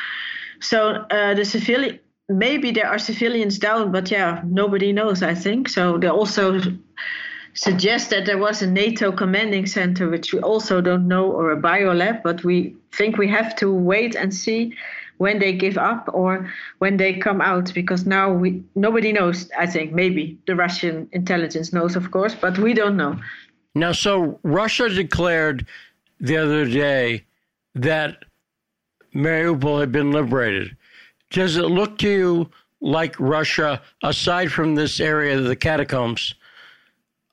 [0.61, 5.69] So uh, the civilian, maybe there are civilians down, but yeah, nobody knows, I think.
[5.69, 6.59] So they also
[7.53, 11.61] suggest that there was a NATO commanding center, which we also don't know, or a
[11.61, 14.73] biolab, but we think we have to wait and see
[15.17, 19.65] when they give up or when they come out because now we nobody knows i
[19.65, 19.93] think.
[19.93, 23.19] Maybe the russian intelligence knows of course but we don't know.
[23.75, 25.65] Now so russia declared
[26.19, 27.25] the other day
[27.75, 28.23] that
[29.15, 30.75] mariupol had been liberated
[31.33, 32.49] does it look to you
[32.81, 36.35] like russia aside from this area of the catacombs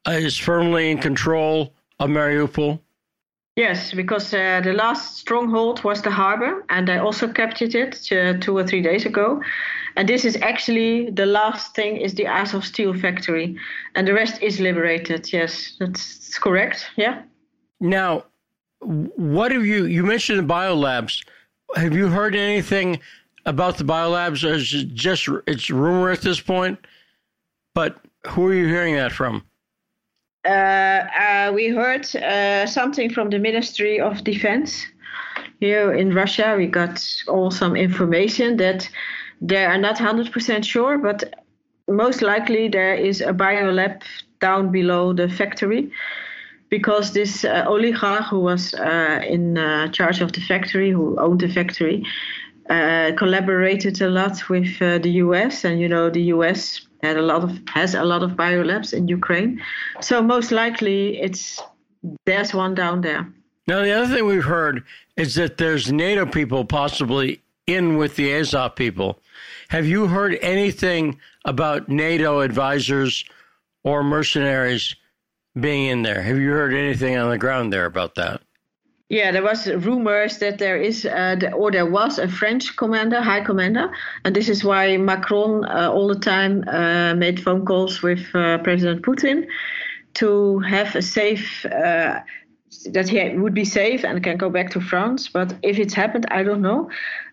[0.09, 2.81] is firmly in control of Mariupol?
[3.57, 8.39] Yes, because uh, the last stronghold was the harbor, and they also captured it uh,
[8.41, 9.43] two or three days ago.
[9.97, 13.57] And this is actually the last thing is the Azov steel factory,
[13.95, 15.33] and the rest is liberated.
[15.33, 16.87] Yes, that's correct.
[16.97, 17.23] Yeah.
[17.81, 18.25] Now,
[18.79, 19.85] what have you?
[19.85, 21.23] You mentioned the biolabs.
[21.75, 23.01] Have you heard anything
[23.47, 24.45] about the biolabs?
[24.45, 26.79] Is just it's rumor at this point?
[27.75, 27.99] But
[28.29, 29.45] who are you hearing that from?
[30.45, 34.87] Uh, uh, we heard uh, something from the Ministry of Defense
[35.61, 36.55] here in Russia.
[36.57, 38.89] We got all some information that
[39.41, 41.45] they are not 100% sure, but
[41.89, 44.03] most likely there is a biolab
[44.41, 45.91] down below the factory
[46.71, 51.41] because this uh, oligarch who was uh, in uh, charge of the factory, who owned
[51.41, 52.05] the factory,
[52.71, 57.23] uh, collaborated a lot with uh, the US, and you know the US had a
[57.23, 59.61] lot of has a lot of biolabs in Ukraine.
[60.01, 61.61] So most likely it's
[62.27, 63.29] there's one down there.
[63.67, 64.85] Now the other thing we've heard
[65.17, 69.19] is that there's NATO people possibly in with the Azov people.
[69.69, 73.25] Have you heard anything about NATO advisors
[73.85, 74.95] or mercenaries
[75.59, 76.23] being in there?
[76.23, 78.43] Have you heard anything on the ground there about that?
[79.11, 83.21] Yeah, there was rumors that there is, uh, the, or there was a French commander,
[83.21, 83.91] high commander,
[84.25, 88.59] and this is why Macron uh, all the time uh, made phone calls with uh,
[88.59, 89.49] President Putin
[90.15, 92.21] to have a safe, uh,
[92.93, 95.29] that he would be safe and can go back to France.
[95.29, 96.89] But if it's happened, I don't know.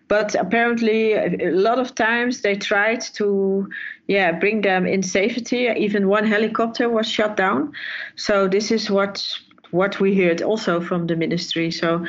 [0.08, 3.68] But apparently, a lot of times they tried to,
[4.08, 5.68] yeah, bring them in safety.
[5.76, 7.72] Even one helicopter was shot down.
[8.16, 9.22] So this is what
[9.70, 11.70] what we heard also from the ministry.
[11.70, 12.04] So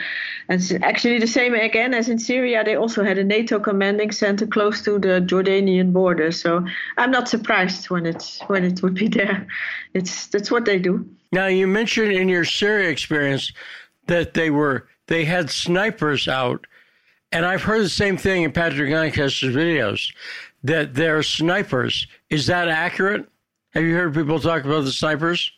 [0.47, 2.63] it's actually the same again as in Syria.
[2.63, 6.31] They also had a NATO commanding center close to the Jordanian border.
[6.31, 6.65] So
[6.97, 9.47] I'm not surprised when it's when it would be there.
[9.93, 11.07] It's that's what they do.
[11.31, 13.51] Now you mentioned in your Syria experience
[14.07, 16.65] that they were they had snipers out,
[17.31, 20.13] and I've heard the same thing in Patrick Lancaster's videos
[20.63, 22.07] that they're snipers.
[22.29, 23.27] Is that accurate?
[23.71, 25.51] Have you heard people talk about the snipers?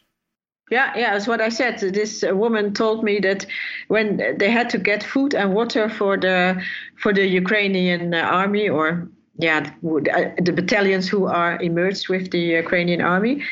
[0.71, 1.79] Yeah, yeah, that's what I said.
[1.79, 3.45] This uh, woman told me that
[3.89, 6.63] when they had to get food and water for the
[6.95, 12.39] for the Ukrainian uh, army, or yeah, uh, the battalions who are emerged with the
[12.39, 13.43] Ukrainian army,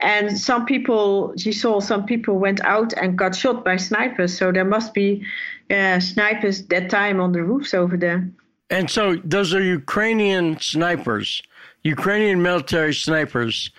[0.00, 4.36] and some people she saw some people went out and got shot by snipers.
[4.36, 5.24] So there must be
[5.70, 8.28] uh, snipers that time on the roofs over there.
[8.68, 11.40] And so those are Ukrainian snipers,
[11.82, 13.70] Ukrainian military snipers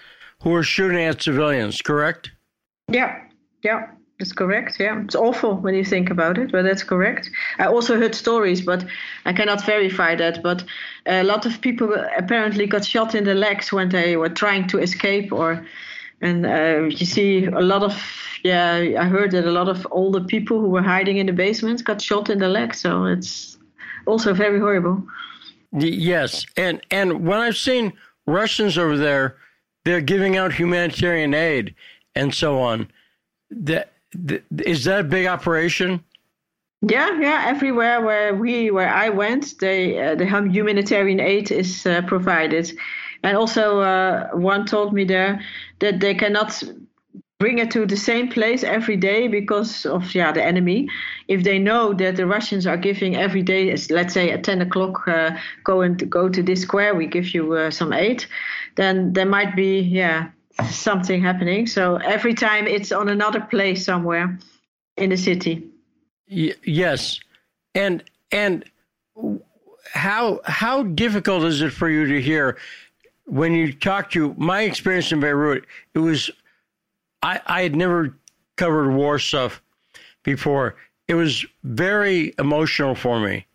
[0.42, 2.32] who are shooting at civilians, correct?
[2.92, 3.22] Yeah,
[3.64, 3.88] yeah,
[4.20, 4.80] that's correct.
[4.80, 7.30] Yeah, it's awful when you think about it, but that's correct.
[7.58, 8.86] I also heard stories, but
[9.26, 10.44] I cannot verify that.
[10.44, 10.64] But
[11.06, 14.80] a lot of people apparently got shot in the legs when they were trying to
[14.80, 15.66] escape, or
[16.22, 17.94] and uh, you see a lot of
[18.44, 18.98] yeah.
[19.00, 22.02] I heard that a lot of older people who were hiding in the basements got
[22.02, 22.82] shot in the legs.
[22.82, 23.58] So it's
[24.06, 25.02] also very horrible.
[25.72, 27.94] Yes, and and when I've seen
[28.26, 29.38] Russians over there,
[29.86, 31.76] they're giving out humanitarian aid
[32.20, 32.88] and so on.
[33.50, 33.94] That,
[34.66, 36.04] is that a big operation?
[36.82, 37.46] Yeah, yeah.
[37.48, 42.72] Everywhere where we, where I went, they uh, the humanitarian aid is uh, provided,
[43.24, 45.42] and also uh, one told me there
[45.80, 46.64] that they cannot
[47.38, 50.88] bring it to the same place every day because of yeah the enemy.
[51.28, 55.06] If they know that the Russians are giving every day, let's say at ten o'clock,
[55.06, 55.32] uh,
[55.66, 58.26] go and go to this square, we give you uh, some aid,
[58.76, 60.30] then there might be yeah
[60.68, 61.68] something happening.
[61.68, 64.38] So every time it's on another place somewhere
[64.98, 65.68] in the city.
[66.30, 67.20] Y- yes,
[67.76, 68.66] and and
[69.94, 72.58] how how difficult is it for you to hear
[73.26, 75.66] when you talk to my experience in Beirut?
[75.94, 76.30] It was
[77.24, 78.16] I I had never
[78.58, 79.62] covered war stuff
[80.24, 80.76] before.
[81.08, 83.48] It was very emotional for me.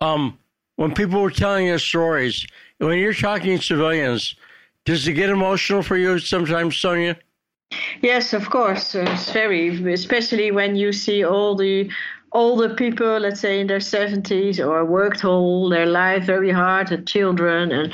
[0.00, 0.38] Um,
[0.76, 2.46] when people were telling us stories,
[2.78, 4.36] when you're talking to civilians
[4.90, 7.16] does it get emotional for you sometimes, Sonja?
[8.02, 8.96] Yes, of course.
[8.96, 11.88] It's very, especially when you see all the
[12.32, 17.06] older people, let's say in their 70s, or worked all their life very hard, had
[17.06, 17.92] children, and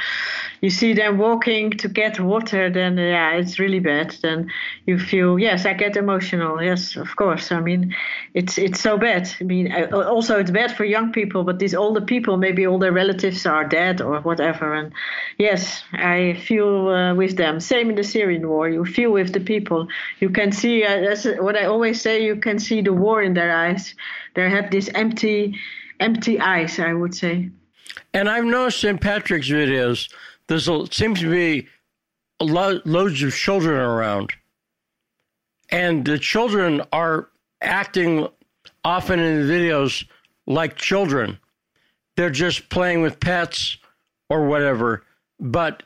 [0.61, 4.17] you see them walking to get water, then yeah, it's really bad.
[4.23, 4.51] Then
[4.87, 6.63] you feel yes, I get emotional.
[6.63, 7.53] Yes, of course.
[7.53, 7.95] I mean,
[8.35, 9.31] it's it's so bad.
[9.41, 12.93] I mean, also it's bad for young people, but these older people, maybe all their
[12.93, 14.75] relatives are dead or whatever.
[14.75, 14.93] And
[15.39, 17.61] yes, I feel uh, with them.
[17.61, 18.69] Same in the Syrian war.
[18.69, 19.89] You feel with the people.
[20.21, 20.85] You can see.
[20.85, 22.25] Uh, that's what I always say.
[22.25, 23.95] You can see the war in their eyes.
[24.35, 25.59] They have this empty,
[26.01, 26.79] empty eyes.
[26.79, 27.51] I would say.
[28.13, 30.09] And I've noticed in Patrick's videos
[30.49, 31.69] there's seems to be
[32.41, 34.33] a lo- loads of children around,
[35.71, 37.29] and the children are
[37.61, 38.29] acting
[38.85, 40.07] often in the videos
[40.47, 41.39] like children.
[42.17, 43.79] They're just playing with pets
[44.31, 45.05] or whatever,
[45.41, 45.83] but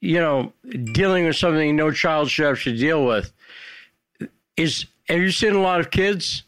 [0.00, 0.52] you know,
[0.92, 3.32] dealing with something no child should have to deal with.
[4.56, 6.44] Is have you seen a lot of kids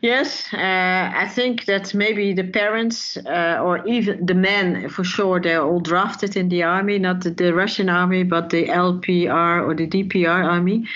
[0.00, 5.40] Yes, uh, I think that maybe the parents uh, or even the men, for sure,
[5.40, 9.74] they're all drafted in the army, not the, the, Russian army, but the LPR or
[9.74, 10.86] the DPR army.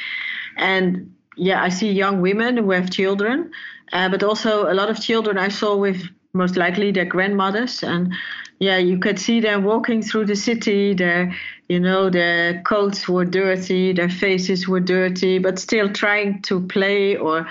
[0.57, 3.51] And yeah, I see young women who have children,
[3.93, 7.83] uh, but also a lot of children I saw with most likely their grandmothers.
[7.83, 8.15] And
[8.61, 10.95] yeah, you could see them walking through the city.
[10.95, 11.35] Their,
[11.69, 17.17] you know, their coats were dirty, their faces were dirty, but still trying to play
[17.17, 17.49] or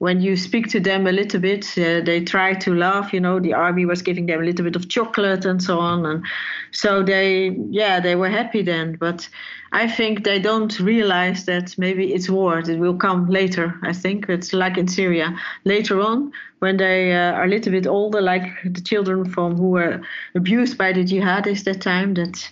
[0.00, 3.12] when you speak to them a little bit, uh, they try to laugh.
[3.12, 6.06] You know, the army was giving them a little bit of chocolate and so on,
[6.06, 6.24] and
[6.70, 8.96] so they, yeah, they were happy then.
[8.98, 9.28] But
[9.72, 12.60] I think they don't realize that maybe it's war.
[12.60, 13.78] It will come later.
[13.82, 17.86] I think it's like in Syria later on when they uh, are a little bit
[17.86, 20.00] older, like the children from who were
[20.34, 22.14] abused by the jihadists that time.
[22.14, 22.50] That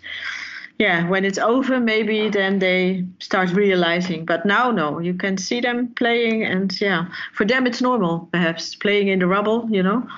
[0.78, 4.24] yeah, when it's over, maybe then they start realizing.
[4.24, 8.76] But now, no, you can see them playing, and yeah, for them it's normal, perhaps
[8.76, 9.68] playing in the rubble.
[9.70, 10.09] You know,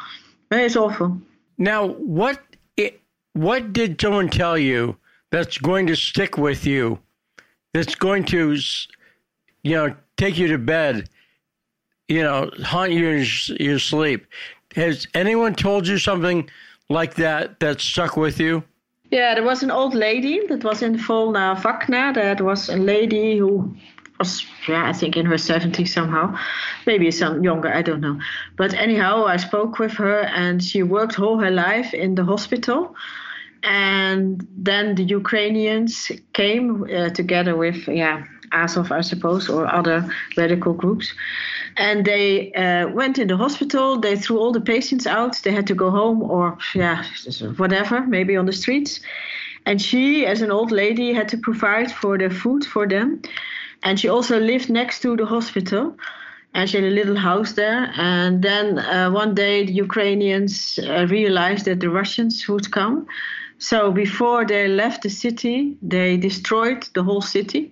[0.50, 1.18] eh, it's awful.
[1.56, 2.40] Now, what
[2.76, 3.00] it,
[3.32, 4.96] what did someone tell you
[5.30, 6.98] that's going to stick with you?
[7.72, 8.56] That's going to,
[9.62, 11.08] you know, take you to bed,
[12.08, 13.26] you know, haunt you in
[13.58, 14.26] your sleep.
[14.76, 16.50] Has anyone told you something
[16.90, 18.62] like that that stuck with you?
[19.10, 22.14] Yeah, there was an old lady that was in Volnovakha.
[22.14, 23.74] That was a lady who
[24.20, 26.38] was, yeah, I think in her 70s somehow.
[26.86, 28.20] Maybe some younger, I don't know.
[28.56, 32.94] But anyhow, I spoke with her and she worked all her life in the hospital.
[33.64, 40.72] And then the Ukrainians came uh, together with, yeah, Azov, I suppose, or other radical
[40.72, 41.14] groups.
[41.77, 43.98] And they uh, went in the hospital.
[43.98, 45.40] They threw all the patients out.
[45.43, 47.05] They had to go home or, yeah,
[47.56, 49.01] whatever, maybe on the streets.
[49.66, 53.22] And she, as an old lady, had to provide for the food for them.
[53.82, 55.97] And she also lived next to the hospital.
[56.52, 57.93] And she had a little house there.
[57.97, 63.06] And then uh, one day, the Ukrainians uh, realized that the Russians would come.
[63.59, 67.70] So before they left the city, they destroyed the whole city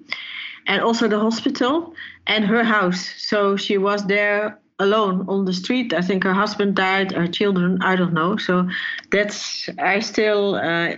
[0.68, 1.94] and also the hospital
[2.26, 3.10] and her house.
[3.16, 5.92] So she was there alone on the street.
[5.92, 8.36] I think her husband died, her children, I don't know.
[8.36, 8.68] So
[9.10, 10.92] that's I still uh,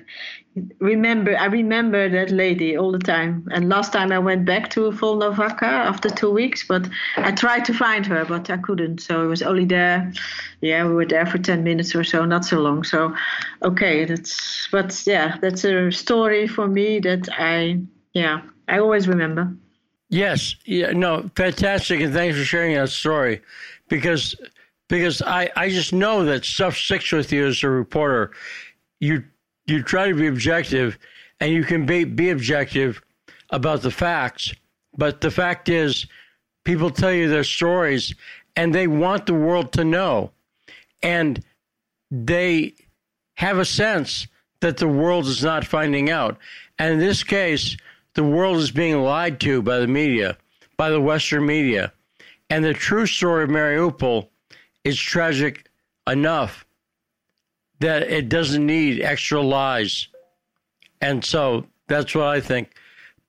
[0.80, 1.36] remember.
[1.38, 3.48] I remember that lady all the time.
[3.52, 7.72] And last time I went back to Volnovakha after two weeks, but I tried to
[7.72, 9.00] find her, but I couldn't.
[9.00, 10.12] So it was only there.
[10.60, 12.84] Yeah, we were there for ten minutes or so, not so long.
[12.84, 13.14] So
[13.62, 17.80] okay, that's but yeah, that's a story for me that I
[18.12, 19.52] yeah I always remember.
[20.10, 23.42] Yes, yeah, no, fantastic, and thanks for sharing that story,
[23.88, 24.34] because
[24.88, 28.30] because I I just know that stuff sticks with you as a reporter.
[29.00, 29.24] You
[29.66, 30.98] you try to be objective,
[31.40, 33.02] and you can be be objective
[33.50, 34.52] about the facts,
[34.96, 36.06] but the fact is,
[36.64, 38.14] people tell you their stories,
[38.56, 40.30] and they want the world to know,
[41.02, 41.44] and
[42.10, 42.74] they
[43.34, 44.26] have a sense
[44.60, 46.36] that the world is not finding out,
[46.78, 47.76] and in this case
[48.14, 50.36] the world is being lied to by the media,
[50.76, 51.92] by the Western media.
[52.48, 54.28] And the true story of Mariupol
[54.84, 55.68] is tragic
[56.06, 56.66] enough
[57.78, 60.08] that it doesn't need extra lies.
[61.00, 62.74] And so that's what I think.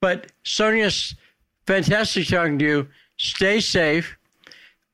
[0.02, 1.16] But Sonja,
[1.68, 2.88] fantastic talking to you.
[3.18, 4.18] Stay safe.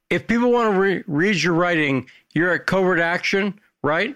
[0.09, 4.15] If people want to re- read your writing, you're at Covert Action, right?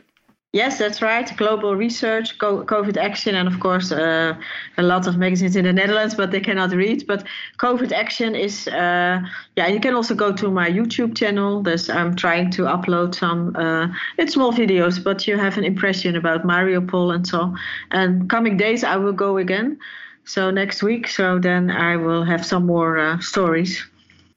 [0.54, 1.32] Yes, that's right.
[1.38, 4.34] Global research, Covert Action, and of course uh,
[4.78, 7.08] a lot of magazines in the Netherlands, but they cannot read.
[7.08, 7.24] But
[7.58, 9.22] Covert Action is, uh,
[9.56, 9.68] yeah.
[9.68, 11.64] You can also go to my YouTube channel.
[11.64, 13.88] There's I'm trying to upload some, uh,
[14.18, 17.56] it's small videos, but you have an impression about Mariupol and so.
[17.92, 19.80] And coming days I will go again.
[20.26, 23.82] So next week, so then I will have some more uh, stories.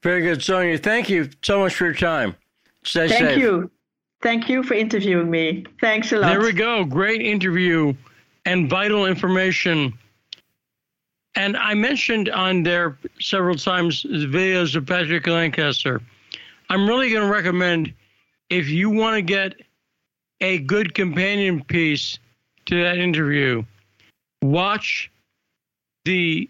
[0.05, 0.81] Very good, Sonja.
[0.81, 2.37] Thank you so much for your time.
[2.85, 3.29] Stay Thank safe.
[3.31, 3.71] Thank you.
[4.25, 5.67] Thank you for interviewing me.
[5.83, 6.29] Thanks a lot.
[6.31, 6.83] There we go.
[6.87, 7.93] Great interview
[8.47, 9.93] and vital information.
[11.35, 16.01] And I mentioned on there several times the videos of Patrick Lancaster.
[16.71, 17.93] I'm really going to recommend
[18.49, 19.57] if you want to get
[20.41, 22.19] a good companion piece
[22.65, 23.63] to that interview,
[24.41, 25.11] watch
[26.07, 26.49] the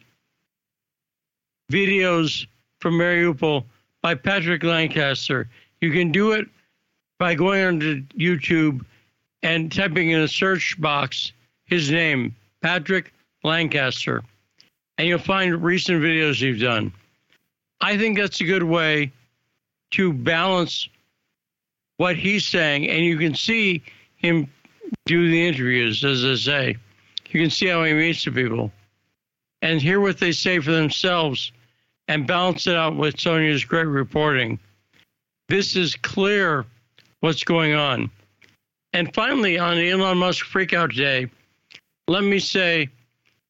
[1.72, 2.46] videos
[2.80, 3.64] from Mariupol
[4.01, 5.48] by Patrick Lancaster.
[5.80, 6.46] You can do it
[7.18, 8.84] by going onto YouTube
[9.42, 11.32] and typing in a search box
[11.66, 13.12] his name, Patrick
[13.42, 14.22] Lancaster,
[14.98, 16.92] and you'll find recent videos you've done.
[17.80, 19.12] I think that's a good way
[19.92, 20.88] to balance
[21.96, 23.82] what he's saying, and you can see
[24.16, 24.48] him
[25.06, 26.76] do the interviews, as I say.
[27.30, 28.72] You can see how he meets the people
[29.62, 31.52] and hear what they say for themselves
[32.08, 34.58] and balance it out with Sonja's great reporting.
[35.48, 36.66] This is clear
[37.24, 38.10] what's going on.
[38.92, 41.30] And finally, on Elon Musk freakout day,
[42.06, 42.90] let me say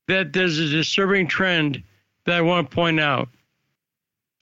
[0.07, 1.83] that there's a disturbing trend
[2.25, 3.29] that I want to point out.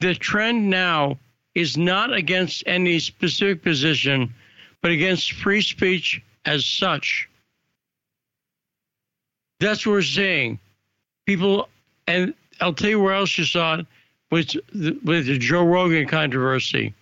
[0.00, 1.18] The trend now
[1.54, 4.34] is not against any specific position,
[4.82, 7.26] but against free speech as such.
[9.60, 10.58] That's what we're seeing.
[11.24, 11.70] People,
[12.06, 13.86] and I'll tell you where else you saw it
[14.30, 16.92] with the, with the Joe Rogan controversy.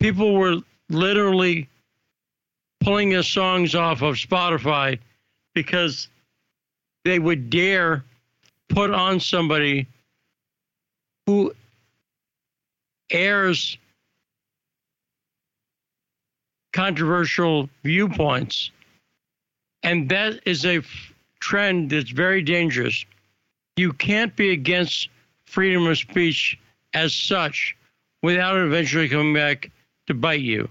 [0.00, 0.56] people were
[0.88, 1.68] literally
[2.80, 4.98] pulling his songs off of Spotify
[5.54, 6.08] because
[7.04, 8.04] they would dare
[8.68, 9.86] put on somebody
[11.26, 11.54] who
[13.10, 13.76] airs
[16.72, 18.70] controversial viewpoints.
[19.82, 23.04] And that is a f- trend that's very dangerous.
[23.76, 25.08] You can't be against
[25.46, 26.58] freedom of speech
[26.94, 27.76] as such
[28.22, 29.70] without eventually coming back
[30.06, 30.68] to bite you.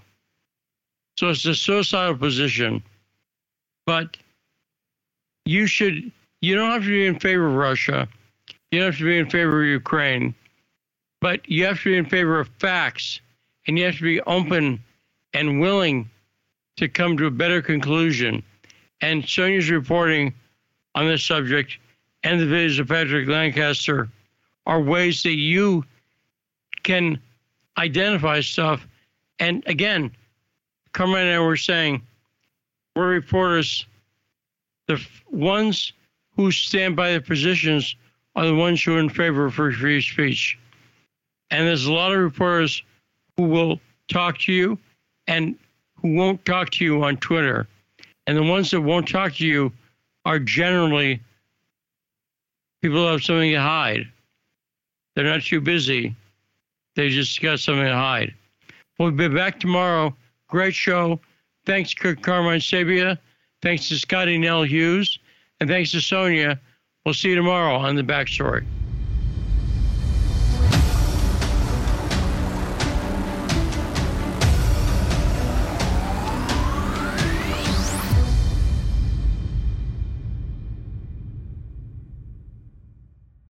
[1.18, 2.82] So it's a suicidal position.
[3.86, 4.16] But
[5.44, 6.10] you should,
[6.40, 8.08] you don't have to be in favor of Russia.
[8.70, 10.34] You don't have to be in favor of Ukraine.
[11.20, 13.20] But you have to be in favor of facts
[13.66, 14.82] and you have to be open
[15.34, 16.10] and willing
[16.76, 18.42] to come to a better conclusion.
[19.00, 20.34] And Sonja's reporting
[20.94, 21.78] on this subject
[22.24, 24.08] and the videos of Patrick Lancaster
[24.66, 25.84] are ways that you
[26.82, 27.20] can
[27.78, 28.86] identify stuff.
[29.38, 30.10] And again,
[30.92, 32.02] Carmine and I were saying,
[32.94, 33.86] we're reporters.
[34.86, 35.92] The ones
[36.36, 37.96] who stand by their positions
[38.34, 40.58] are the ones who are in favor of free speech.
[41.50, 42.82] And there's a lot of reporters
[43.36, 44.78] who will talk to you
[45.26, 45.56] and
[45.96, 47.66] who won't talk to you on Twitter.
[48.26, 49.72] And the ones that won't talk to you
[50.24, 51.20] are generally
[52.80, 54.06] people who have something to hide.
[55.14, 56.14] They're not too busy.
[56.96, 58.34] They just got something to hide.
[58.98, 60.16] We'll be back tomorrow.
[60.48, 61.20] Great show.
[61.64, 63.18] Thanks to Carmine Sabia.
[63.62, 65.18] Thanks to Scottie Nell Hughes.
[65.60, 66.58] And thanks to Sonja.
[67.04, 68.64] We'll see you tomorrow on The Backstory.